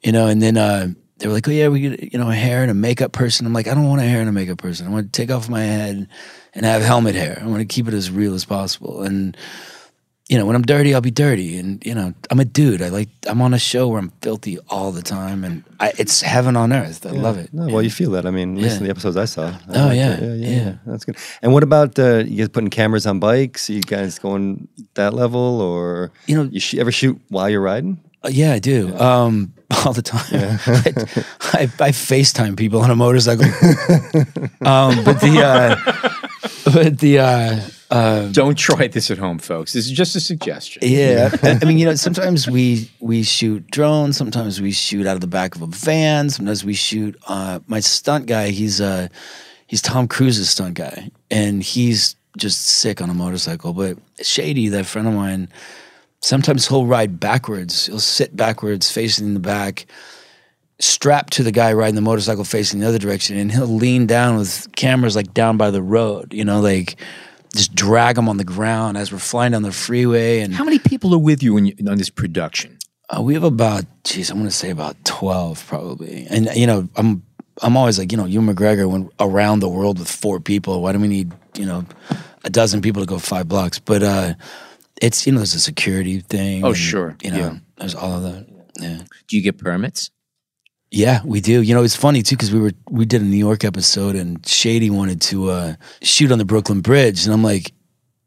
You 0.02 0.12
know, 0.12 0.26
and 0.26 0.40
then 0.42 0.56
uh, 0.56 0.88
they 1.18 1.26
were 1.28 1.32
like, 1.32 1.46
oh 1.48 1.52
yeah, 1.52 1.68
we 1.68 1.80
get 1.80 2.12
you 2.12 2.18
know 2.18 2.30
a 2.30 2.34
hair 2.34 2.62
and 2.62 2.70
a 2.70 2.74
makeup 2.74 3.12
person. 3.12 3.46
I'm 3.46 3.52
like, 3.52 3.68
I 3.68 3.74
don't 3.74 3.88
want 3.88 4.00
a 4.00 4.04
hair 4.04 4.20
and 4.20 4.28
a 4.28 4.32
makeup 4.32 4.58
person. 4.58 4.86
I 4.86 4.90
want 4.90 5.12
to 5.12 5.16
take 5.22 5.30
off 5.30 5.48
my 5.48 5.62
head 5.62 6.08
and 6.54 6.66
have 6.66 6.82
helmet 6.82 7.14
hair. 7.14 7.38
I 7.42 7.46
want 7.46 7.60
to 7.60 7.66
keep 7.66 7.86
it 7.88 7.94
as 7.94 8.10
real 8.10 8.34
as 8.34 8.44
possible. 8.44 9.02
And 9.02 9.36
you 10.28 10.38
know, 10.38 10.46
when 10.46 10.56
I'm 10.56 10.62
dirty, 10.62 10.94
I'll 10.94 11.02
be 11.02 11.10
dirty. 11.10 11.58
And 11.58 11.84
you 11.84 11.94
know, 11.94 12.14
I'm 12.30 12.40
a 12.40 12.44
dude. 12.46 12.80
I 12.80 12.88
like 12.88 13.10
I'm 13.28 13.42
on 13.42 13.52
a 13.54 13.58
show 13.58 13.88
where 13.88 13.98
I'm 13.98 14.10
filthy 14.22 14.58
all 14.70 14.90
the 14.90 15.02
time, 15.02 15.44
and 15.44 15.62
I, 15.78 15.92
it's 15.98 16.22
heaven 16.22 16.56
on 16.56 16.72
earth. 16.72 17.04
I 17.06 17.10
love 17.10 17.36
it. 17.38 17.52
No, 17.52 17.66
well, 17.72 17.82
you 17.82 17.90
feel 17.90 18.10
that. 18.12 18.24
I 18.26 18.30
mean, 18.30 18.54
listen 18.56 18.70
Yeah. 18.70 18.78
to 18.78 18.84
the 18.84 18.90
episodes 18.90 19.16
I 19.18 19.26
saw. 19.26 19.48
I 19.48 19.58
Oh, 19.68 19.90
yeah, 19.90 20.18
yeah, 20.18 20.20
yeah, 20.20 20.34
yeah. 20.34 20.48
yeah. 20.64 20.74
That's 20.86 21.04
good. 21.04 21.16
And 21.42 21.52
what 21.52 21.62
about 21.62 21.98
uh, 21.98 22.24
you 22.26 22.38
guys 22.38 22.48
putting 22.48 22.70
cameras 22.70 23.06
on 23.06 23.20
bikes? 23.20 23.68
you 23.70 23.82
guys 23.82 24.18
going 24.18 24.66
that 24.94 25.12
level, 25.14 25.60
or 25.60 26.10
You 26.26 26.36
know- 26.36 26.50
you 26.50 26.58
sh- 26.58 26.74
ever 26.74 26.90
shoot 26.90 27.20
while 27.28 27.48
you're 27.50 27.60
riding? 27.60 28.00
Uh, 28.24 28.30
yeah, 28.32 28.52
I 28.54 28.58
do. 28.58 28.96
Um, 28.98 29.52
all 29.84 29.92
the 29.92 30.02
time. 30.02 30.24
I, 31.52 31.62
I, 31.62 31.90
FaceTime 31.90 32.56
people 32.56 32.80
on 32.80 32.90
a 32.90 32.96
motorcycle. 32.96 33.44
um, 34.66 35.04
but 35.04 35.20
the, 35.20 35.42
uh, 35.44 36.72
but 36.72 36.98
the, 36.98 37.70
uh, 37.90 38.28
Don't 38.32 38.58
try 38.58 38.88
this 38.88 39.10
at 39.10 39.18
home, 39.18 39.38
folks. 39.38 39.72
This 39.72 39.86
is 39.86 39.92
just 39.92 40.16
a 40.16 40.20
suggestion. 40.20 40.82
yeah, 40.84 41.30
I, 41.42 41.58
I 41.62 41.64
mean, 41.64 41.78
you 41.78 41.84
know, 41.84 41.94
sometimes 41.94 42.48
we 42.48 42.90
we 43.00 43.22
shoot 43.22 43.70
drones. 43.70 44.16
Sometimes 44.16 44.60
we 44.60 44.72
shoot 44.72 45.06
out 45.06 45.14
of 45.14 45.20
the 45.20 45.26
back 45.26 45.54
of 45.54 45.62
a 45.62 45.66
van. 45.66 46.30
Sometimes 46.30 46.64
we 46.64 46.74
shoot. 46.74 47.16
Uh, 47.26 47.60
my 47.66 47.80
stunt 47.80 48.26
guy, 48.26 48.50
he's 48.50 48.80
uh, 48.80 49.08
he's 49.66 49.82
Tom 49.82 50.08
Cruise's 50.08 50.50
stunt 50.50 50.74
guy, 50.74 51.10
and 51.30 51.62
he's 51.62 52.16
just 52.36 52.60
sick 52.66 53.00
on 53.00 53.10
a 53.10 53.14
motorcycle. 53.14 53.72
But 53.72 53.98
Shady, 54.22 54.68
that 54.68 54.86
friend 54.86 55.08
of 55.08 55.14
mine, 55.14 55.48
sometimes 56.24 56.66
he'll 56.68 56.86
ride 56.86 57.20
backwards. 57.20 57.86
He'll 57.86 58.00
sit 58.00 58.34
backwards, 58.34 58.90
facing 58.90 59.34
the 59.34 59.40
back, 59.40 59.86
strapped 60.80 61.34
to 61.34 61.42
the 61.42 61.52
guy 61.52 61.72
riding 61.72 61.94
the 61.94 62.00
motorcycle 62.00 62.44
facing 62.44 62.80
the 62.80 62.88
other 62.88 62.98
direction, 62.98 63.36
and 63.36 63.52
he'll 63.52 63.66
lean 63.66 64.06
down 64.06 64.38
with 64.38 64.68
cameras 64.74 65.14
like 65.16 65.34
down 65.34 65.56
by 65.56 65.70
the 65.70 65.82
road. 65.82 66.32
You 66.32 66.44
know, 66.44 66.60
like 66.60 66.96
just 67.54 67.74
drag 67.74 68.16
them 68.16 68.28
on 68.28 68.36
the 68.38 68.44
ground 68.44 68.96
as 68.96 69.12
we're 69.12 69.18
flying 69.18 69.52
down 69.52 69.62
the 69.62 69.72
freeway. 69.72 70.40
And 70.40 70.54
How 70.54 70.64
many 70.64 70.78
people 70.78 71.14
are 71.14 71.18
with 71.18 71.42
you 71.42 71.54
when 71.54 71.66
you, 71.66 71.74
on 71.88 71.98
this 71.98 72.10
production? 72.10 72.78
uh, 73.14 73.20
we 73.20 73.34
have 73.34 73.44
about, 73.44 73.84
geez, 74.02 74.30
I'm 74.30 74.38
going 74.38 74.48
to 74.48 74.56
say 74.56 74.70
about 74.70 74.96
twelve 75.04 75.64
probably. 75.66 76.26
And 76.30 76.48
you 76.54 76.66
know, 76.66 76.88
I'm 76.96 77.22
I'm 77.62 77.76
always 77.76 77.98
like, 77.98 78.10
you 78.10 78.18
know, 78.18 78.24
Ewan 78.24 78.54
McGregor 78.54 78.90
went 78.90 79.12
around 79.20 79.60
the 79.60 79.68
world 79.68 79.98
with 79.98 80.10
four 80.10 80.40
people. 80.40 80.82
Why 80.82 80.92
do 80.92 80.98
we 80.98 81.06
need, 81.06 81.32
you 81.56 81.66
know, 81.66 81.84
a 82.44 82.50
dozen 82.50 82.80
people 82.82 83.02
to 83.02 83.06
go 83.06 83.18
five 83.18 83.46
blocks? 83.46 83.78
But 83.78 84.02
uh 84.02 84.34
it's 85.00 85.26
you 85.26 85.32
know, 85.32 85.38
there's 85.38 85.54
a 85.54 85.60
security 85.60 86.20
thing. 86.20 86.64
Oh, 86.64 86.68
and, 86.68 86.76
sure. 86.76 87.16
You 87.22 87.30
know, 87.30 87.38
Yeah. 87.38 87.56
there's 87.78 87.94
all 87.94 88.12
of 88.16 88.22
that. 88.22 88.46
Yeah. 88.80 89.00
Do 89.28 89.36
you 89.36 89.42
get 89.42 89.58
permits? 89.58 90.10
Yeah, 90.90 91.20
we 91.24 91.40
do. 91.40 91.60
You 91.60 91.74
know, 91.74 91.82
it's 91.82 91.96
funny 91.96 92.22
too 92.22 92.36
because 92.36 92.52
we 92.52 92.60
were 92.60 92.72
we 92.88 93.04
did 93.04 93.20
a 93.20 93.24
New 93.24 93.36
York 93.36 93.64
episode 93.64 94.14
and 94.14 94.46
Shady 94.46 94.90
wanted 94.90 95.20
to 95.22 95.50
uh, 95.50 95.74
shoot 96.02 96.30
on 96.30 96.38
the 96.38 96.44
Brooklyn 96.44 96.80
Bridge, 96.82 97.24
and 97.24 97.34
I'm 97.34 97.42
like, 97.42 97.72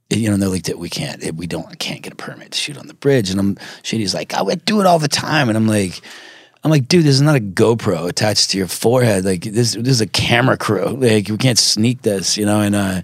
you 0.09 0.27
know, 0.27 0.33
and 0.33 0.41
they're 0.41 0.49
like, 0.49 0.67
we 0.75 0.89
can't, 0.89 1.33
we 1.35 1.47
don't, 1.47 1.79
can't 1.79 2.01
get 2.01 2.13
a 2.13 2.15
permit 2.17 2.51
to 2.51 2.57
shoot 2.57 2.77
on 2.77 2.87
the 2.87 2.93
bridge, 2.93 3.29
and 3.29 3.39
I'm 3.39 3.57
Shady's 3.83 4.13
like, 4.13 4.33
I 4.33 4.41
would 4.41 4.65
do 4.65 4.81
it 4.81 4.85
all 4.85 4.99
the 4.99 5.07
time, 5.07 5.49
and 5.49 5.57
I'm 5.57 5.67
like. 5.67 6.01
I'm 6.63 6.71
like, 6.71 6.87
dude, 6.87 7.05
this 7.05 7.13
is 7.15 7.21
not 7.21 7.35
a 7.37 7.39
GoPro 7.39 8.09
attached 8.09 8.49
to 8.49 8.57
your 8.57 8.67
forehead. 8.67 9.23
Like 9.23 9.41
this, 9.41 9.73
this 9.73 9.87
is 9.87 10.01
a 10.01 10.07
camera 10.07 10.57
crew. 10.57 10.87
Like 10.87 11.29
we 11.29 11.37
can't 11.37 11.57
sneak 11.57 12.01
this, 12.01 12.35
you 12.35 12.45
know. 12.45 12.59
And 12.59 12.75
uh, 12.75 13.03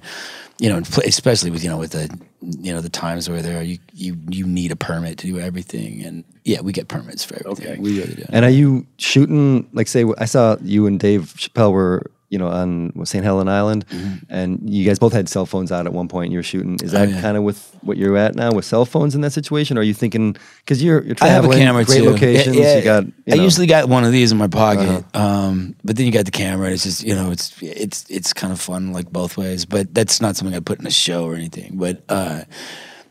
you 0.60 0.70
know, 0.70 0.80
especially 1.06 1.52
with 1.52 1.64
you 1.64 1.70
know 1.70 1.78
with 1.78 1.92
the 1.92 2.10
you 2.44 2.74
know 2.74 2.82
the 2.82 2.90
times 2.90 3.30
where 3.30 3.42
there 3.42 3.60
are, 3.60 3.64
you 3.64 3.78
you 3.94 4.18
you 4.30 4.46
need 4.46 4.72
a 4.72 4.76
permit 4.76 5.18
to 5.20 5.28
do 5.28 5.40
everything, 5.40 6.04
and 6.04 6.24
yeah, 6.44 6.62
we 6.62 6.72
get 6.72 6.88
permits 6.88 7.24
for 7.24 7.36
everything. 7.36 7.68
Okay. 7.68 7.80
We 7.80 8.00
really 8.00 8.16
do. 8.16 8.26
And 8.30 8.44
are 8.44 8.52
you 8.52 8.86
shooting? 8.98 9.70
Like, 9.74 9.88
say, 9.88 10.06
I 10.18 10.26
saw 10.26 10.58
you 10.62 10.88
and 10.88 11.00
Dave 11.00 11.34
Chappelle 11.38 11.72
were, 11.72 12.12
you 12.34 12.40
know, 12.40 12.48
on 12.48 12.92
St. 13.06 13.24
Helena 13.24 13.52
Island, 13.52 13.86
and 14.30 14.60
you 14.68 14.84
guys 14.86 14.98
both 14.98 15.14
had 15.14 15.30
cell 15.30 15.46
phones 15.46 15.72
out 15.72 15.86
at 15.86 15.94
one 15.94 16.08
point. 16.08 16.32
You 16.32 16.40
were 16.40 16.44
shooting. 16.44 16.78
Is 16.84 16.92
that 16.92 17.04
Mm-hmm. 17.04 17.12
Oh, 17.14 17.16
yeah. 17.18 17.22
kind 17.22 17.38
of 17.38 17.44
with 17.44 17.60
what 17.82 17.98
you're 17.98 18.18
at 18.18 18.34
now 18.34 18.52
with 18.52 18.66
cell 18.66 18.86
phones 18.86 19.14
in 19.14 19.22
that 19.22 19.32
situation? 19.34 19.78
Or 19.78 19.82
are 19.82 19.84
you 19.84 19.94
thinking 19.94 20.36
because 20.66 20.82
you're 20.82 21.04
you're 21.04 21.16
I 21.22 21.28
have 21.28 21.44
a 21.46 21.48
traveling, 21.48 21.60
camera 21.60 21.84
great 21.86 22.00
too. 22.04 22.10
locations. 22.12 22.56
Yeah, 22.56 22.64
yeah. 22.64 22.78
You 22.78 22.84
got. 22.84 23.04
You 23.06 23.12
I 23.12 23.30
know. 23.30 23.36
Uh-huh. 23.36 23.44
usually 23.44 23.68
got 23.68 23.88
one 23.90 24.04
of 24.04 24.12
these 24.12 24.32
in 24.32 24.38
my 24.40 24.48
pocket, 24.48 25.06
um, 25.16 25.76
but 25.84 25.96
then 25.98 26.06
you 26.08 26.12
got 26.12 26.26
the 26.26 26.32
camera. 26.32 26.66
And 26.66 26.74
it's 26.74 26.84
just 26.84 27.04
you 27.04 27.14
know, 27.14 27.30
it's 27.32 27.54
it's 27.62 28.06
it's 28.10 28.34
kind 28.34 28.52
of 28.52 28.60
fun 28.60 28.92
like 28.94 29.12
both 29.12 29.38
ways. 29.38 29.66
But 29.66 29.94
that's 29.94 30.20
not 30.22 30.36
something 30.36 30.56
I 30.56 30.60
put 30.62 30.80
in 30.80 30.88
a 30.88 30.92
show 30.92 31.26
or 31.26 31.36
anything. 31.36 31.78
But 31.78 32.04
uh, 32.10 32.44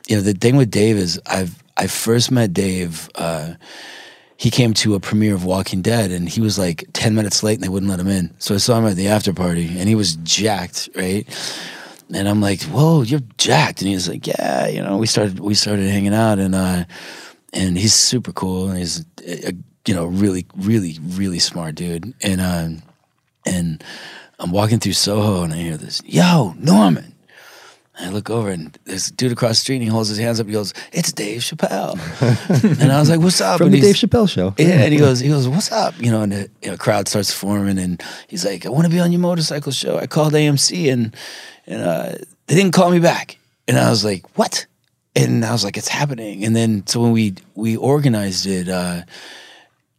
you 0.08 0.16
know, 0.16 0.22
the 0.22 0.32
thing 0.34 0.56
with 0.56 0.70
Dave 0.70 0.96
is 0.96 1.20
I've 1.26 1.62
I 1.76 1.86
first 1.86 2.30
met 2.30 2.52
Dave. 2.52 3.08
Uh, 3.14 3.54
he 4.42 4.50
came 4.50 4.74
to 4.74 4.96
a 4.96 4.98
premiere 4.98 5.36
of 5.36 5.44
Walking 5.44 5.82
Dead, 5.82 6.10
and 6.10 6.28
he 6.28 6.40
was 6.40 6.58
like 6.58 6.84
ten 6.92 7.14
minutes 7.14 7.44
late, 7.44 7.54
and 7.54 7.62
they 7.62 7.68
wouldn't 7.68 7.88
let 7.88 8.00
him 8.00 8.08
in. 8.08 8.34
So 8.40 8.56
I 8.56 8.58
saw 8.58 8.76
him 8.76 8.86
at 8.86 8.96
the 8.96 9.06
after 9.06 9.32
party, 9.32 9.78
and 9.78 9.88
he 9.88 9.94
was 9.94 10.16
jacked, 10.16 10.88
right? 10.96 11.24
And 12.12 12.28
I'm 12.28 12.40
like, 12.40 12.60
"Whoa, 12.62 13.02
you're 13.02 13.20
jacked!" 13.38 13.82
And 13.82 13.88
he 13.88 13.94
was 13.94 14.08
like, 14.08 14.26
"Yeah, 14.26 14.66
you 14.66 14.82
know." 14.82 14.96
We 14.96 15.06
started 15.06 15.38
we 15.38 15.54
started 15.54 15.88
hanging 15.88 16.12
out, 16.12 16.40
and 16.40 16.56
uh, 16.56 16.86
and 17.52 17.78
he's 17.78 17.94
super 17.94 18.32
cool, 18.32 18.68
and 18.68 18.78
he's 18.78 19.04
a, 19.24 19.50
a, 19.50 19.52
you 19.86 19.94
know 19.94 20.06
really 20.06 20.44
really 20.56 20.98
really 21.00 21.38
smart 21.38 21.76
dude. 21.76 22.12
And 22.20 22.40
um, 22.40 22.82
and 23.46 23.84
I'm 24.40 24.50
walking 24.50 24.80
through 24.80 24.94
Soho, 24.94 25.44
and 25.44 25.52
I 25.52 25.58
hear 25.58 25.76
this, 25.76 26.02
"Yo, 26.04 26.56
Norman." 26.58 27.11
I 28.00 28.08
look 28.08 28.30
over, 28.30 28.48
and 28.48 28.76
this 28.84 29.10
dude 29.10 29.32
across 29.32 29.50
the 29.50 29.54
street, 29.56 29.76
and 29.76 29.84
he 29.84 29.90
holds 29.90 30.08
his 30.08 30.18
hands 30.18 30.40
up. 30.40 30.46
He 30.46 30.52
goes, 30.52 30.72
"It's 30.92 31.12
Dave 31.12 31.42
Chappelle," 31.42 31.98
and 32.80 32.90
I 32.90 32.98
was 32.98 33.10
like, 33.10 33.20
"What's 33.20 33.40
up?" 33.40 33.58
from 33.58 33.66
And 33.66 33.74
the 33.74 33.80
Dave 33.80 33.96
Chappelle 33.96 34.28
show. 34.28 34.54
yeah, 34.56 34.82
and 34.82 34.92
he 34.92 34.98
goes, 34.98 35.20
he 35.20 35.28
goes, 35.28 35.46
what's 35.46 35.70
up? 35.70 35.94
You 36.00 36.10
know, 36.10 36.22
and 36.22 36.32
the 36.32 36.50
you 36.62 36.70
know, 36.70 36.76
crowd 36.78 37.06
starts 37.06 37.32
forming, 37.32 37.78
and 37.78 38.02
he's 38.28 38.46
like, 38.46 38.64
I 38.64 38.70
want 38.70 38.86
to 38.86 38.90
be 38.90 38.98
on 38.98 39.12
your 39.12 39.20
motorcycle 39.20 39.72
show. 39.72 39.98
I 39.98 40.06
called 40.06 40.32
AMC, 40.32 40.90
and 40.90 41.14
and 41.66 41.82
uh, 41.82 42.12
they 42.46 42.54
didn't 42.54 42.72
call 42.72 42.90
me 42.90 42.98
back, 42.98 43.38
and 43.68 43.78
I 43.78 43.90
was 43.90 44.04
like, 44.04 44.38
what? 44.38 44.66
And 45.14 45.44
I 45.44 45.52
was 45.52 45.62
like, 45.62 45.76
it's 45.76 45.88
happening. 45.88 46.46
And 46.46 46.56
then 46.56 46.86
so 46.86 47.02
when 47.02 47.12
we 47.12 47.34
we 47.54 47.76
organized 47.76 48.46
it, 48.46 48.70
uh, 48.70 49.02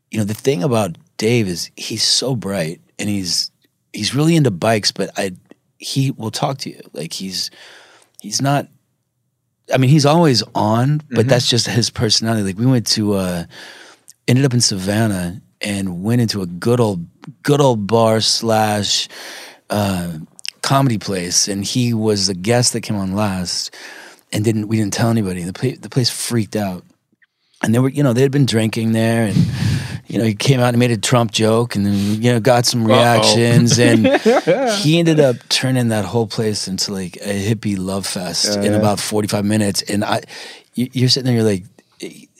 you 0.10 0.18
know, 0.18 0.26
the 0.26 0.34
thing 0.34 0.64
about 0.64 0.98
Dave 1.18 1.48
is 1.48 1.70
he's 1.76 2.04
so 2.04 2.36
bright, 2.36 2.82
and 2.98 3.08
he's 3.08 3.52
he's 3.94 4.16
really 4.16 4.36
into 4.36 4.50
bikes, 4.50 4.92
but 4.92 5.12
I 5.16 5.34
he 5.78 6.10
will 6.10 6.32
talk 6.32 6.58
to 6.60 6.72
you 6.72 6.82
like 6.94 7.14
he's 7.14 7.52
he's 8.24 8.42
not 8.42 8.68
I 9.74 9.78
mean, 9.78 9.90
he's 9.90 10.06
always 10.06 10.44
on, 10.56 11.02
but 11.10 11.28
that's 11.28 11.48
just 11.48 11.68
his 11.68 11.90
personality. 11.90 12.44
Like 12.44 12.58
we 12.58 12.66
went 12.66 12.88
to 12.88 13.14
uh 13.14 13.46
ended 14.28 14.46
up 14.46 14.54
in 14.54 14.62
Savannah 14.62 15.42
and 15.62 16.04
went 16.04 16.22
into 16.22 16.42
a 16.42 16.46
good 16.46 16.80
old 16.80 17.06
good 17.44 17.62
old 17.62 17.86
bar 17.86 18.22
slash 18.22 19.08
uh 19.70 20.18
comedy 20.62 20.98
place 20.98 21.48
and 21.50 21.66
he 21.66 21.94
was 21.94 22.28
the 22.28 22.34
guest 22.34 22.72
that 22.74 22.82
came 22.82 22.96
on 22.96 23.14
last 23.14 23.76
and 24.32 24.46
didn't 24.46 24.68
we 24.68 24.78
didn't 24.78 24.94
tell 24.94 25.10
anybody. 25.10 25.44
The 25.44 25.54
place 25.54 25.80
the 25.80 25.90
place 25.90 26.10
freaked 26.10 26.56
out. 26.56 26.84
And 27.62 27.74
they 27.74 27.80
were, 27.80 27.90
you 27.90 28.04
know, 28.04 28.12
they 28.12 28.24
had 28.24 28.32
been 28.32 28.46
drinking 28.46 28.92
there, 28.92 29.26
and 29.28 29.38
you 30.08 30.18
know, 30.20 30.26
he 30.26 30.36
came 30.36 30.60
out 30.60 30.70
and 30.70 30.78
made 30.80 30.92
a 30.92 30.98
Trump 30.98 31.32
joke, 31.32 31.76
and 31.76 31.86
then 31.86 32.22
you 32.22 32.32
know, 32.34 32.40
got 32.40 32.66
some 32.66 32.86
reactions, 32.86 33.80
and 33.80 34.06
he 34.82 35.00
ended 35.00 35.20
up 35.20 35.38
turning 35.50 35.90
that 35.90 36.06
whole 36.06 36.28
place 36.28 36.68
into 36.68 36.92
like 36.94 37.16
a 37.18 37.54
hippie 37.54 37.78
love 37.78 38.06
fest 38.06 38.58
in 38.58 38.74
about 38.74 39.00
forty 39.00 39.28
five 39.28 39.46
minutes. 39.46 39.82
And 39.84 40.04
I, 40.04 40.22
you- 40.76 40.90
you're 40.94 41.10
sitting 41.10 41.26
there, 41.26 41.36
you're 41.36 41.44
like, 41.44 41.64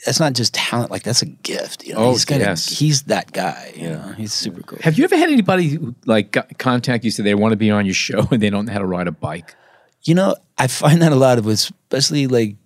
that's 0.06 0.20
not 0.20 0.34
just 0.34 0.54
talent, 0.54 0.92
like 0.92 1.04
that's 1.04 1.22
a 1.22 1.26
gift. 1.28 1.86
You 1.86 1.94
know, 1.94 2.00
Oh, 2.00 2.12
he's 2.12 2.26
got 2.26 2.38
a- 2.42 2.44
yes. 2.44 2.68
he's 2.68 3.04
that 3.04 3.32
guy. 3.32 3.72
You 3.76 3.90
know, 3.92 4.14
he's 4.18 4.34
super 4.34 4.62
cool. 4.62 4.80
Have 4.82 4.98
you 4.98 5.06
ever 5.06 5.16
had 5.16 5.30
anybody 5.30 5.80
like 6.06 6.36
contact 6.58 7.06
you 7.06 7.12
say 7.12 7.24
they 7.24 7.36
want 7.36 7.54
to 7.54 7.58
be 7.58 7.72
on 7.72 7.86
your 7.86 7.94
show 7.96 8.28
and 8.32 8.42
they 8.42 8.50
don't 8.50 8.66
know 8.66 8.74
how 8.74 8.80
to 8.80 8.86
ride 8.86 9.08
a 9.08 9.12
bike? 9.14 9.56
You 10.04 10.16
know, 10.16 10.36
I 10.58 10.68
find 10.68 11.02
that 11.02 11.14
a 11.14 11.16
lot 11.16 11.38
of, 11.38 11.48
especially 11.48 12.28
like 12.28 12.58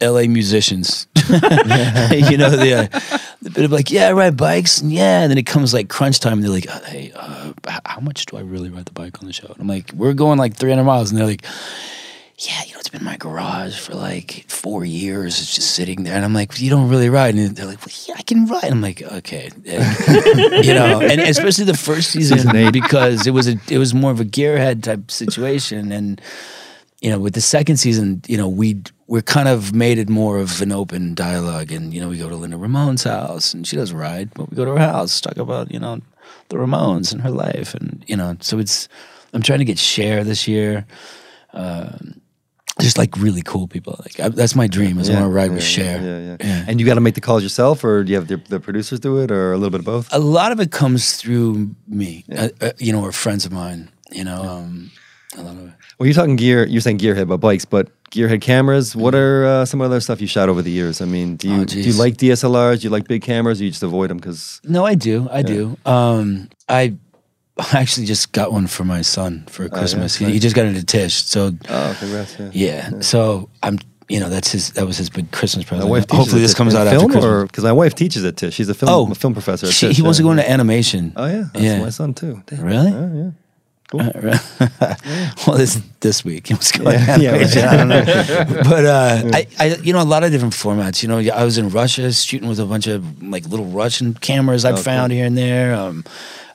L.A. 0.00 0.28
musicians. 0.28 1.08
you 2.30 2.36
know, 2.36 2.50
the, 2.50 2.90
uh, 2.92 3.18
the 3.42 3.50
bit 3.50 3.64
of 3.64 3.72
like, 3.72 3.90
yeah, 3.90 4.08
I 4.08 4.12
ride 4.12 4.36
bikes, 4.36 4.80
and 4.80 4.92
yeah, 4.92 5.22
and 5.22 5.30
then 5.30 5.38
it 5.38 5.46
comes 5.46 5.72
like 5.72 5.88
crunch 5.88 6.20
time, 6.20 6.34
and 6.34 6.42
they're 6.42 6.50
like, 6.50 6.68
uh, 6.68 6.80
hey, 6.84 7.12
uh, 7.14 7.52
how 7.86 8.00
much 8.00 8.26
do 8.26 8.36
I 8.36 8.40
really 8.40 8.70
ride 8.70 8.86
the 8.86 8.92
bike 8.92 9.20
on 9.20 9.26
the 9.26 9.32
show? 9.32 9.46
And 9.46 9.60
I'm 9.60 9.68
like, 9.68 9.92
we're 9.92 10.14
going 10.14 10.38
like 10.38 10.56
300 10.56 10.84
miles, 10.84 11.10
and 11.10 11.18
they're 11.18 11.26
like, 11.26 11.44
yeah, 12.38 12.62
you 12.66 12.72
know, 12.72 12.78
it's 12.78 12.88
been 12.88 13.02
in 13.02 13.04
my 13.04 13.18
garage 13.18 13.78
for 13.78 13.94
like 13.94 14.46
four 14.48 14.84
years. 14.84 15.38
It's 15.40 15.54
just 15.54 15.72
sitting 15.72 16.04
there, 16.04 16.14
and 16.14 16.24
I'm 16.24 16.32
like, 16.32 16.58
you 16.58 16.70
don't 16.70 16.88
really 16.88 17.10
ride, 17.10 17.34
and 17.34 17.54
they're 17.54 17.66
like, 17.66 17.84
well, 17.84 17.94
yeah, 18.06 18.14
I 18.16 18.22
can 18.22 18.46
ride. 18.46 18.64
And 18.64 18.74
I'm 18.74 18.80
like, 18.80 19.02
okay, 19.02 19.50
you 19.64 20.74
know, 20.74 21.00
and 21.00 21.20
especially 21.20 21.66
the 21.66 21.76
first 21.76 22.10
season 22.10 22.72
because 22.72 23.26
it 23.26 23.32
was 23.32 23.46
a 23.46 23.56
it 23.68 23.78
was 23.78 23.92
more 23.92 24.10
of 24.10 24.20
a 24.20 24.24
gearhead 24.24 24.82
type 24.82 25.10
situation, 25.10 25.92
and 25.92 26.20
you 27.00 27.10
know, 27.10 27.18
with 27.18 27.34
the 27.34 27.40
second 27.40 27.76
season, 27.78 28.22
you 28.26 28.36
know, 28.36 28.48
we 28.48 28.82
we're 29.06 29.22
kind 29.22 29.48
of 29.48 29.74
made 29.74 29.98
it 29.98 30.08
more 30.08 30.38
of 30.38 30.60
an 30.60 30.70
open 30.70 31.14
dialogue, 31.14 31.72
and 31.72 31.92
you 31.94 32.00
know, 32.00 32.08
we 32.08 32.18
go 32.18 32.28
to 32.28 32.36
Linda 32.36 32.56
Ramone's 32.56 33.04
house, 33.04 33.54
and 33.54 33.66
she 33.66 33.76
doesn't 33.76 33.96
ride, 33.96 34.32
but 34.34 34.50
we 34.50 34.56
go 34.56 34.64
to 34.64 34.72
her 34.72 34.78
house, 34.78 35.20
talk 35.20 35.36
about 35.36 35.70
you 35.72 35.80
know 35.80 36.00
the 36.48 36.56
Ramones 36.56 37.12
and 37.12 37.22
her 37.22 37.30
life, 37.30 37.74
and 37.74 38.04
you 38.06 38.16
know, 38.16 38.36
so 38.40 38.58
it's 38.58 38.88
I'm 39.32 39.42
trying 39.42 39.60
to 39.60 39.64
get 39.64 39.78
share 39.78 40.24
this 40.24 40.46
year. 40.46 40.86
Um, 41.52 42.20
just 42.80 42.96
like 42.96 43.16
really 43.16 43.42
cool 43.42 43.66
people. 43.66 43.96
Like 44.00 44.20
I, 44.20 44.28
that's 44.28 44.54
my 44.54 44.66
dream 44.66 44.98
is 44.98 45.10
I 45.10 45.14
want 45.14 45.24
to 45.24 45.30
ride 45.30 45.52
with 45.52 45.62
Cher. 45.62 46.00
Yeah, 46.00 46.18
yeah, 46.18 46.36
yeah. 46.40 46.64
And 46.66 46.80
you 46.80 46.86
got 46.86 46.94
to 46.94 47.00
make 47.00 47.14
the 47.14 47.20
calls 47.20 47.42
yourself, 47.42 47.84
or 47.84 48.04
do 48.04 48.12
you 48.12 48.16
have 48.16 48.28
the, 48.28 48.36
the 48.36 48.60
producers 48.60 49.00
do 49.00 49.18
it, 49.18 49.30
or 49.30 49.52
a 49.52 49.56
little 49.56 49.70
bit 49.70 49.80
of 49.80 49.86
both? 49.86 50.08
a 50.12 50.18
lot 50.18 50.52
of 50.52 50.60
it 50.60 50.70
comes 50.70 51.16
through 51.16 51.74
me, 51.88 52.24
uh, 52.34 52.48
uh, 52.60 52.72
you 52.78 52.92
know, 52.92 53.02
or 53.02 53.12
friends 53.12 53.44
of 53.44 53.52
mine. 53.52 53.90
You 54.10 54.24
know, 54.24 54.42
um, 54.42 54.90
a 55.36 55.42
lot 55.42 55.56
of 55.56 55.68
it. 55.68 55.74
Well, 56.00 56.06
you're 56.06 56.14
talking 56.14 56.36
gear. 56.36 56.66
You're 56.66 56.80
saying 56.80 56.96
gearhead 56.96 57.20
about 57.20 57.40
bikes, 57.40 57.66
but 57.66 57.90
gearhead 58.10 58.40
cameras. 58.40 58.96
What 58.96 59.14
are 59.14 59.44
uh, 59.44 59.64
some 59.66 59.82
other 59.82 60.00
stuff 60.00 60.18
you 60.22 60.26
shot 60.26 60.48
over 60.48 60.62
the 60.62 60.70
years? 60.70 61.02
I 61.02 61.04
mean, 61.04 61.36
do 61.36 61.46
you 61.46 61.54
Mm-hmm. 61.56 61.62
Oh, 61.62 61.64
do 61.66 61.80
you 61.82 61.92
like 61.92 62.16
DSLRs? 62.16 62.80
Do 62.80 62.84
you 62.84 62.90
like 62.90 63.06
big 63.06 63.20
cameras? 63.20 63.60
Or 63.60 63.64
you 63.64 63.70
just 63.70 63.82
avoid 63.82 64.08
them 64.08 64.16
because 64.16 64.62
No, 64.64 64.86
I 64.86 64.94
do. 64.94 65.28
I 65.30 65.42
do. 65.42 65.76
Um, 65.84 66.48
I 66.70 66.94
actually 67.74 68.06
just 68.06 68.32
got 68.32 68.50
one 68.50 68.66
for 68.66 68.84
my 68.84 69.02
son 69.02 69.44
for 69.50 69.68
Christmas. 69.68 70.16
he, 70.16 70.24
he 70.24 70.38
just 70.38 70.56
got 70.56 70.64
into 70.64 70.82
Tisch, 70.86 71.22
so 71.22 71.50
oh, 71.68 71.96
congrats. 72.00 72.38
Yeah. 72.38 72.50
yeah. 72.54 73.00
So 73.00 73.50
I'm, 73.62 73.78
you 74.08 74.20
know, 74.20 74.30
that's 74.30 74.52
his. 74.52 74.72
That 74.72 74.86
was 74.86 74.96
his 74.96 75.10
big 75.10 75.30
Christmas 75.32 75.66
present. 75.66 75.86
Hopefully, 76.10 76.40
this 76.40 76.54
comes 76.54 76.74
out 76.74 76.86
after 76.86 77.00
film, 77.00 77.10
Christmas. 77.10 77.30
or 77.30 77.44
because 77.44 77.64
my 77.64 77.72
wife 77.72 77.94
teaches 77.94 78.24
at 78.24 78.38
Tisch. 78.38 78.54
She's 78.54 78.70
a 78.70 78.74
film 78.74 78.90
oh, 78.90 79.12
a 79.12 79.14
film 79.14 79.34
professor. 79.34 79.70
She- 79.70 79.88
Tisch, 79.88 79.96
he 79.96 80.02
wants 80.02 80.16
to 80.16 80.22
go 80.22 80.30
into 80.30 80.48
animation. 80.50 81.12
Oh 81.14 81.26
yeah, 81.26 81.44
that's 81.52 81.62
Yeah. 81.62 81.80
my 81.82 81.90
son 81.90 82.14
too. 82.14 82.42
Damn. 82.46 82.64
Really? 82.64 82.90
Oh, 82.90 83.12
yeah. 83.14 83.30
well, 85.46 85.56
this 85.56 85.80
this 86.00 86.24
week 86.24 86.46
he 86.48 86.54
was 86.54 86.70
going 86.72 86.94
Yeah, 86.94 87.16
yeah, 87.16 87.30
animation. 87.30 87.64
I 87.68 87.76
don't 87.76 87.88
know, 87.88 88.04
but 88.64 88.84
uh, 88.86 89.22
I, 89.34 89.46
I, 89.58 89.64
you 89.82 89.92
know, 89.92 90.02
a 90.02 90.04
lot 90.04 90.22
of 90.24 90.30
different 90.30 90.54
formats. 90.54 91.02
You 91.02 91.08
know, 91.08 91.18
I 91.34 91.44
was 91.44 91.58
in 91.58 91.68
Russia 91.70 92.12
shooting 92.12 92.48
with 92.48 92.60
a 92.60 92.66
bunch 92.66 92.86
of 92.86 93.22
like 93.22 93.46
little 93.46 93.66
Russian 93.66 94.14
cameras 94.14 94.64
I 94.64 94.72
Oh, 94.72 94.76
found 94.76 95.12
here 95.12 95.26
and 95.26 95.36
there. 95.36 95.74
Um, 95.74 96.04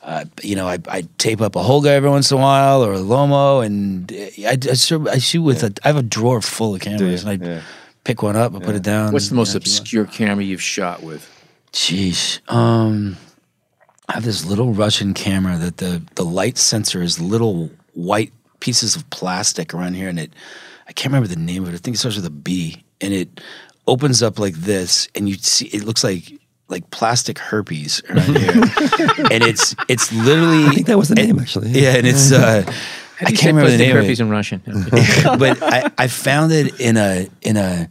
uh, 0.02 0.24
you 0.44 0.56
know, 0.56 0.68
I, 0.68 0.78
I 0.88 1.02
tape 1.18 1.42
up 1.42 1.56
a 1.56 1.60
Holga 1.60 1.88
every 1.88 2.10
once 2.10 2.32
in 2.32 2.38
a 2.38 2.40
while 2.42 2.84
or 2.86 2.94
a 2.94 3.00
Lomo, 3.00 3.66
and 3.66 4.12
I, 4.12 4.52
I, 4.52 5.12
I 5.12 5.18
shoot 5.18 5.42
with 5.42 5.64
a. 5.64 5.74
I 5.84 5.88
have 5.88 5.98
a 5.98 6.04
drawer 6.04 6.42
full 6.42 6.76
of 6.76 6.82
cameras, 6.82 7.24
and 7.26 7.42
I 7.44 7.46
Yeah. 7.46 7.62
pick 8.04 8.22
one 8.22 8.36
up, 8.36 8.56
I 8.56 8.60
put 8.60 8.76
it 8.76 8.84
down. 8.84 9.12
What's 9.14 9.30
the 9.30 9.36
most 9.36 9.50
I 9.56 9.60
keep 9.60 9.74
on. 9.74 9.80
obscure 9.80 10.06
camera 10.06 10.44
you've 10.44 10.62
shot 10.62 11.02
with? 11.04 11.28
Jeez. 11.74 12.40
Um, 12.50 13.18
I 14.08 14.14
have 14.14 14.24
this 14.24 14.46
little 14.46 14.74
Russian 14.74 15.14
camera 15.14 15.58
that 15.58 15.78
the 15.78 16.02
the 16.16 16.26
light 16.26 16.58
sensor 16.58 17.02
is 17.02 17.20
little 17.20 17.70
white 17.94 18.32
pieces 18.60 18.96
of 18.96 19.10
plastic 19.10 19.74
around 19.74 19.96
here, 19.96 20.10
and 20.10 20.20
it 20.20 20.34
I 20.88 20.94
can't 20.94 21.12
remember 21.12 21.28
the 21.28 21.36
name 21.40 21.64
of 21.64 21.70
it. 21.70 21.76
I 21.76 21.78
think 21.78 21.96
it 21.96 22.00
starts 22.00 22.16
with 22.18 22.26
a 22.26 22.30
B, 22.32 22.84
and 23.02 23.14
it 23.14 23.42
opens 23.88 24.22
up 24.22 24.40
like 24.40 24.54
this, 24.56 25.08
and 25.16 25.28
you 25.28 25.36
see 25.36 25.68
it 25.68 25.84
looks 25.84 26.04
like 26.04 26.32
like 26.68 26.90
plastic 26.92 27.38
herpes 27.40 28.02
around 28.10 28.38
here, 28.38 28.52
and 29.32 29.44
it's 29.44 29.76
it's 29.88 30.12
literally 30.14 30.66
I 30.66 30.70
think 30.70 30.88
that 30.88 30.98
was 30.98 31.10
the 31.10 31.20
and- 31.20 31.28
name 31.30 31.40
actually. 31.40 31.70
yeah, 31.70 31.96
and 31.96 32.06
it's 32.08 32.32
uh, 32.32 32.64
I 33.22 33.26
do 33.26 33.32
you 33.32 33.38
say 33.38 33.44
can't 33.44 33.56
remember 33.56 33.72
the 33.72 33.78
name 33.78 33.98
of 33.98 34.04
herpes 34.04 34.20
it 34.20 34.24
in 34.24 34.30
Russian? 34.30 34.62
but 35.40 35.62
I, 35.64 35.92
I 35.98 36.08
found 36.08 36.52
it 36.52 36.80
in 36.80 36.98
a 36.98 37.28
in 37.42 37.58
a 37.58 37.90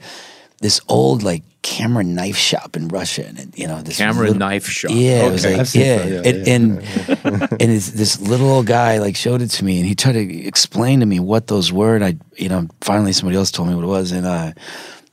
this 0.61 0.81
old 0.89 1.23
like 1.23 1.43
camera 1.65 2.05
knife 2.05 2.37
shop 2.37 2.77
in 2.77 2.87
Russia, 2.89 3.25
and 3.27 3.39
it, 3.41 3.59
you 3.59 3.67
know 3.67 3.81
this 3.83 3.97
Camera 3.97 4.27
little- 4.27 4.39
knife 4.39 4.67
shop. 4.69 4.91
Yeah, 4.95 5.27
it 5.27 5.33
was 5.33 5.45
Okay. 5.45 5.57
like 5.57 5.61
I've 5.67 5.75
yeah, 5.75 6.05
yeah, 6.05 6.21
and 6.25 6.47
yeah. 6.83 7.17
and, 7.25 7.53
and 7.63 7.69
it's, 7.73 7.91
this 7.93 8.21
little 8.21 8.49
old 8.51 8.67
guy 8.67 8.99
like 8.99 9.17
showed 9.17 9.41
it 9.43 9.49
to 9.49 9.65
me, 9.65 9.79
and 9.81 9.87
he 9.89 9.95
tried 9.95 10.13
to 10.13 10.47
explain 10.47 11.01
to 11.01 11.07
me 11.07 11.19
what 11.21 11.47
those 11.49 11.73
were, 11.73 11.97
and 11.97 12.05
I 12.05 12.17
you 12.37 12.49
know 12.51 12.69
finally 12.83 13.13
somebody 13.13 13.39
else 13.39 13.51
told 13.51 13.69
me 13.69 13.75
what 13.75 13.83
it 13.85 13.89
was, 13.89 14.13
and 14.13 14.27
uh, 14.27 14.53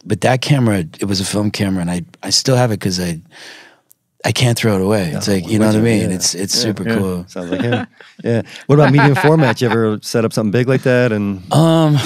but 0.06 0.20
that 0.22 0.42
camera 0.42 0.80
it 1.00 1.06
was 1.06 1.22
a 1.22 1.26
film 1.26 1.50
camera, 1.52 1.82
and 1.82 1.90
I 1.90 2.04
I 2.22 2.30
still 2.30 2.56
have 2.58 2.72
it 2.72 2.80
because 2.80 3.00
I. 3.00 3.22
I 4.24 4.32
can't 4.32 4.56
throw 4.56 4.76
it 4.76 4.82
away. 4.82 5.10
It's 5.16 5.28
like 5.28 5.50
you 5.50 5.58
know 5.58 5.66
what 5.66 5.76
I 5.76 5.80
mean. 5.82 6.10
Yeah. 6.12 6.16
It's 6.18 6.36
it's 6.36 6.54
super 6.54 6.84
cool. 6.86 7.26
Sounds 7.28 7.50
like 7.50 7.62
him. 7.62 7.88
yeah. 8.24 8.44
What 8.68 8.76
about 8.76 8.92
medium 8.94 9.16
format? 9.16 9.60
You 9.62 9.68
ever 9.68 9.98
set 10.04 10.26
up 10.26 10.32
something 10.32 10.52
big 10.52 10.68
like 10.68 10.84
that? 10.84 11.12
And 11.12 11.42
Um, 11.52 11.98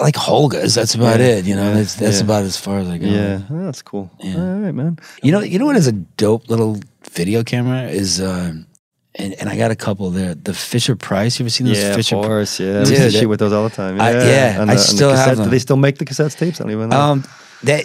like 0.00 0.14
Holga's. 0.16 0.74
That's 0.74 0.94
about 0.94 1.20
Yeah, 1.20 1.26
it. 1.36 1.44
You 1.46 1.56
know, 1.56 1.68
yeah, 1.68 1.74
that's 1.74 1.94
that's 1.96 2.18
yeah. 2.18 2.24
about 2.24 2.44
as 2.44 2.56
far 2.56 2.78
as 2.78 2.88
I 2.88 2.98
go. 2.98 3.06
yeah, 3.06 3.40
oh, 3.50 3.64
that's 3.64 3.82
cool. 3.82 4.10
Yeah. 4.20 4.36
All 4.36 4.58
right, 4.60 4.72
man. 4.74 4.98
You 5.22 5.32
know, 5.32 5.40
you 5.40 5.58
know 5.58 5.66
what 5.66 5.76
is 5.76 5.86
a 5.86 5.92
dope 5.92 6.48
little 6.48 6.80
video 7.12 7.42
camera 7.44 7.82
is, 7.88 8.20
um, 8.20 8.66
and 9.14 9.34
and 9.40 9.48
I 9.48 9.56
got 9.56 9.70
a 9.70 9.76
couple 9.76 10.10
there. 10.10 10.34
The 10.34 10.54
Fisher 10.54 10.96
Price. 10.96 11.38
You 11.38 11.44
ever 11.44 11.50
seen 11.50 11.66
those 11.66 11.78
yeah, 11.78 11.94
Fisher? 11.94 12.16
of 12.16 12.22
Pri- 12.22 12.28
course. 12.28 12.60
Yeah, 12.60 12.78
we 12.80 12.84
Dude, 12.84 12.88
used 12.98 13.02
to 13.02 13.10
shoot 13.20 13.28
with 13.28 13.40
those 13.40 13.52
all 13.52 13.64
the 13.68 13.74
time. 13.74 13.96
Yeah, 13.96 14.04
I- 14.04 14.10
yeah, 14.12 14.16
And 14.16 14.24
I 14.24 14.54
the- 14.56 14.60
and 14.62 14.70
the 14.70 14.78
still 14.78 15.12
have 15.14 15.36
them. 15.36 15.46
Do 15.46 15.50
they 15.50 15.58
still 15.58 15.76
make 15.76 15.98
the 15.98 16.04
cassettes 16.04 16.36
tapes? 16.36 16.60
I 16.60 16.64
don't 16.64 16.72
even 16.72 16.88
know. 16.90 17.00
Um, 17.00 17.24
that. 17.64 17.84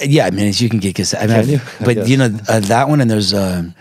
Yeah, 0.00 0.26
I 0.26 0.30
mean, 0.30 0.52
you 0.56 0.68
can 0.70 0.80
get 0.80 0.94
cassette. 0.96 1.22
I 1.22 1.26
mean, 1.26 1.40
Can 1.44 1.48
you? 1.50 1.60
But 1.84 1.94
guess. 1.96 2.08
you 2.08 2.16
know 2.16 2.30
uh, 2.48 2.60
that 2.60 2.88
one, 2.88 3.00
and 3.02 3.10
there's 3.10 3.34
um, 3.34 3.74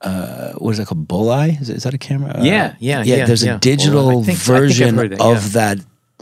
uh, 0.00 0.52
what 0.54 0.70
is 0.72 0.78
that 0.78 0.86
called? 0.86 1.06
Bulleye? 1.06 1.58
Is, 1.60 1.68
it, 1.70 1.76
is 1.76 1.82
that 1.84 1.94
a 1.94 1.98
camera? 1.98 2.30
Uh, 2.38 2.42
Yeah, 2.42 2.74
yeah, 2.78 3.02
yeah, 3.04 3.26
There's 3.26 3.44
yeah. 3.44 3.56
a 3.56 3.58
digital 3.58 4.10
Bulleye. 4.10 4.24
Think- 4.24 4.38
I 4.38 4.42
think 4.42 4.50
I've 4.50 4.60
version 4.60 4.98
of 5.20 5.42
yeah. 5.44 5.48
that 5.52 5.78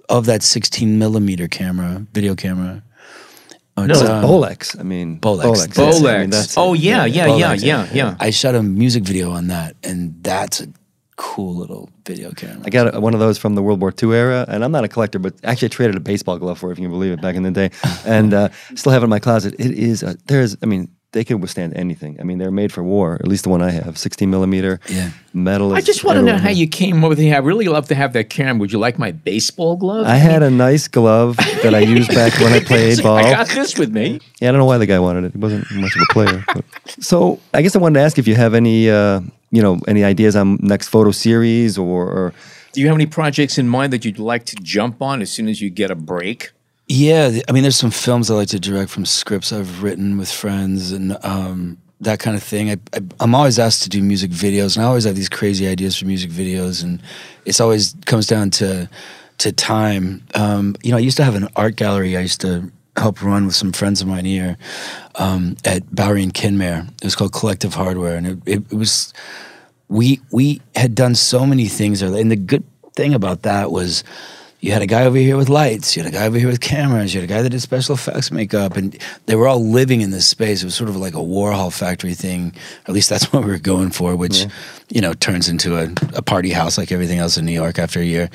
of 0.09 0.27
that 0.27 0.43
16 0.43 0.99
millimeter 0.99 1.49
camera, 1.49 2.07
video 2.13 2.35
camera. 2.35 2.83
no, 3.77 3.85
It's, 3.85 4.01
it's 4.01 4.11
uh, 4.11 4.23
Bolex. 4.23 4.79
I 4.79 4.83
mean, 4.83 5.19
Bolex. 5.19 5.43
Bolex. 5.43 5.77
yes, 5.77 6.05
I 6.05 6.19
mean, 6.21 6.31
that's 6.31 6.59
oh 6.59 6.75
yeah, 6.75 7.05
yeah, 7.05 7.27
yeah, 7.27 7.55
Bolex, 7.55 7.65
yeah, 7.65 7.89
yeah. 7.93 8.17
I 8.21 8.31
shot 8.31 8.55
a 8.55 8.63
music 8.63 9.03
video 9.03 9.31
on 9.33 9.49
that, 9.49 9.77
and 9.83 10.23
that's 10.23 10.61
a 10.61 10.69
cool 11.17 11.55
little 11.57 11.91
video 12.07 12.31
camera. 12.33 12.63
I 12.67 12.71
got 12.71 12.95
a, 12.95 13.01
one 13.01 13.15
of 13.15 13.21
those 13.21 13.39
from 13.39 13.55
the 13.55 13.63
World 13.63 13.81
War 13.81 13.93
II 14.01 14.13
era, 14.13 14.45
and 14.49 14.65
I'm 14.65 14.73
not 14.73 14.85
a 14.85 14.89
collector, 14.89 15.19
but 15.19 15.35
actually 15.45 15.67
I 15.67 15.71
traded 15.71 15.97
a 15.97 16.01
baseball 16.01 16.39
glove 16.39 16.59
for 16.59 16.71
it, 16.71 16.73
if 16.73 16.79
you 16.79 16.85
can 16.85 16.93
believe 16.93 17.13
it, 17.13 17.21
back 17.21 17.37
in 17.37 17.43
the 17.43 17.51
day, 17.51 17.71
and 18.05 18.33
uh, 18.35 18.49
still 18.75 18.93
have 18.93 19.03
it 19.03 19.05
in 19.05 19.11
my 19.11 19.19
closet. 19.21 19.55
It 19.59 19.73
is, 19.73 20.03
a, 20.03 20.17
there's, 20.27 20.57
I 20.63 20.67
mean, 20.67 20.89
they 21.15 21.25
can 21.25 21.41
withstand 21.41 21.73
anything. 21.75 22.17
I 22.21 22.25
mean, 22.25 22.39
they're 22.39 22.51
made 22.51 22.73
for 22.73 22.83
war. 22.83 23.15
At 23.15 23.27
least 23.29 23.45
the 23.45 23.49
one 23.49 23.63
I 23.63 23.71
have, 23.71 23.97
16 23.97 24.29
millimeter. 24.29 24.81
Yeah. 24.89 25.11
metal. 25.33 25.73
I 25.73 25.81
just 25.81 26.05
want 26.05 26.19
to 26.19 26.23
know 26.23 26.37
how 26.37 26.51
you 26.51 26.67
came 26.69 27.03
over 27.05 27.15
there. 27.15 27.35
I 27.35 27.39
really 27.39 27.67
love 27.67 27.89
to 27.89 27.95
have 27.95 28.13
that 28.15 28.29
camera. 28.31 28.59
Would 28.61 28.73
you 28.73 28.79
like 28.79 28.99
my 28.99 29.13
baseball 29.13 29.77
glove? 29.77 30.07
I 30.07 30.17
had 30.17 30.43
a 30.43 30.51
nice 30.51 30.89
glove 30.89 31.37
that 31.63 31.73
I 31.75 31.79
used 31.79 32.11
back 32.11 32.39
when 32.41 32.53
I 32.53 32.61
played 32.61 33.03
ball. 33.03 33.17
I 33.17 33.31
got 33.31 33.49
this 33.49 33.79
with 33.79 33.93
me. 33.93 34.21
Yeah, 34.41 34.49
I 34.49 34.53
don't 34.53 34.59
know 34.59 34.65
why 34.67 34.79
the 34.79 34.87
guy 34.87 34.99
wanted 34.99 35.25
it. 35.25 35.33
He 35.33 35.39
wasn't 35.39 35.71
much 35.73 35.95
of 35.97 36.03
a 36.03 36.13
player. 36.13 36.45
but- 36.53 36.65
So 37.05 37.39
I 37.55 37.63
guess 37.63 37.75
I 37.75 37.79
wanted 37.79 38.01
to 38.01 38.05
ask 38.05 38.19
if 38.19 38.27
you 38.29 38.35
have 38.35 38.53
any, 38.55 38.91
uh, 38.91 39.21
you 39.53 39.63
know, 39.63 39.81
any 39.89 40.03
ideas 40.05 40.35
on 40.37 40.59
next 40.61 40.89
photo 40.89 41.13
series 41.13 41.79
or, 41.79 42.07
or 42.11 42.33
Do 42.73 42.81
you 42.81 42.89
have 42.89 42.97
any 42.97 43.07
projects 43.07 43.57
in 43.57 43.69
mind 43.69 43.93
that 43.93 44.05
you'd 44.05 44.19
like 44.19 44.45
to 44.47 44.57
jump 44.57 45.01
on 45.01 45.23
as 45.23 45.31
soon 45.31 45.47
as 45.49 45.61
you 45.63 45.71
get 45.71 45.91
a 45.93 45.95
break? 45.95 46.51
Yeah, 46.87 47.39
I 47.49 47.53
mean, 47.53 47.63
there's 47.63 47.77
some 47.77 47.91
films 47.91 48.31
I 48.31 48.35
like 48.35 48.49
to 48.49 48.61
direct 48.61 48.91
from 48.91 49.07
scripts 49.07 49.53
I've 49.53 49.83
written 49.83 50.19
with 50.19 50.31
friends 50.31 50.93
and 50.93 51.17
um, 51.25 51.79
that 52.01 52.19
kind 52.19 52.37
of 52.37 52.43
thing. 52.43 52.71
I, 52.71 52.77
I'm 53.21 53.35
always 53.35 53.59
asked 53.59 53.85
to 53.85 53.89
do 53.89 54.03
music 54.03 54.31
videos, 54.31 54.77
and 54.77 54.85
I 54.85 54.89
always 54.89 55.05
have 55.05 55.17
these 55.17 55.31
crazy 55.31 55.67
ideas 55.67 55.97
for 55.97 56.05
music 56.05 56.31
videos, 56.31 56.83
and 56.83 57.01
it's 57.47 57.59
always 57.59 57.95
comes 58.05 58.27
down 58.27 58.51
to 58.51 58.89
to 59.39 59.51
time. 59.53 60.23
Um, 60.35 60.77
you 60.83 60.91
know, 60.91 60.99
I 60.99 61.01
used 61.01 61.17
to 61.17 61.25
have 61.25 61.35
an 61.35 61.49
art 61.57 61.77
gallery. 61.77 62.19
I 62.19 62.21
used 62.21 62.43
to 62.43 62.71
help 62.97 63.23
run 63.23 63.47
with 63.47 63.55
some 63.55 63.73
friends 63.73 64.03
of 64.03 64.07
mine 64.07 64.27
here 64.27 64.57
um, 65.17 65.57
at 65.65 65.93
Bowery 65.95 66.23
and 66.23 66.35
Kenmare. 66.35 66.87
It 66.97 67.05
was 67.05 67.17
called 67.17 67.33
Collective 67.33 67.75
Hardware, 67.75 68.17
and 68.17 68.27
it, 68.27 68.39
it, 68.45 68.73
it 68.73 68.77
was 68.77 69.15
we 69.89 70.21
we 70.31 70.61
had 70.77 70.95
done 70.95 71.15
so 71.15 71.47
many 71.47 71.67
things 71.67 72.01
there. 72.01 72.15
And 72.15 72.31
the 72.31 72.37
good 72.37 72.65
thing 72.95 73.15
about 73.15 73.43
that 73.43 73.71
was 73.71 74.05
you 74.65 74.73
had 74.73 74.81
a 74.81 74.87
guy 74.87 75.05
over 75.05 75.19
here 75.19 75.37
with 75.37 75.51
lights, 75.51 75.95
you 75.95 76.03
had 76.03 76.11
a 76.11 76.17
guy 76.17 76.25
over 76.25 76.39
here 76.39 76.49
with 76.49 76.63
cameras, 76.63 77.13
you 77.13 77.21
had 77.21 77.29
a 77.29 77.33
guy 77.33 77.43
that 77.43 77.51
did 77.51 77.61
special 77.61 77.97
effects 77.97 78.31
makeup, 78.31 78.79
and 78.79 78.99
they 79.27 79.37
were 79.37 79.47
all 79.47 79.63
living 79.63 80.01
in 80.01 80.11
this 80.11 80.27
space. 80.27 80.63
It 80.63 80.65
was 80.65 80.75
sort 80.75 80.89
of 80.89 80.97
like 80.97 81.13
a 81.13 81.19
Warhol 81.19 81.71
factory 81.71 82.15
thing. 82.15 82.55
At 82.87 82.95
least 82.95 83.11
that's 83.11 83.25
what 83.33 83.45
we 83.45 83.51
were 83.51 83.59
going 83.59 83.91
for, 83.91 84.17
which 84.17 84.47
you 84.89 85.03
know 85.03 85.13
turns 85.13 85.51
into 85.51 85.77
a, 85.77 85.93
a 86.17 86.23
party 86.23 86.49
house 86.49 86.79
like 86.79 86.91
everything 86.91 87.19
else 87.19 87.37
in 87.37 87.45
New 87.45 87.53
York 87.53 87.79
after 87.79 88.01
a 88.01 88.05
year. 88.05 88.31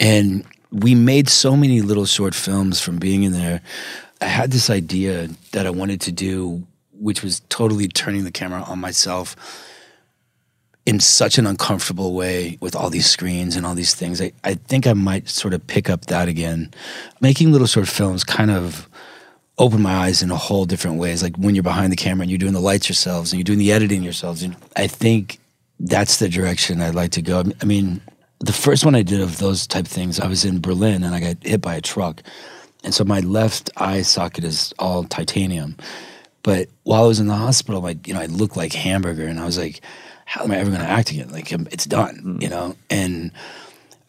And 0.00 0.44
we 0.72 0.96
made 0.96 1.28
so 1.28 1.56
many 1.56 1.80
little 1.80 2.06
short 2.06 2.34
films 2.34 2.80
from 2.80 2.98
being 2.98 3.22
in 3.22 3.30
there. 3.30 3.60
I 4.20 4.26
had 4.26 4.50
this 4.50 4.70
idea 4.70 5.28
that 5.52 5.64
I 5.64 5.70
wanted 5.70 6.00
to 6.00 6.12
do, 6.12 6.66
which 6.90 7.22
was 7.22 7.38
totally 7.50 7.86
turning 7.86 8.24
the 8.24 8.32
camera 8.32 8.62
on 8.62 8.80
myself 8.80 9.36
in 10.88 11.00
such 11.00 11.36
an 11.36 11.46
uncomfortable 11.46 12.14
way 12.14 12.56
with 12.62 12.74
all 12.74 12.88
these 12.88 13.04
screens 13.04 13.56
and 13.56 13.66
all 13.66 13.74
these 13.74 13.94
things. 13.94 14.22
I, 14.22 14.32
I 14.42 14.54
think 14.54 14.86
I 14.86 14.94
might 14.94 15.28
sort 15.28 15.52
of 15.52 15.66
pick 15.66 15.90
up 15.90 16.06
that 16.06 16.28
again. 16.28 16.72
Making 17.20 17.52
little 17.52 17.66
short 17.66 17.88
films 17.88 18.24
kind 18.24 18.50
of 18.50 18.88
opened 19.58 19.82
my 19.82 19.92
eyes 19.92 20.22
in 20.22 20.30
a 20.30 20.36
whole 20.36 20.64
different 20.64 20.96
ways. 20.96 21.22
Like 21.22 21.36
when 21.36 21.54
you're 21.54 21.62
behind 21.62 21.92
the 21.92 21.96
camera 21.96 22.22
and 22.22 22.30
you're 22.30 22.38
doing 22.38 22.54
the 22.54 22.60
lights 22.60 22.88
yourselves 22.88 23.30
and 23.30 23.38
you're 23.38 23.44
doing 23.44 23.58
the 23.58 23.70
editing 23.70 24.02
yourselves. 24.02 24.42
And 24.42 24.56
I 24.76 24.86
think 24.86 25.38
that's 25.78 26.20
the 26.20 26.28
direction 26.30 26.80
I'd 26.80 26.94
like 26.94 27.10
to 27.12 27.22
go. 27.22 27.44
I 27.60 27.64
mean, 27.66 28.00
the 28.40 28.54
first 28.54 28.86
one 28.86 28.94
I 28.94 29.02
did 29.02 29.20
of 29.20 29.36
those 29.36 29.66
type 29.66 29.86
things, 29.86 30.18
I 30.18 30.26
was 30.26 30.46
in 30.46 30.58
Berlin 30.58 31.04
and 31.04 31.14
I 31.14 31.20
got 31.20 31.36
hit 31.42 31.60
by 31.60 31.74
a 31.74 31.82
truck. 31.82 32.22
And 32.82 32.94
so 32.94 33.04
my 33.04 33.20
left 33.20 33.68
eye 33.76 34.00
socket 34.00 34.42
is 34.42 34.72
all 34.78 35.04
titanium. 35.04 35.76
But 36.42 36.70
while 36.84 37.04
I 37.04 37.08
was 37.08 37.20
in 37.20 37.26
the 37.26 37.34
hospital, 37.34 37.82
like, 37.82 38.08
you 38.08 38.14
know, 38.14 38.20
I 38.20 38.26
looked 38.26 38.56
like 38.56 38.72
hamburger 38.72 39.26
and 39.26 39.38
I 39.38 39.44
was 39.44 39.58
like, 39.58 39.82
how 40.28 40.44
am 40.44 40.52
I 40.52 40.58
ever 40.58 40.68
going 40.68 40.82
to 40.82 40.86
act 40.86 41.10
again? 41.10 41.30
Like, 41.30 41.50
it's 41.50 41.86
done, 41.86 42.16
mm-hmm. 42.16 42.42
you 42.42 42.50
know? 42.50 42.76
And 42.90 43.32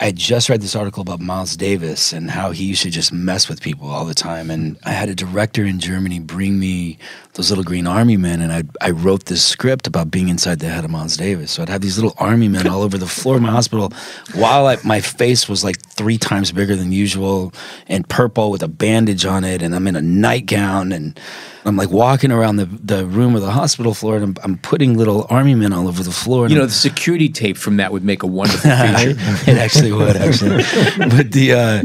I 0.02 0.12
just 0.12 0.47
read 0.47 0.62
this 0.62 0.78
article 0.78 1.02
about 1.02 1.20
Miles 1.20 1.58
Davis 1.58 2.14
and 2.14 2.32
how 2.32 2.52
he 2.52 2.64
used 2.64 2.84
to 2.84 2.89
just 2.89 3.12
mess 3.12 3.50
with 3.50 3.62
people 3.62 3.89
all 3.89 4.06
the 4.06 4.14
time. 4.14 4.50
And 4.50 4.78
I 4.86 4.91
had 4.91 5.10
a 5.10 5.14
director 5.16 5.66
in 5.66 5.80
Germany 5.80 6.20
bring 6.20 6.58
me 6.58 6.97
those 7.34 7.50
little 7.50 7.66
green 7.66 7.86
army 7.86 8.16
men, 8.18 8.41
and 8.41 8.52
I, 8.52 8.64
I 8.82 8.91
wrote 8.91 9.26
this 9.26 9.43
script 9.45 9.88
about 9.88 10.10
being 10.10 10.30
inside 10.30 10.60
the 10.60 10.68
head 10.70 10.84
of 10.86 10.89
Miles 10.91 11.16
Davis. 11.18 11.52
So 11.52 11.62
I'd 11.64 11.70
have 11.70 11.82
these 11.82 11.97
little 11.97 12.16
army 12.18 12.47
men 12.47 12.66
all 12.68 12.82
over 12.82 12.97
the 12.97 13.08
floor 13.08 13.36
of 13.36 13.41
my 13.41 13.52
hospital 13.52 13.91
while 14.34 14.68
I, 14.68 14.78
my 14.86 15.02
face 15.02 15.47
was 15.50 15.64
like 15.64 15.80
three 15.82 16.18
times 16.18 16.52
bigger 16.54 16.76
than 16.78 16.91
usual 16.93 17.54
and 17.88 18.08
purple 18.08 18.52
with 18.52 18.64
a 18.64 18.68
bandage 18.70 19.26
on 19.26 19.43
it. 19.43 19.62
And 19.62 19.76
I'm 19.76 19.86
in 19.88 19.95
a 19.97 20.02
nightgown 20.02 20.91
and 20.91 21.18
I'm 21.66 21.76
like 21.78 21.91
walking 21.91 22.32
around 22.32 22.56
the, 22.56 22.66
the 22.66 23.06
room 23.06 23.36
of 23.36 23.41
the 23.41 23.52
hospital 23.52 23.93
floor 23.93 24.16
and 24.16 24.24
I'm, 24.24 24.36
I'm 24.43 24.58
putting 24.58 24.97
little 24.97 25.28
army 25.30 25.56
men 25.56 25.72
all 25.72 25.88
over 25.88 26.04
the 26.04 26.12
floor. 26.12 26.45
And 26.45 26.52
You 26.52 26.56
know, 26.56 26.62
I'm- 26.64 26.70
the 26.70 26.74
security 26.76 27.30
tape 27.30 27.58
from 27.58 27.78
that 27.78 27.91
would 27.93 28.04
make 28.04 28.24
a 28.24 28.28
wonderful 28.28 28.70
feature. 28.72 29.16
it 29.50 29.58
actually 29.58 29.89
would 29.92 30.16
actually 30.16 30.58
but 31.10 31.32
the 31.32 31.54
uh 31.54 31.84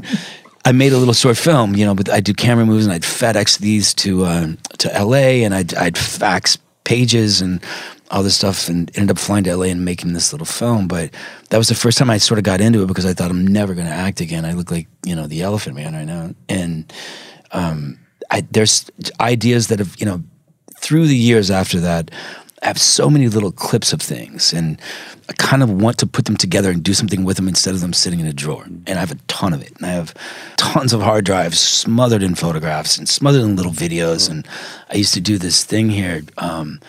I 0.66 0.72
made 0.72 0.94
a 0.94 0.98
little 0.98 1.12
short 1.12 1.36
film, 1.36 1.76
you 1.76 1.84
know, 1.84 1.94
but 1.94 2.08
I 2.08 2.20
do 2.20 2.32
camera 2.32 2.64
moves 2.64 2.86
and 2.86 2.94
I'd 2.94 3.02
FedEx 3.02 3.58
these 3.58 3.92
to 3.94 4.24
uh, 4.24 4.46
to 4.78 4.88
LA 4.88 5.44
and 5.44 5.54
I'd 5.54 5.74
I'd 5.74 5.98
fax 5.98 6.56
pages 6.84 7.42
and 7.42 7.62
all 8.10 8.22
this 8.22 8.36
stuff 8.36 8.68
and 8.68 8.90
ended 8.96 9.10
up 9.10 9.18
flying 9.18 9.44
to 9.44 9.56
LA 9.56 9.66
and 9.66 9.84
making 9.84 10.14
this 10.14 10.32
little 10.32 10.46
film. 10.46 10.88
But 10.88 11.10
that 11.50 11.58
was 11.58 11.68
the 11.68 11.74
first 11.74 11.98
time 11.98 12.08
I 12.08 12.16
sort 12.16 12.38
of 12.38 12.44
got 12.44 12.60
into 12.60 12.82
it 12.82 12.86
because 12.86 13.04
I 13.04 13.12
thought 13.12 13.30
I'm 13.30 13.46
never 13.46 13.74
gonna 13.74 13.90
act 13.90 14.20
again. 14.20 14.46
I 14.46 14.52
look 14.52 14.70
like, 14.70 14.86
you 15.04 15.14
know, 15.14 15.26
the 15.26 15.42
elephant 15.42 15.76
man 15.76 15.92
right 15.92 16.06
now. 16.06 16.34
And 16.48 16.90
um 17.52 17.98
I 18.30 18.40
there's 18.50 18.90
ideas 19.20 19.68
that 19.68 19.80
have, 19.80 19.96
you 19.98 20.06
know, 20.06 20.22
through 20.78 21.08
the 21.08 21.16
years 21.16 21.50
after 21.50 21.78
that, 21.80 22.10
I 22.62 22.68
have 22.68 22.80
so 22.80 23.10
many 23.10 23.28
little 23.28 23.52
clips 23.52 23.92
of 23.92 24.00
things, 24.00 24.52
and 24.54 24.80
I 25.28 25.32
kind 25.34 25.62
of 25.62 25.70
want 25.70 25.98
to 25.98 26.06
put 26.06 26.26
them 26.26 26.36
together 26.36 26.70
and 26.70 26.82
do 26.82 26.92
something 26.92 27.24
with 27.24 27.36
them 27.36 27.48
instead 27.48 27.74
of 27.74 27.80
them 27.80 27.92
sitting 27.92 28.20
in 28.20 28.26
a 28.26 28.32
drawer. 28.32 28.64
And 28.64 28.90
I 28.90 29.00
have 29.00 29.12
a 29.12 29.18
ton 29.26 29.54
of 29.54 29.62
it, 29.62 29.74
and 29.76 29.86
I 29.86 29.90
have 29.90 30.14
tons 30.56 30.92
of 30.92 31.00
hard 31.00 31.24
drives 31.24 31.58
smothered 31.58 32.22
in 32.22 32.34
photographs 32.34 32.98
and 32.98 33.08
smothered 33.08 33.42
in 33.42 33.56
little 33.56 33.72
videos. 33.72 34.28
And 34.28 34.46
I 34.90 34.96
used 34.96 35.14
to 35.14 35.20
do 35.20 35.38
this 35.38 35.64
thing 35.64 35.88
here 35.88 36.22
um, 36.38 36.80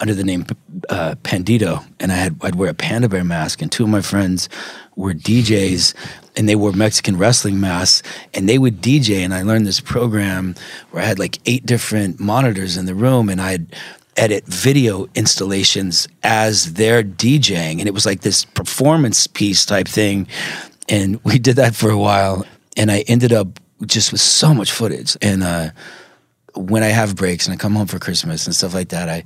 under 0.00 0.14
the 0.14 0.24
name 0.24 0.44
uh, 0.88 1.14
Pandito, 1.22 1.84
and 2.00 2.10
I 2.10 2.16
had 2.16 2.36
I'd 2.42 2.56
wear 2.56 2.70
a 2.70 2.74
panda 2.74 3.08
bear 3.08 3.22
mask, 3.22 3.62
and 3.62 3.70
two 3.70 3.84
of 3.84 3.90
my 3.90 4.00
friends 4.00 4.48
were 4.96 5.14
DJs 5.14 5.94
and 6.36 6.48
they 6.48 6.56
wore 6.56 6.72
Mexican 6.72 7.16
wrestling 7.16 7.60
masks 7.60 8.02
and 8.32 8.48
they 8.48 8.58
would 8.58 8.80
DJ 8.80 9.18
and 9.18 9.34
I 9.34 9.42
learned 9.42 9.66
this 9.66 9.80
program 9.80 10.54
where 10.90 11.02
I 11.02 11.06
had 11.06 11.18
like 11.18 11.38
eight 11.46 11.66
different 11.66 12.20
monitors 12.20 12.76
in 12.76 12.86
the 12.86 12.94
room 12.94 13.28
and 13.28 13.40
I'd 13.40 13.66
edit 14.16 14.44
video 14.46 15.06
installations 15.14 16.08
as 16.22 16.74
they're 16.74 17.02
DJing 17.02 17.78
and 17.78 17.86
it 17.86 17.94
was 17.94 18.06
like 18.06 18.20
this 18.20 18.44
performance 18.44 19.26
piece 19.26 19.64
type 19.64 19.88
thing 19.88 20.26
and 20.88 21.20
we 21.24 21.38
did 21.38 21.56
that 21.56 21.74
for 21.74 21.90
a 21.90 21.98
while 21.98 22.46
and 22.76 22.90
I 22.90 23.00
ended 23.08 23.32
up 23.32 23.60
just 23.86 24.12
with 24.12 24.20
so 24.20 24.54
much 24.54 24.72
footage 24.72 25.16
and 25.20 25.42
uh 25.42 25.70
when 26.56 26.84
I 26.84 26.88
have 26.88 27.16
breaks 27.16 27.46
and 27.46 27.54
I 27.54 27.56
come 27.56 27.74
home 27.74 27.88
for 27.88 27.98
Christmas 27.98 28.46
and 28.46 28.54
stuff 28.54 28.74
like 28.74 28.90
that, 28.90 29.08
I 29.08 29.24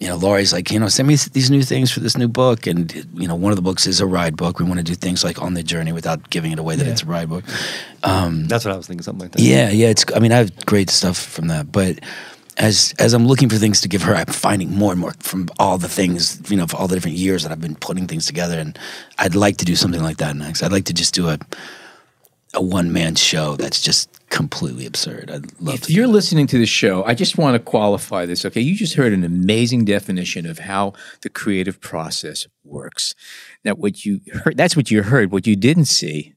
you 0.00 0.08
know, 0.08 0.16
Laurie's 0.16 0.50
like, 0.50 0.70
you 0.70 0.80
know, 0.80 0.88
send 0.88 1.06
me 1.08 1.16
these 1.32 1.50
new 1.50 1.62
things 1.62 1.92
for 1.92 2.00
this 2.00 2.16
new 2.16 2.26
book, 2.26 2.66
and 2.66 2.92
you 3.12 3.28
know, 3.28 3.34
one 3.34 3.52
of 3.52 3.56
the 3.56 3.62
books 3.62 3.86
is 3.86 4.00
a 4.00 4.06
ride 4.06 4.34
book. 4.34 4.58
We 4.58 4.64
want 4.64 4.78
to 4.78 4.82
do 4.82 4.94
things 4.94 5.22
like 5.22 5.42
on 5.42 5.52
the 5.52 5.62
journey 5.62 5.92
without 5.92 6.30
giving 6.30 6.52
it 6.52 6.58
away 6.58 6.74
that 6.76 6.86
it's 6.86 7.02
a 7.02 7.06
ride 7.06 7.28
book. 7.28 7.44
That's 8.48 8.64
what 8.64 8.72
I 8.72 8.78
was 8.78 8.86
thinking, 8.86 9.02
something 9.02 9.26
like 9.26 9.32
that. 9.32 9.42
Yeah, 9.42 9.68
yeah. 9.68 9.88
It's. 9.88 10.06
I 10.16 10.18
mean, 10.18 10.32
I 10.32 10.36
have 10.36 10.64
great 10.64 10.88
stuff 10.88 11.18
from 11.18 11.48
that, 11.48 11.70
but 11.70 12.00
as 12.60 12.94
as 12.98 13.14
I'm 13.14 13.26
looking 13.26 13.48
for 13.48 13.56
things 13.56 13.80
to 13.80 13.88
give 13.88 14.02
her, 14.02 14.14
I'm 14.14 14.26
finding 14.26 14.70
more 14.76 14.92
and 14.92 15.00
more 15.00 15.14
from 15.20 15.48
all 15.58 15.78
the 15.78 15.88
things, 15.88 16.40
you 16.50 16.56
know, 16.56 16.66
for 16.66 16.76
all 16.76 16.86
the 16.86 16.94
different 16.94 17.16
years 17.16 17.42
that 17.42 17.50
I've 17.50 17.60
been 17.60 17.74
putting 17.74 18.06
things 18.06 18.26
together, 18.26 18.58
and 18.58 18.78
I'd 19.18 19.34
like 19.34 19.56
to 19.58 19.64
do 19.64 19.74
something 19.74 20.02
like 20.02 20.18
that 20.18 20.36
next. 20.36 20.62
I'd 20.62 20.70
like 20.72 20.84
to 20.84 20.94
just 20.94 21.14
do 21.14 21.28
a 21.28 21.38
a 22.52 22.62
one 22.62 22.92
man 22.92 23.14
show 23.14 23.56
that's 23.56 23.80
just 23.80 24.08
completely 24.28 24.84
absurd. 24.84 25.30
I'd 25.30 25.60
love 25.60 25.76
If 25.76 25.82
to. 25.82 25.92
you're 25.92 26.06
listening 26.08 26.46
to 26.48 26.58
the 26.58 26.66
show, 26.66 27.02
I 27.04 27.14
just 27.14 27.38
want 27.38 27.54
to 27.54 27.58
qualify 27.60 28.26
this. 28.26 28.44
Okay, 28.44 28.60
you 28.60 28.74
just 28.76 28.94
heard 28.94 29.12
an 29.12 29.24
amazing 29.24 29.84
definition 29.84 30.46
of 30.46 30.58
how 30.58 30.92
the 31.22 31.30
creative 31.30 31.80
process 31.80 32.46
works. 32.64 33.14
Now, 33.64 33.74
what 33.74 34.04
you 34.04 34.20
heard—that's 34.44 34.76
what 34.76 34.90
you 34.90 35.02
heard. 35.02 35.32
What 35.32 35.46
you 35.46 35.56
didn't 35.56 35.86
see 35.86 36.34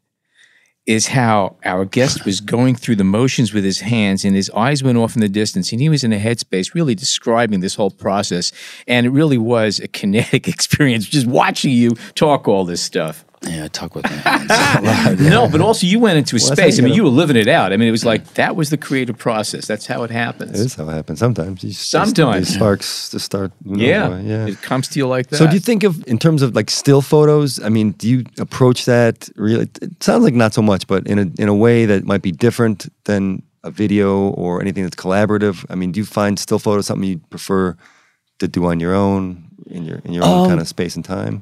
is 0.86 1.08
how 1.08 1.56
our 1.64 1.86
guest 1.86 2.26
was 2.26 2.42
going 2.42 2.76
through 2.76 2.98
the 2.98 3.04
motions 3.04 3.54
with 3.54 3.64
his 3.64 3.80
hands 3.80 4.26
and 4.26 4.36
his 4.36 4.50
eyes 4.52 4.84
went 4.84 4.98
off 4.98 5.16
in 5.16 5.22
the 5.22 5.30
distance 5.30 5.72
and 5.72 5.80
he 5.80 5.88
was 5.88 6.04
in 6.04 6.12
a 6.12 6.20
headspace 6.20 6.74
really 6.74 6.94
describing 6.94 7.62
this 7.62 7.76
whole 7.76 7.92
process 7.92 8.52
and 8.88 9.06
it 9.06 9.10
really 9.10 9.38
was 9.38 9.80
a 9.80 9.88
kinetic 10.00 10.48
experience 10.48 11.06
just 11.06 11.28
watching 11.28 11.72
you 11.72 11.92
talk 12.16 12.48
all 12.48 12.66
this 12.66 12.82
stuff 12.82 13.24
yeah, 13.46 13.66
I 13.66 13.68
talk 13.68 13.94
with 13.96 14.06
my 14.06 14.12
hands. 14.30 14.50
a 14.52 14.82
lot, 14.82 15.20
yeah. 15.20 15.30
no 15.30 15.50
but 15.50 15.60
also 15.62 15.86
you 15.86 16.00
went 16.00 16.18
into 16.18 16.36
a 16.36 16.40
that's 16.40 16.50
how 16.50 16.56
space 16.56 16.76
i 16.76 16.78
you 16.78 16.84
mean 16.84 16.92
gotta- 16.92 16.96
you 16.98 17.04
were 17.04 17.10
living 17.22 17.36
it 17.36 17.48
out 17.48 17.74
i 17.74 17.78
mean 17.78 17.88
it 17.88 17.92
was 17.92 18.06
like 18.06 18.34
that 18.36 18.56
was 18.56 18.70
the 18.70 18.78
creative 18.78 19.18
process 19.18 19.68
that's 19.68 19.86
how 19.86 20.04
it 20.04 20.12
happens 20.12 20.60
It 20.60 20.66
is 20.66 20.76
how 20.76 20.88
it 20.90 20.94
happens 20.94 21.20
sometimes. 21.20 21.64
You 21.64 21.70
just- 21.72 21.90
Sometimes. 21.92 22.48
these 22.48 22.56
sparks 22.56 23.10
just 23.10 23.26
start. 23.26 23.52
who 23.66 23.72
knows 23.78 23.82
yeah, 23.82 24.20
yeah. 24.20 24.48
it 24.48 24.62
comes 24.62 24.88
to 24.90 25.00
you 25.00 25.08
like 25.08 25.28
that 25.30 25.38
So 25.38 25.46
do 25.48 25.54
you 25.54 25.60
think 25.60 25.84
of 25.84 25.94
in 26.08 26.18
terms 26.18 26.42
of 26.42 26.56
like 26.56 26.70
still 26.70 27.02
photos? 27.02 27.60
I 27.64 27.70
mean, 27.70 27.92
do 27.92 28.08
you 28.08 28.24
approach 28.40 28.86
that 28.86 29.30
really? 29.36 29.68
It 29.82 30.02
sounds 30.04 30.24
like 30.24 30.34
not 30.36 30.54
so 30.54 30.62
much, 30.62 30.88
but 30.88 31.06
in 31.08 31.20
a 31.20 31.26
in 31.44 31.48
a 31.50 31.54
way 31.66 31.86
that 31.86 32.04
might 32.06 32.22
be 32.22 32.32
different 32.32 32.88
than 33.06 33.44
a 33.64 33.72
video 33.72 34.30
or 34.42 34.62
anything 34.62 34.84
that's 34.84 34.96
collaborative. 35.06 35.66
I 35.70 35.76
mean, 35.76 35.92
do 35.92 36.00
you 36.00 36.06
find 36.06 36.38
still 36.40 36.60
photos 36.60 36.86
something 36.88 37.10
you 37.10 37.20
prefer 37.30 37.76
to 38.40 38.48
do 38.48 38.66
on 38.66 38.80
your 38.80 38.94
own 38.96 39.50
in 39.70 39.84
your 39.86 40.00
in 40.06 40.14
your 40.14 40.24
own 40.26 40.40
Um, 40.44 40.48
kind 40.50 40.62
of 40.62 40.68
space 40.68 40.96
and 40.96 41.06
time? 41.06 41.42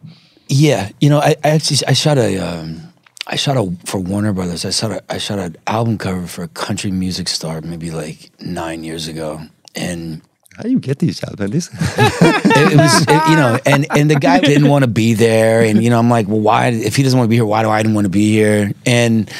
Yeah, 0.54 0.90
you 1.00 1.10
know, 1.10 1.20
I, 1.20 1.36
I 1.46 1.50
actually 1.52 1.78
I 1.88 1.94
shot 1.94 2.18
a 2.18 2.38
um, 2.38 2.82
I 3.26 3.38
shot 3.38 3.56
a 3.56 3.72
for 3.86 4.00
Warner 4.02 4.34
Brothers. 4.34 4.66
I 4.66 4.72
shot 4.72 4.92
a 4.92 5.02
I 5.10 5.18
shot 5.18 5.40
an 5.40 5.56
album 5.66 5.98
cover 5.98 6.28
for 6.28 6.44
a 6.44 6.50
country 6.50 6.92
music 6.92 7.30
star 7.30 7.62
maybe 7.62 7.90
like 7.90 8.32
nine 8.42 8.84
years 8.84 9.08
ago, 9.08 9.40
and 9.76 10.22
How 10.58 10.64
do 10.64 10.70
you 10.70 10.80
get 10.80 11.00
these 11.00 11.22
jobs? 11.22 11.40
It, 11.40 12.74
it 12.74 12.78
was 12.78 13.02
it- 13.08 13.30
you 13.30 13.36
know, 13.38 13.58
and 13.66 13.88
and 13.92 14.12
the 14.12 14.20
guy 14.20 14.42
didn't 14.42 14.68
want 14.68 14.84
to 14.84 14.90
be 14.92 15.14
there, 15.14 15.62
and 15.62 15.82
you 15.82 15.90
know, 15.90 15.98
I'm 15.98 16.10
like, 16.10 16.28
well, 16.28 16.42
why? 16.42 16.68
If 16.68 16.98
he 16.98 17.04
doesn't 17.04 17.18
want 17.18 17.28
to 17.28 17.30
be 17.30 17.38
here, 17.38 17.46
why 17.46 17.64
do 17.64 17.70
I 17.70 17.82
want 17.84 18.04
to 18.06 18.10
be 18.10 18.32
here? 18.32 18.74
And 18.86 19.32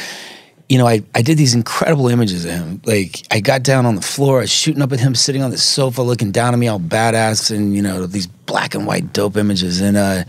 you 0.70 0.78
know, 0.78 0.88
I, 0.88 1.04
I 1.14 1.22
did 1.22 1.38
these 1.38 1.54
incredible 1.54 2.08
images 2.08 2.46
of 2.46 2.52
him. 2.52 2.82
Like 2.86 3.28
I 3.30 3.42
got 3.42 3.64
down 3.64 3.86
on 3.86 3.96
the 3.96 4.02
floor, 4.02 4.38
I 4.38 4.42
was 4.44 4.50
shooting 4.50 4.82
up 4.82 4.94
at 4.94 5.02
him 5.02 5.14
sitting 5.16 5.44
on 5.44 5.52
the 5.52 5.58
sofa, 5.58 6.02
looking 6.04 6.32
down 6.32 6.54
at 6.54 6.58
me 6.60 6.70
all 6.70 6.80
badass, 6.80 7.54
and 7.54 7.76
you 7.76 7.82
know, 7.82 8.06
these 8.08 8.28
black 8.28 8.74
and 8.76 8.88
white 8.88 9.12
dope 9.12 9.36
images. 9.36 9.82
And 9.82 9.98
uh, 9.98 10.24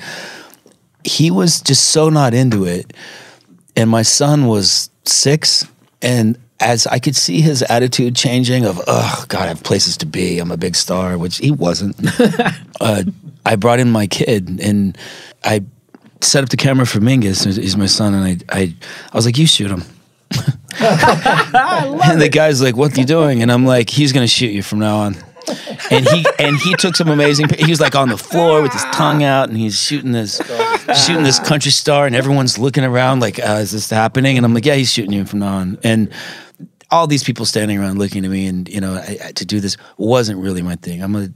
he 1.04 1.30
was 1.30 1.60
just 1.60 1.90
so 1.90 2.08
not 2.08 2.34
into 2.34 2.64
it. 2.64 2.92
And 3.76 3.88
my 3.88 4.02
son 4.02 4.46
was 4.46 4.90
six, 5.04 5.66
and 6.02 6.38
as 6.60 6.86
I 6.86 6.98
could 6.98 7.16
see 7.16 7.40
his 7.40 7.62
attitude 7.62 8.14
changing 8.14 8.64
of, 8.64 8.80
oh 8.86 9.24
God, 9.28 9.42
I 9.42 9.46
have 9.48 9.62
places 9.62 9.96
to 9.98 10.06
be. 10.06 10.38
I'm 10.38 10.52
a 10.52 10.56
big 10.56 10.76
star, 10.76 11.18
which 11.18 11.38
he 11.38 11.50
wasn't. 11.50 11.96
uh, 12.80 13.02
I 13.44 13.56
brought 13.56 13.80
in 13.80 13.90
my 13.90 14.06
kid 14.06 14.60
and 14.60 14.96
I 15.42 15.64
set 16.20 16.44
up 16.44 16.50
the 16.50 16.56
camera 16.56 16.86
for 16.86 17.00
Mingus. 17.00 17.44
He's 17.56 17.76
my 17.76 17.86
son, 17.86 18.14
and 18.14 18.24
I, 18.24 18.56
I, 18.56 18.74
I 19.12 19.16
was 19.16 19.26
like, 19.26 19.38
"You 19.38 19.46
shoot 19.46 19.70
him." 19.70 19.82
and 20.80 22.20
the 22.20 22.30
guy's 22.30 22.62
like, 22.62 22.76
"What 22.76 22.96
are 22.96 23.00
you 23.00 23.06
doing?" 23.06 23.42
And 23.42 23.50
I'm 23.50 23.66
like, 23.66 23.90
"He's 23.90 24.12
gonna 24.12 24.26
shoot 24.26 24.52
you 24.52 24.62
from 24.62 24.78
now 24.78 24.98
on." 24.98 25.16
And 25.90 26.08
he 26.08 26.24
and 26.38 26.56
he 26.56 26.74
took 26.74 26.96
some 26.96 27.08
amazing. 27.08 27.48
He 27.58 27.70
was 27.70 27.80
like 27.80 27.94
on 27.94 28.08
the 28.08 28.16
floor 28.16 28.62
with 28.62 28.72
his 28.72 28.84
tongue 28.92 29.22
out, 29.22 29.48
and 29.48 29.58
he's 29.58 29.80
shooting 29.80 30.12
this, 30.12 30.40
shooting 30.94 31.24
this 31.24 31.38
country 31.38 31.70
star, 31.70 32.06
and 32.06 32.14
everyone's 32.14 32.58
looking 32.58 32.84
around 32.84 33.20
like, 33.20 33.38
uh, 33.38 33.58
"Is 33.60 33.72
this 33.72 33.90
happening?" 33.90 34.36
And 34.36 34.46
I'm 34.46 34.54
like, 34.54 34.66
"Yeah, 34.66 34.74
he's 34.74 34.92
shooting 34.92 35.12
you 35.12 35.24
from 35.24 35.40
now 35.40 35.56
on." 35.56 35.78
And 35.82 36.12
all 36.90 37.06
these 37.06 37.24
people 37.24 37.46
standing 37.46 37.78
around 37.78 37.98
looking 37.98 38.24
at 38.24 38.30
me, 38.30 38.46
and 38.46 38.68
you 38.68 38.80
know, 38.80 38.94
I, 38.94 39.18
I, 39.26 39.32
to 39.32 39.44
do 39.44 39.60
this 39.60 39.76
wasn't 39.96 40.38
really 40.38 40.62
my 40.62 40.76
thing. 40.76 41.02
I'm 41.02 41.16
a 41.16 41.28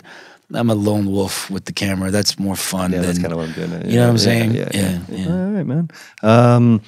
I'm 0.54 0.70
a 0.70 0.74
lone 0.74 1.10
wolf 1.10 1.50
with 1.50 1.64
the 1.64 1.72
camera. 1.72 2.10
That's 2.10 2.38
more 2.38 2.56
fun. 2.56 2.92
Yeah, 2.92 2.98
than, 2.98 3.06
that's 3.06 3.18
kind 3.18 3.32
of 3.32 3.38
what 3.38 3.48
I'm 3.48 3.54
doing. 3.54 3.90
You 3.90 3.96
know 3.96 4.04
what 4.04 4.10
I'm 4.10 4.18
saying? 4.18 4.54
Yeah, 4.54 4.68
yeah, 4.72 5.00
Yeah. 5.08 5.32
All 5.32 5.50
right, 5.50 5.66
man. 5.66 5.90
Um, 6.22 6.82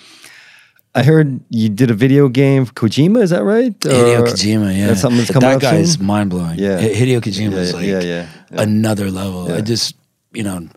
I 0.94 1.02
heard 1.02 1.40
you 1.50 1.68
did 1.68 1.90
a 1.90 1.94
video 1.94 2.28
game, 2.28 2.66
Kojima. 2.66 3.22
Is 3.22 3.30
that 3.30 3.44
right? 3.44 3.78
Hideo 3.78 4.26
Kojima, 4.26 4.76
yeah. 4.76 4.88
That's 4.88 5.00
something 5.00 5.18
that's 5.18 5.30
coming 5.30 5.48
that 5.48 5.56
up 5.56 5.62
guy 5.62 5.72
soon? 5.72 5.80
is 5.80 5.98
mind 5.98 6.30
blowing. 6.30 6.58
Yeah. 6.58 6.80
Hideo 6.80 7.20
Kojima 7.20 7.52
is 7.52 7.74
like 7.74 8.28
another 8.50 9.10
level. 9.10 9.52
I 9.52 9.60
just, 9.60 9.94
you 10.32 10.42
know, 10.42 10.68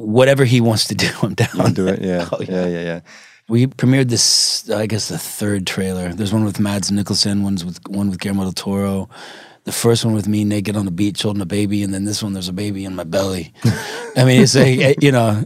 whatever 0.00 0.44
he 0.44 0.60
wants 0.60 0.86
to 0.88 0.94
do, 0.94 1.08
I'm 1.22 1.34
down. 1.34 1.48
I'll 1.60 1.70
do 1.72 1.86
it. 1.88 2.00
Yeah, 2.02 2.28
Oh, 2.32 2.40
yeah, 2.40 2.66
yeah, 2.66 2.82
yeah. 2.82 3.00
We 3.48 3.66
premiered 3.66 4.08
this, 4.08 4.70
I 4.70 4.86
guess, 4.86 5.08
the 5.08 5.18
third 5.18 5.66
trailer. 5.66 6.12
There's 6.12 6.32
one 6.32 6.44
with 6.44 6.60
Mads 6.60 6.90
Mikkelsen, 6.92 7.42
one's 7.42 7.64
with 7.64 7.80
one 7.88 8.08
with 8.08 8.20
Guillermo 8.20 8.42
del 8.44 8.52
Toro. 8.52 9.08
The 9.64 9.72
first 9.72 10.04
one 10.04 10.14
with 10.14 10.26
me 10.28 10.44
naked 10.44 10.76
on 10.76 10.84
the 10.84 10.90
beach 10.92 11.22
holding 11.22 11.42
a 11.42 11.46
baby, 11.46 11.82
and 11.82 11.92
then 11.92 12.04
this 12.04 12.22
one 12.22 12.32
there's 12.32 12.48
a 12.48 12.52
baby 12.52 12.84
in 12.84 12.94
my 12.94 13.04
belly. 13.04 13.52
I 14.16 14.24
mean, 14.24 14.40
it's 14.42 14.54
a 14.56 14.94
you 15.00 15.10
know, 15.12 15.44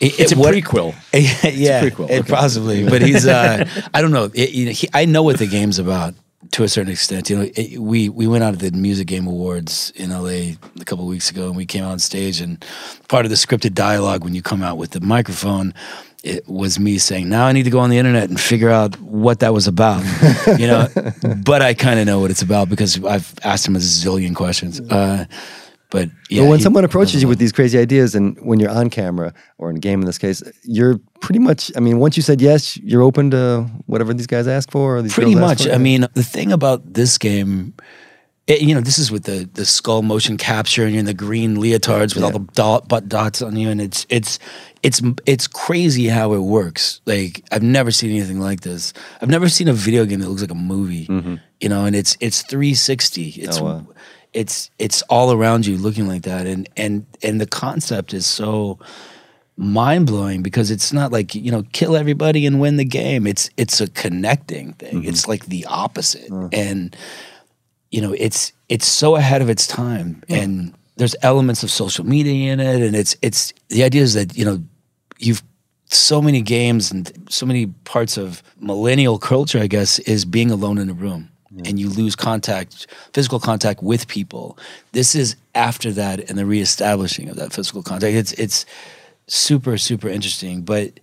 it, 0.00 0.18
it's 0.18 0.32
it- 0.32 0.36
a 0.36 0.40
what- 0.40 0.54
prequel 0.54 0.94
yeah, 1.12 1.82
prequel, 1.82 2.10
it- 2.10 2.20
okay. 2.20 2.32
possibly. 2.32 2.88
But 2.88 3.02
he's, 3.02 3.26
uh, 3.26 3.64
I 3.94 4.00
don't 4.02 4.10
know. 4.12 4.30
It, 4.34 4.50
you 4.50 4.64
know 4.66 4.72
he, 4.72 4.88
I 4.94 5.04
know 5.04 5.22
what 5.22 5.38
the 5.38 5.46
game's 5.46 5.78
about 5.78 6.14
to 6.50 6.64
a 6.64 6.68
certain 6.68 6.92
extent. 6.92 7.30
You 7.30 7.38
know, 7.38 7.50
it, 7.54 7.78
we 7.78 8.08
we 8.08 8.26
went 8.26 8.44
out 8.44 8.58
to 8.58 8.70
the 8.70 8.76
Music 8.76 9.06
Game 9.06 9.26
Awards 9.26 9.92
in 9.96 10.10
LA 10.10 10.56
a 10.80 10.84
couple 10.84 11.04
of 11.04 11.08
weeks 11.10 11.30
ago, 11.30 11.46
and 11.46 11.56
we 11.56 11.66
came 11.66 11.84
on 11.84 11.98
stage, 11.98 12.40
and 12.40 12.64
part 13.08 13.24
of 13.24 13.30
the 13.30 13.36
scripted 13.36 13.74
dialogue 13.74 14.24
when 14.24 14.34
you 14.34 14.42
come 14.42 14.62
out 14.62 14.76
with 14.76 14.90
the 14.90 15.00
microphone. 15.00 15.74
It 16.24 16.48
was 16.48 16.78
me 16.78 16.98
saying, 16.98 17.28
"Now 17.28 17.46
I 17.46 17.52
need 17.52 17.64
to 17.64 17.70
go 17.70 17.80
on 17.80 17.90
the 17.90 17.98
internet 17.98 18.28
and 18.28 18.38
figure 18.38 18.70
out 18.70 19.00
what 19.00 19.40
that 19.40 19.52
was 19.52 19.66
about," 19.66 20.04
you 20.58 20.68
know. 20.68 20.88
but 21.44 21.62
I 21.62 21.74
kind 21.74 21.98
of 21.98 22.06
know 22.06 22.20
what 22.20 22.30
it's 22.30 22.42
about 22.42 22.68
because 22.68 23.02
I've 23.04 23.34
asked 23.42 23.66
him 23.66 23.74
a 23.74 23.80
zillion 23.80 24.34
questions. 24.34 24.80
Uh, 24.80 25.24
but 25.92 26.08
yeah, 26.30 26.42
but 26.42 26.48
when 26.48 26.58
he- 26.58 26.62
someone 26.64 26.84
approaches 26.84 27.22
you 27.22 27.28
with 27.28 27.38
these 27.38 27.52
crazy 27.52 27.78
ideas, 27.78 28.14
and 28.16 28.36
when 28.40 28.58
you're 28.58 28.70
on 28.70 28.90
camera 28.90 29.32
or 29.58 29.70
in 29.70 29.76
a 29.76 29.80
game 29.80 30.00
in 30.00 30.06
this 30.06 30.18
case, 30.18 30.42
you're 30.64 30.98
pretty 31.20 31.38
much. 31.38 31.70
I 31.76 31.80
mean, 31.80 31.98
once 32.00 32.16
you 32.16 32.22
said 32.22 32.40
yes, 32.40 32.76
you're 32.78 33.02
open 33.02 33.30
to 33.30 33.66
whatever 33.86 34.12
these 34.14 34.26
guys 34.26 34.48
ask 34.48 34.70
for. 34.70 34.96
Or 34.96 35.02
these 35.02 35.12
pretty 35.14 35.34
much. 35.34 35.60
I 35.74 35.78
mean, 35.78 36.06
the 36.14 36.22
thing 36.24 36.50
about 36.50 36.94
this 36.94 37.18
game, 37.18 37.74
it, 38.46 38.62
you 38.62 38.74
know, 38.74 38.80
this 38.80 38.98
is 38.98 39.12
with 39.12 39.24
the 39.24 39.48
the 39.52 39.64
skull 39.64 40.02
motion 40.02 40.36
capture 40.36 40.82
and 40.84 40.92
you're 40.92 41.00
in 41.00 41.06
the 41.06 41.14
green 41.14 41.56
leotards 41.58 42.14
with 42.14 42.24
all 42.24 42.30
the 42.32 42.40
dot 42.54 42.88
butt 42.88 43.08
dots 43.08 43.40
on 43.42 43.54
you, 43.56 43.68
and 43.68 43.80
it's 43.80 44.04
it's 44.08 44.38
it's 44.82 45.00
it's 45.26 45.46
crazy 45.46 46.06
how 46.08 46.32
it 46.32 46.40
works. 46.40 47.00
Like 47.06 47.44
I've 47.52 47.62
never 47.62 47.90
seen 47.92 48.10
anything 48.10 48.40
like 48.40 48.62
this. 48.62 48.92
I've 49.20 49.28
never 49.30 49.48
seen 49.48 49.68
a 49.68 49.72
video 49.74 50.04
game 50.06 50.20
that 50.20 50.28
looks 50.28 50.40
like 50.42 50.50
a 50.50 50.54
movie. 50.54 51.06
You 51.60 51.68
know, 51.68 51.84
and 51.84 51.94
it's 51.94 52.16
it's 52.18 52.42
360. 52.42 53.28
It's 53.28 53.58
Mm-hmm. 53.58 53.66
Oh, 53.66 53.72
wow. 53.74 53.86
It's 54.32 54.70
it's 54.78 55.02
all 55.02 55.32
around 55.32 55.66
you 55.66 55.76
looking 55.76 56.08
like 56.08 56.22
that, 56.22 56.46
and 56.46 56.68
and 56.76 57.06
and 57.22 57.40
the 57.40 57.46
concept 57.46 58.14
is 58.14 58.26
so 58.26 58.78
mind 59.56 60.06
blowing 60.06 60.42
because 60.42 60.70
it's 60.70 60.92
not 60.92 61.12
like 61.12 61.34
you 61.34 61.50
know 61.50 61.64
kill 61.72 61.96
everybody 61.96 62.46
and 62.46 62.60
win 62.60 62.76
the 62.76 62.84
game. 62.84 63.26
It's 63.26 63.50
it's 63.56 63.80
a 63.80 63.88
connecting 63.88 64.72
thing. 64.74 65.00
Mm-hmm. 65.00 65.08
It's 65.08 65.28
like 65.28 65.46
the 65.46 65.66
opposite, 65.66 66.30
and 66.52 66.96
you 67.90 68.00
know 68.00 68.12
it's 68.12 68.52
it's 68.68 68.86
so 68.86 69.16
ahead 69.16 69.42
of 69.42 69.50
its 69.50 69.66
time, 69.66 70.22
and 70.28 70.74
there's 70.96 71.16
elements 71.22 71.62
of 71.62 71.70
social 71.70 72.06
media 72.06 72.52
in 72.52 72.60
it, 72.60 72.80
and 72.82 72.96
it's 72.96 73.16
it's 73.22 73.52
the 73.68 73.84
idea 73.84 74.02
is 74.02 74.14
that 74.14 74.36
you 74.36 74.44
know 74.44 74.62
you've 75.18 75.42
so 75.88 76.22
many 76.22 76.40
games 76.40 76.90
and 76.90 77.12
so 77.28 77.44
many 77.44 77.66
parts 77.66 78.16
of 78.16 78.42
millennial 78.58 79.18
culture, 79.18 79.58
I 79.58 79.66
guess, 79.66 79.98
is 80.00 80.24
being 80.24 80.50
alone 80.50 80.78
in 80.78 80.88
a 80.88 80.94
room. 80.94 81.31
And 81.66 81.78
you 81.78 81.90
lose 81.90 82.16
contact, 82.16 82.86
physical 83.12 83.38
contact 83.38 83.82
with 83.82 84.08
people. 84.08 84.56
This 84.92 85.14
is 85.14 85.36
after 85.54 85.92
that 85.92 86.30
and 86.30 86.38
the 86.38 86.46
reestablishing 86.46 87.28
of 87.28 87.36
that 87.36 87.52
physical 87.52 87.82
contact. 87.82 88.14
It's 88.14 88.32
it's 88.32 88.64
super 89.26 89.76
super 89.76 90.08
interesting. 90.08 90.62
But 90.62 90.98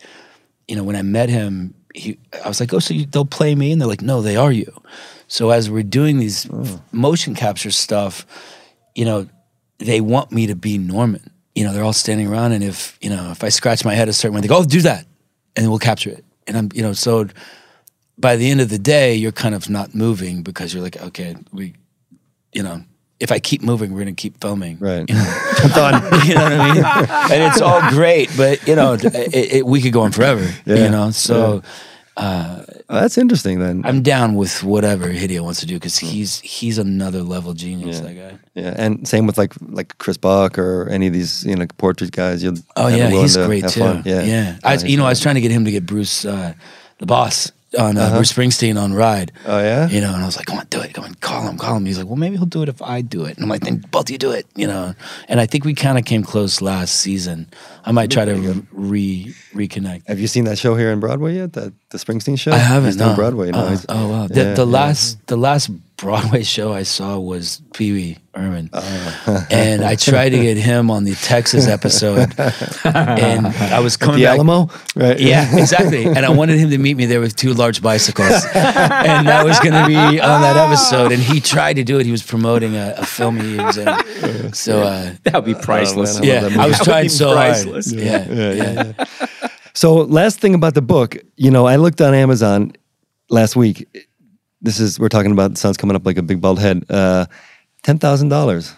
you 0.68 0.76
know, 0.76 0.84
when 0.84 0.95
I 0.95 1.02
met 1.02 1.30
him, 1.30 1.74
he, 1.93 2.18
I 2.43 2.47
was 2.47 2.60
like, 2.60 2.74
"Oh, 2.74 2.80
so 2.80 2.93
you, 2.93 3.06
they'll 3.06 3.26
play 3.26 3.56
me?" 3.56 3.72
And 3.72 3.82
they're 3.82 3.88
like, 3.88 4.02
"No, 4.02 4.22
they 4.22 4.36
are 4.36 4.52
you." 4.52 4.72
So 5.28 5.52
as 5.52 5.70
we're 5.70 5.84
doing 5.84 6.18
these 6.18 6.50
f- 6.52 6.80
motion 6.91 7.36
capture 7.36 7.72
stuff, 7.72 8.26
you 8.95 9.06
know, 9.06 9.28
they 9.78 10.02
want 10.02 10.32
me 10.32 10.47
to 10.47 10.56
be 10.56 10.78
Norman. 10.78 11.30
You 11.56 11.64
know, 11.64 11.74
they're 11.74 11.84
all 11.84 11.93
standing 11.93 12.28
around, 12.28 12.54
and 12.54 12.64
if 12.64 12.97
you 13.02 13.10
know, 13.10 13.32
if 13.32 13.43
I 13.43 13.50
scratch 13.50 13.84
my 13.86 13.93
head 13.95 14.10
a 14.10 14.14
certain 14.14 14.36
way, 14.36 14.41
they 14.41 14.47
go, 14.47 14.58
"Oh, 14.58 14.66
do 14.66 14.82
that," 14.82 15.06
and 15.56 15.70
we'll 15.70 15.80
capture 15.80 16.10
it. 16.10 16.24
And 16.47 16.58
I'm, 16.58 16.70
you 16.74 16.82
know, 16.82 16.93
so 16.93 17.28
by 18.20 18.36
the 18.36 18.49
end 18.49 18.61
of 18.61 18.70
the 18.70 18.80
day, 18.80 19.15
you're 19.15 19.32
kind 19.32 19.55
of 19.55 19.70
not 19.70 19.95
moving 19.95 20.43
because 20.43 20.74
you're 20.74 20.84
like, 20.84 21.01
okay, 21.01 21.36
we, 21.51 21.74
you 22.53 22.63
know, 22.63 22.84
if 23.20 23.32
I 23.32 23.39
keep 23.39 23.61
moving, 23.61 23.93
we're 23.93 23.99
gonna 23.99 24.13
keep 24.13 24.39
filming. 24.39 24.78
Right. 24.80 25.05
Done. 25.76 26.03
you 26.26 26.36
know 26.36 26.43
what 26.43 26.53
I 26.53 26.74
mean? 26.74 26.84
And 27.32 27.43
it's 27.43 27.61
all 27.61 27.82
great, 27.89 28.30
but 28.38 28.65
you 28.67 28.76
know, 28.76 28.93
it, 28.93 29.03
it, 29.36 29.65
we 29.65 29.82
could 29.82 29.93
go 29.93 30.01
on 30.01 30.11
forever. 30.11 30.47
Yeah. 30.65 30.84
You 30.86 30.89
know, 30.89 31.11
so. 31.11 31.61
Oh, 32.22 32.65
that's 32.89 33.17
interesting 33.17 33.59
then. 33.59 33.84
I'm 33.86 34.01
down 34.01 34.36
with 34.36 34.63
whatever 34.63 35.07
Hideo 35.07 35.41
wants 35.41 35.59
to 35.59 35.65
do 35.65 35.76
because 35.76 35.97
he's 35.97 36.39
he's 36.41 36.78
another 36.78 37.22
level 37.22 37.53
genius. 37.53 37.97
Yeah. 37.97 38.07
That 38.07 38.13
guy. 38.13 38.39
yeah, 38.55 38.74
and 38.78 39.07
same 39.07 39.28
with 39.28 39.38
like 39.38 39.53
like 39.61 39.97
Chris 39.99 40.17
Buck 40.17 40.57
or 40.57 40.89
any 40.89 41.07
of 41.07 41.13
these 41.13 41.45
you 41.45 41.55
know 41.55 41.65
portrait 41.78 42.11
guys. 42.11 42.43
You'll 42.43 42.57
Oh 42.76 42.88
yeah, 42.88 43.09
he's 43.09 43.38
great 43.38 43.67
too. 43.70 43.80
fun. 43.80 44.03
Yeah, 44.05 44.24
yeah. 44.24 44.57
I, 44.63 44.74
you 44.76 44.97
know, 44.97 45.05
I 45.05 45.09
was 45.09 45.22
trying 45.22 45.36
to 45.36 45.41
get 45.41 45.51
him 45.51 45.65
to 45.65 45.72
get 45.72 45.86
Bruce, 45.86 46.26
uh, 46.26 46.53
the 46.97 47.05
boss, 47.05 47.51
on 47.78 47.97
uh, 47.97 48.15
Bruce 48.15 48.34
Springsteen 48.34 48.82
on 48.82 48.93
Ride. 48.93 49.32
Oh 49.45 49.59
yeah. 49.59 49.88
You 49.88 50.01
know, 50.01 50.13
and 50.13 50.24
I 50.24 50.26
was 50.26 50.38
like, 50.38 50.47
"Come 50.47 50.57
on, 50.57 50.67
do 50.70 50.82
it! 50.82 50.93
Come 50.93 51.03
on, 51.03 51.15
call 51.15 51.47
him, 51.47 51.57
call 51.57 51.76
him." 51.78 51.86
He's 51.86 51.97
like, 51.97 52.07
"Well, 52.07 52.15
maybe 52.15 52.38
he'll 52.38 52.45
do 52.45 52.63
it 52.63 52.70
if 52.70 52.82
I 52.82 53.01
do 53.01 53.26
it." 53.26 53.36
And 53.36 53.43
I'm 53.43 53.49
like, 53.49 53.61
"Then 53.61 53.86
both 53.91 54.05
of 54.05 54.09
you 54.11 54.17
do 54.17 54.32
it." 54.32 54.47
You 54.55 54.67
know, 54.67 54.95
and 55.28 55.39
I 55.39 55.45
think 55.45 55.65
we 55.65 55.74
kind 55.74 55.97
of 55.97 56.05
came 56.05 56.24
close 56.24 56.61
last 56.61 56.95
season. 56.95 57.47
I 57.89 57.91
might 57.91 58.11
try 58.11 58.23
to 58.23 58.63
re 58.71 59.33
reconnect. 59.53 60.07
Have 60.07 60.19
you 60.19 60.27
seen 60.27 60.43
that 60.45 60.59
show 60.59 60.75
here 60.75 60.91
in 60.91 60.99
Broadway 60.99 61.35
yet? 61.37 61.53
The 61.53 61.73
the 61.89 61.97
Springsteen 61.97 62.37
show. 62.37 62.51
I 62.51 62.57
haven't. 62.59 62.89
He's 62.91 62.97
no. 62.97 63.15
Broadway 63.15 63.49
now. 63.49 63.61
Uh, 63.61 63.69
He's- 63.69 63.85
oh 63.89 64.07
wow! 64.09 64.27
The, 64.27 64.35
yeah, 64.35 64.53
the 64.53 64.65
yeah. 64.67 64.71
last 64.79 65.25
the 65.25 65.37
last 65.37 65.71
Broadway 65.97 66.43
show 66.43 66.71
I 66.71 66.83
saw 66.83 67.17
was 67.17 67.61
Pee 67.73 67.91
Wee 67.91 68.17
Herman, 68.33 68.69
Oh. 68.71 69.47
and 69.51 69.83
I 69.83 69.95
tried 69.95 70.29
to 70.29 70.37
get 70.39 70.55
him 70.55 70.89
on 70.91 71.03
the 71.03 71.15
Texas 71.15 71.67
episode, 71.67 72.33
and 72.85 73.47
I 73.47 73.79
was 73.81 73.97
coming 73.97 74.17
the 74.19 74.25
back. 74.25 74.35
Alamo, 74.35 74.69
right? 74.95 75.19
Yeah, 75.19 75.57
exactly. 75.57 76.05
And 76.19 76.25
I 76.25 76.29
wanted 76.29 76.57
him 76.59 76.69
to 76.69 76.77
meet 76.77 76.95
me 76.95 77.05
there 77.05 77.19
with 77.19 77.35
two 77.35 77.53
large 77.53 77.81
bicycles, 77.81 78.45
and 78.53 79.27
that 79.27 79.43
was 79.43 79.59
going 79.59 79.73
to 79.73 79.87
be 79.87 80.21
on 80.21 80.41
that 80.41 80.55
episode. 80.57 81.11
And 81.11 81.21
he 81.21 81.41
tried 81.41 81.73
to 81.77 81.83
do 81.83 81.99
it. 81.99 82.05
He 82.05 82.11
was 82.11 82.23
promoting 82.23 82.75
a, 82.75 82.93
a 82.97 83.05
film 83.05 83.37
he 83.39 83.57
was 83.57 83.77
in. 83.77 84.53
So 84.53 84.83
uh, 84.83 85.15
That 85.23 85.33
would 85.33 85.45
be 85.45 85.53
priceless. 85.55 86.19
man, 86.19 86.23
I 86.23 86.27
yeah, 86.51 86.61
I 86.63 86.67
was 86.67 86.77
That 86.77 86.83
trying 86.85 87.09
so 87.09 87.33
priceless. 87.33 87.65
hard. 87.73 87.78
Yeah, 87.88 88.25
yeah, 88.30 88.51
yeah. 88.51 88.93
yeah. 88.97 89.05
So 89.73 89.95
last 89.95 90.39
thing 90.39 90.55
about 90.55 90.73
the 90.73 90.82
book, 90.82 91.17
you 91.38 91.51
know, 91.51 91.65
I 91.65 91.77
looked 91.77 92.01
on 92.01 92.13
Amazon 92.13 92.73
last 93.30 93.55
week. 93.55 93.88
This 94.61 94.80
is 94.80 94.99
we're 94.99 95.09
talking 95.09 95.32
about 95.32 95.51
the 95.51 95.57
sun's 95.57 95.77
coming 95.77 95.95
up 95.95 96.05
like 96.05 96.17
a 96.17 96.21
big 96.23 96.41
bald 96.41 96.59
head. 96.59 96.84
Uh, 96.89 97.25
Ten 97.84 97.97
thousand 97.97 98.30
dollars. 98.30 98.73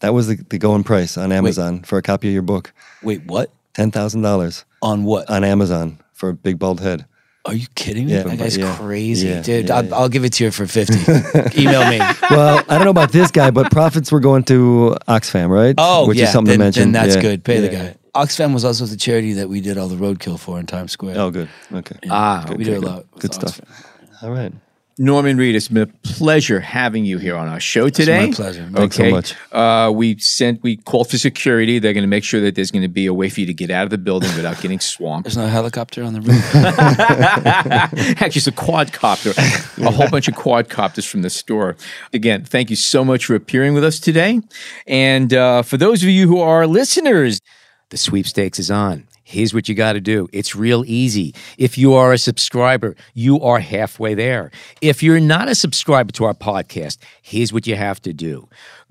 That 0.00 0.12
was 0.12 0.28
the, 0.28 0.36
the 0.50 0.58
going 0.58 0.84
price 0.84 1.16
on 1.16 1.32
Amazon 1.32 1.82
for 1.82 1.96
a 1.96 2.02
copy 2.02 2.28
of 2.28 2.34
your 2.34 2.42
book. 2.42 2.74
Wait, 3.02 3.24
what? 3.24 3.50
Ten 3.72 3.90
thousand 3.90 4.20
dollars 4.22 4.64
On 4.82 5.04
what? 5.04 5.30
on 5.30 5.44
Amazon 5.44 5.98
for 6.12 6.28
a 6.28 6.34
big 6.34 6.58
bald 6.58 6.80
head. 6.80 7.06
Are 7.46 7.54
you 7.54 7.66
kidding 7.74 8.06
me? 8.06 8.12
Yeah, 8.12 8.22
that 8.24 8.38
guy's 8.38 8.56
yeah, 8.56 8.76
crazy, 8.76 9.28
yeah, 9.28 9.42
dude. 9.42 9.68
yeah, 9.68 9.76
I'll, 9.76 9.84
yeah. 9.84 9.94
I'll 9.96 10.08
give 10.08 10.24
it 10.24 10.32
to 10.34 10.44
you 10.44 10.50
for 10.50 10.66
fifty. 10.66 10.98
Email 11.60 11.88
me. 11.88 11.98
Well, 12.30 12.62
I 12.68 12.76
don't 12.76 12.84
know 12.84 12.90
about 12.90 13.12
this 13.12 13.30
guy, 13.30 13.50
but 13.50 13.70
profits 13.70 14.10
were 14.10 14.20
going 14.20 14.44
to 14.44 14.96
Oxfam, 15.08 15.48
right? 15.48 15.74
Oh, 15.78 16.06
which 16.08 16.18
yeah. 16.18 16.24
is 16.24 16.32
something 16.32 16.58
then, 16.58 16.58
to 16.58 16.64
mention. 16.64 16.92
Then 16.92 16.92
that's 16.92 17.16
Yeah, 17.16 17.22
good. 17.22 17.44
Pay 17.44 17.60
the 17.60 17.68
guy. 17.68 17.96
Oxfam 18.14 18.54
was 18.54 18.64
also 18.64 18.86
the 18.86 18.96
charity 18.96 19.32
that 19.34 19.48
we 19.48 19.60
did 19.60 19.76
all 19.76 19.88
the 19.88 19.96
roadkill 19.96 20.38
for 20.38 20.60
in 20.60 20.66
Times 20.66 20.92
Square. 20.92 21.18
Oh, 21.18 21.30
good. 21.30 21.48
Okay. 21.72 21.96
Ah, 22.10 22.46
we 22.56 22.64
did 22.64 22.76
a 22.76 22.80
lot. 22.80 23.06
with 23.12 23.22
Good 23.22 23.34
stuff. 23.34 23.60
All 24.22 24.30
right. 24.30 24.52
Norman 24.96 25.36
Reed, 25.36 25.56
it's 25.56 25.66
been 25.66 25.82
a 25.82 26.08
pleasure 26.08 26.60
having 26.60 27.04
you 27.04 27.18
here 27.18 27.34
on 27.34 27.48
our 27.48 27.58
show 27.58 27.88
today. 27.88 28.26
my 28.26 28.32
pleasure. 28.32 28.68
Thanks 28.72 28.96
so 28.96 29.10
much. 29.10 29.34
Uh, 29.50 29.90
we 29.92 30.16
sent, 30.18 30.62
we 30.62 30.76
called 30.76 31.10
for 31.10 31.18
security. 31.18 31.80
They're 31.80 31.92
going 31.92 32.04
to 32.04 32.08
make 32.08 32.22
sure 32.22 32.40
that 32.42 32.54
there's 32.54 32.70
going 32.70 32.82
to 32.82 32.88
be 32.88 33.06
a 33.06 33.12
way 33.12 33.28
for 33.28 33.40
you 33.40 33.46
to 33.46 33.54
get 33.54 33.72
out 33.72 33.82
of 33.82 33.90
the 33.90 33.98
building 33.98 34.32
without 34.36 34.60
getting 34.60 34.78
swamped. 34.78 35.24
There's 35.24 35.36
no 35.36 35.48
helicopter 35.48 36.04
on 36.04 36.12
the 36.12 36.20
roof. 36.20 36.54
Actually, 36.54 38.38
it's 38.38 38.46
a 38.46 38.52
quadcopter, 38.52 39.36
a 39.84 39.90
whole 39.90 40.08
bunch 40.10 40.28
of 40.28 40.34
quadcopters 40.34 41.08
from 41.08 41.22
the 41.22 41.30
store. 41.30 41.76
Again, 42.12 42.44
thank 42.44 42.70
you 42.70 42.76
so 42.76 43.04
much 43.04 43.26
for 43.26 43.34
appearing 43.34 43.74
with 43.74 43.82
us 43.82 43.98
today. 43.98 44.40
And 44.86 45.34
uh, 45.34 45.62
for 45.62 45.76
those 45.76 46.04
of 46.04 46.08
you 46.08 46.28
who 46.28 46.38
are 46.38 46.68
listeners, 46.68 47.40
the 47.94 47.98
sweepstakes 47.98 48.58
is 48.58 48.72
on. 48.72 49.06
Here's 49.22 49.54
what 49.54 49.68
you 49.68 49.76
got 49.76 49.92
to 49.92 50.00
do. 50.00 50.28
It's 50.32 50.56
real 50.56 50.84
easy. 50.84 51.32
If 51.58 51.78
you 51.78 51.94
are 51.94 52.12
a 52.12 52.18
subscriber, 52.18 52.96
you 53.14 53.40
are 53.40 53.60
halfway 53.60 54.14
there. 54.14 54.50
If 54.80 55.00
you're 55.00 55.20
not 55.20 55.48
a 55.48 55.54
subscriber 55.54 56.10
to 56.14 56.24
our 56.24 56.34
podcast, 56.34 56.98
here's 57.22 57.52
what 57.52 57.68
you 57.68 57.76
have 57.76 58.02
to 58.02 58.12
do. 58.12 58.48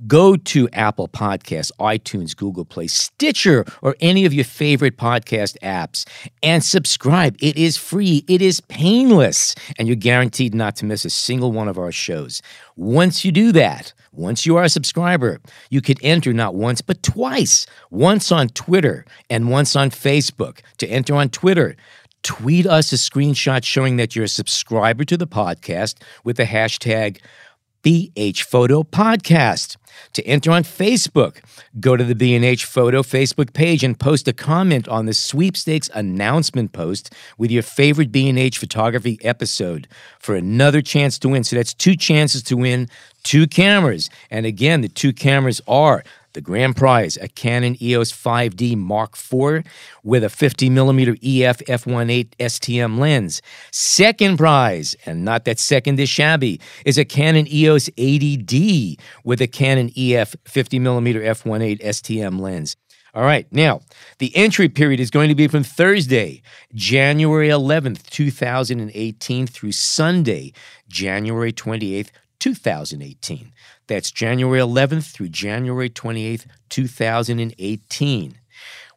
Go 0.07 0.35
to 0.35 0.69
Apple 0.73 1.07
Podcasts, 1.07 1.71
iTunes, 1.79 2.35
Google 2.35 2.65
Play, 2.65 2.87
Stitcher, 2.87 3.65
or 3.81 3.95
any 4.01 4.25
of 4.25 4.33
your 4.33 4.45
favorite 4.45 4.97
podcast 4.97 5.57
apps 5.61 6.07
and 6.41 6.63
subscribe. 6.63 7.35
It 7.39 7.57
is 7.57 7.77
free, 7.77 8.25
it 8.27 8.41
is 8.41 8.59
painless, 8.61 9.55
and 9.77 9.87
you're 9.87 9.95
guaranteed 9.95 10.53
not 10.53 10.75
to 10.77 10.85
miss 10.85 11.05
a 11.05 11.09
single 11.09 11.51
one 11.51 11.67
of 11.67 11.77
our 11.77 11.91
shows. 11.91 12.41
Once 12.75 13.23
you 13.23 13.31
do 13.31 13.51
that, 13.51 13.93
once 14.11 14.45
you 14.45 14.57
are 14.57 14.63
a 14.63 14.69
subscriber, 14.69 15.39
you 15.69 15.81
could 15.81 15.99
enter 16.03 16.33
not 16.33 16.53
once 16.53 16.81
but 16.81 17.01
twice. 17.01 17.65
Once 17.89 18.31
on 18.31 18.49
Twitter 18.49 19.05
and 19.29 19.49
once 19.49 19.75
on 19.75 19.89
Facebook. 19.89 20.59
To 20.77 20.87
enter 20.87 21.15
on 21.15 21.29
Twitter, 21.29 21.75
tweet 22.21 22.65
us 22.65 22.93
a 22.93 22.95
screenshot 22.95 23.63
showing 23.63 23.97
that 23.97 24.15
you're 24.15 24.25
a 24.25 24.29
subscriber 24.29 25.03
to 25.05 25.17
the 25.17 25.27
podcast 25.27 25.95
with 26.23 26.37
the 26.37 26.43
hashtag 26.43 27.19
BH 27.83 28.43
Photo 28.43 28.83
Podcast. 28.83 29.77
To 30.13 30.25
enter 30.25 30.51
on 30.51 30.63
Facebook, 30.63 31.37
go 31.79 31.95
to 31.95 32.03
the 32.03 32.15
B&H 32.15 32.65
Photo 32.65 33.01
Facebook 33.01 33.53
page 33.53 33.83
and 33.83 33.99
post 33.99 34.27
a 34.27 34.33
comment 34.33 34.87
on 34.87 35.05
the 35.05 35.13
sweepstakes 35.13 35.89
announcement 35.93 36.71
post 36.71 37.13
with 37.37 37.51
your 37.51 37.63
favorite 37.63 38.11
B&H 38.11 38.57
photography 38.57 39.19
episode 39.23 39.87
for 40.19 40.35
another 40.35 40.81
chance 40.81 41.17
to 41.19 41.29
win. 41.29 41.43
So 41.43 41.55
that's 41.55 41.73
two 41.73 41.95
chances 41.95 42.43
to 42.43 42.57
win 42.57 42.89
two 43.23 43.47
cameras. 43.47 44.09
And 44.29 44.45
again, 44.45 44.81
the 44.81 44.89
two 44.89 45.13
cameras 45.13 45.61
are 45.67 46.03
the 46.33 46.41
grand 46.41 46.75
prize, 46.75 47.17
a 47.17 47.27
Canon 47.27 47.81
EOS 47.81 48.11
5D 48.11 48.75
Mark 48.77 49.15
IV 49.15 49.65
with 50.03 50.23
a 50.23 50.29
50 50.29 50.69
millimeter 50.69 51.15
E 51.21 51.43
EF 51.43 51.59
f1.8 51.59 52.29
STM 52.39 52.99
lens. 52.99 53.41
Second 53.71 54.37
prize, 54.37 54.95
and 55.05 55.23
not 55.23 55.45
that 55.45 55.59
second 55.59 55.99
is 55.99 56.09
shabby, 56.09 56.59
is 56.85 56.97
a 56.97 57.05
Canon 57.05 57.47
EOS 57.47 57.89
80D 57.89 58.99
with 59.23 59.41
a 59.41 59.47
Canon 59.47 59.91
EF 59.95 60.35
50 60.45 60.79
millimeter 60.79 61.21
f1.8 61.21 61.81
STM 61.81 62.39
lens. 62.39 62.75
All 63.15 63.23
right, 63.23 63.45
now 63.51 63.81
the 64.17 64.35
entry 64.35 64.67
period 64.69 64.99
is 64.99 65.11
going 65.11 65.29
to 65.29 65.35
be 65.35 65.47
from 65.47 65.63
Thursday, 65.63 66.41
January 66.73 67.49
11th, 67.49 68.09
2018, 68.09 69.45
through 69.45 69.71
Sunday, 69.71 70.51
January 70.89 71.53
28th, 71.53 72.09
2018. 72.43 73.53
That's 73.87 74.11
January 74.11 74.59
11th 74.59 75.13
through 75.13 75.29
January 75.29 75.89
28th, 75.89 76.45
2018. 76.67 78.37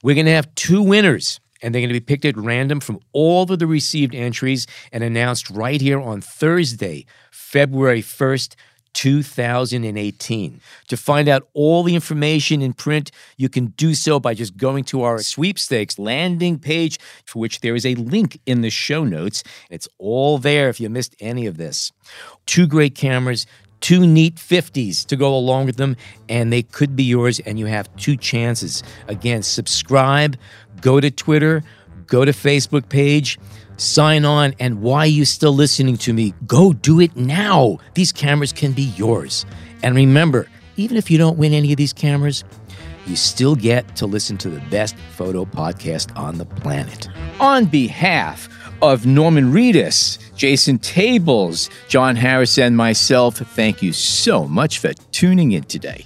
We're 0.03 0.15
going 0.17 0.27
to 0.27 0.33
have 0.33 0.53
two 0.57 0.83
winners, 0.83 1.39
and 1.63 1.73
they're 1.73 1.81
going 1.81 1.91
to 1.91 1.95
be 1.95 2.01
picked 2.01 2.25
at 2.25 2.37
random 2.37 2.81
from 2.81 2.99
all 3.13 3.45
of 3.45 3.57
the 3.61 3.69
received 3.69 4.17
entries 4.17 4.67
and 4.91 5.05
announced 5.05 5.49
right 5.49 5.81
here 5.81 6.01
on 6.01 6.21
Thursday, 6.21 7.07
February 7.31 8.03
1st. 8.03 8.57
2018. 8.97 10.61
To 10.89 10.97
find 10.97 11.29
out 11.29 11.47
all 11.53 11.83
the 11.83 11.95
information 11.95 12.63
in 12.63 12.73
print, 12.73 13.11
you 13.37 13.51
can 13.51 13.67
do 13.77 13.95
so 13.95 14.19
by 14.19 14.33
just 14.33 14.57
going 14.57 14.85
to 14.85 15.03
our 15.03 15.19
sweepstakes 15.19 15.99
landing 15.99 16.59
page, 16.59 16.99
for 17.27 17.39
which 17.39 17.61
there 17.61 17.75
is 17.75 17.85
a 17.85 17.95
link 17.97 18.41
in 18.47 18.63
the 18.63 18.71
show 18.71 19.05
notes. 19.05 19.45
It's 19.69 19.87
all 19.99 20.39
there 20.39 20.71
if 20.71 20.81
you 20.81 20.89
missed 20.89 21.15
any 21.21 21.45
of 21.45 21.59
this. 21.59 21.93
Two 22.47 22.67
great 22.67 22.95
cameras, 22.95 23.47
two 23.83 24.07
neat 24.07 24.37
50s 24.37 25.05
to 25.05 25.17
go 25.17 25.37
along 25.37 25.67
with 25.67 25.77
them, 25.77 25.95
and 26.31 26.51
they 26.51 26.63
could 26.63 26.97
be 26.97 27.05
yours, 27.05 27.39
and 27.41 27.59
you 27.59 27.67
have 27.67 27.95
two 27.97 28.17
chances. 28.17 28.83
Again, 29.09 29.43
subscribe, 29.43 30.39
go 30.81 31.01
to 31.01 31.11
Twitter, 31.11 31.63
go 32.07 32.25
to 32.25 32.33
Facebook 32.33 32.89
page, 32.89 33.39
sign 33.77 34.25
on, 34.25 34.55
and 34.59 34.83
why 34.83 35.01
are 35.01 35.07
you 35.07 35.25
still 35.25 35.53
listening 35.53 35.97
to 35.99 36.13
me? 36.13 36.35
Go 36.47 36.73
do 36.73 37.01
it 37.01 37.17
now. 37.17 37.79
These 37.95 38.13
cameras 38.13 38.53
can 38.53 38.73
be 38.73 38.83
yours. 38.97 39.47
And 39.83 39.95
remember, 39.95 40.49
even 40.77 40.97
if 40.97 41.11
you 41.11 41.19
don't 41.19 41.39
win 41.39 41.53
any 41.53 41.73
of 41.73 41.77
these 41.77 41.93
cameras, 41.93 42.45
you 43.07 43.17
still 43.17 43.55
get 43.55 43.97
to 43.97 44.07
listen 44.07 44.37
to 44.39 44.51
the 44.51 44.61
best 44.69 44.97
photo 45.17 45.45
podcast 45.45 46.17
on 46.17 46.39
the 46.39 46.45
planet. 46.45 47.09
On 47.41 47.67
behalf 47.67 48.49
of 48.83 49.07
Norman 49.07 49.53
Reedus, 49.53 50.19
Jason 50.37 50.79
Tables, 50.79 51.71
John 51.89 52.17
Harris, 52.17 52.59
and 52.59 52.77
myself, 52.77 53.37
thank 53.37 53.83
you 53.83 53.93
so 53.93 54.47
much 54.47 54.79
for 54.79 54.93
tuning 55.13 55.53
in 55.53 55.65
today. 55.65 56.05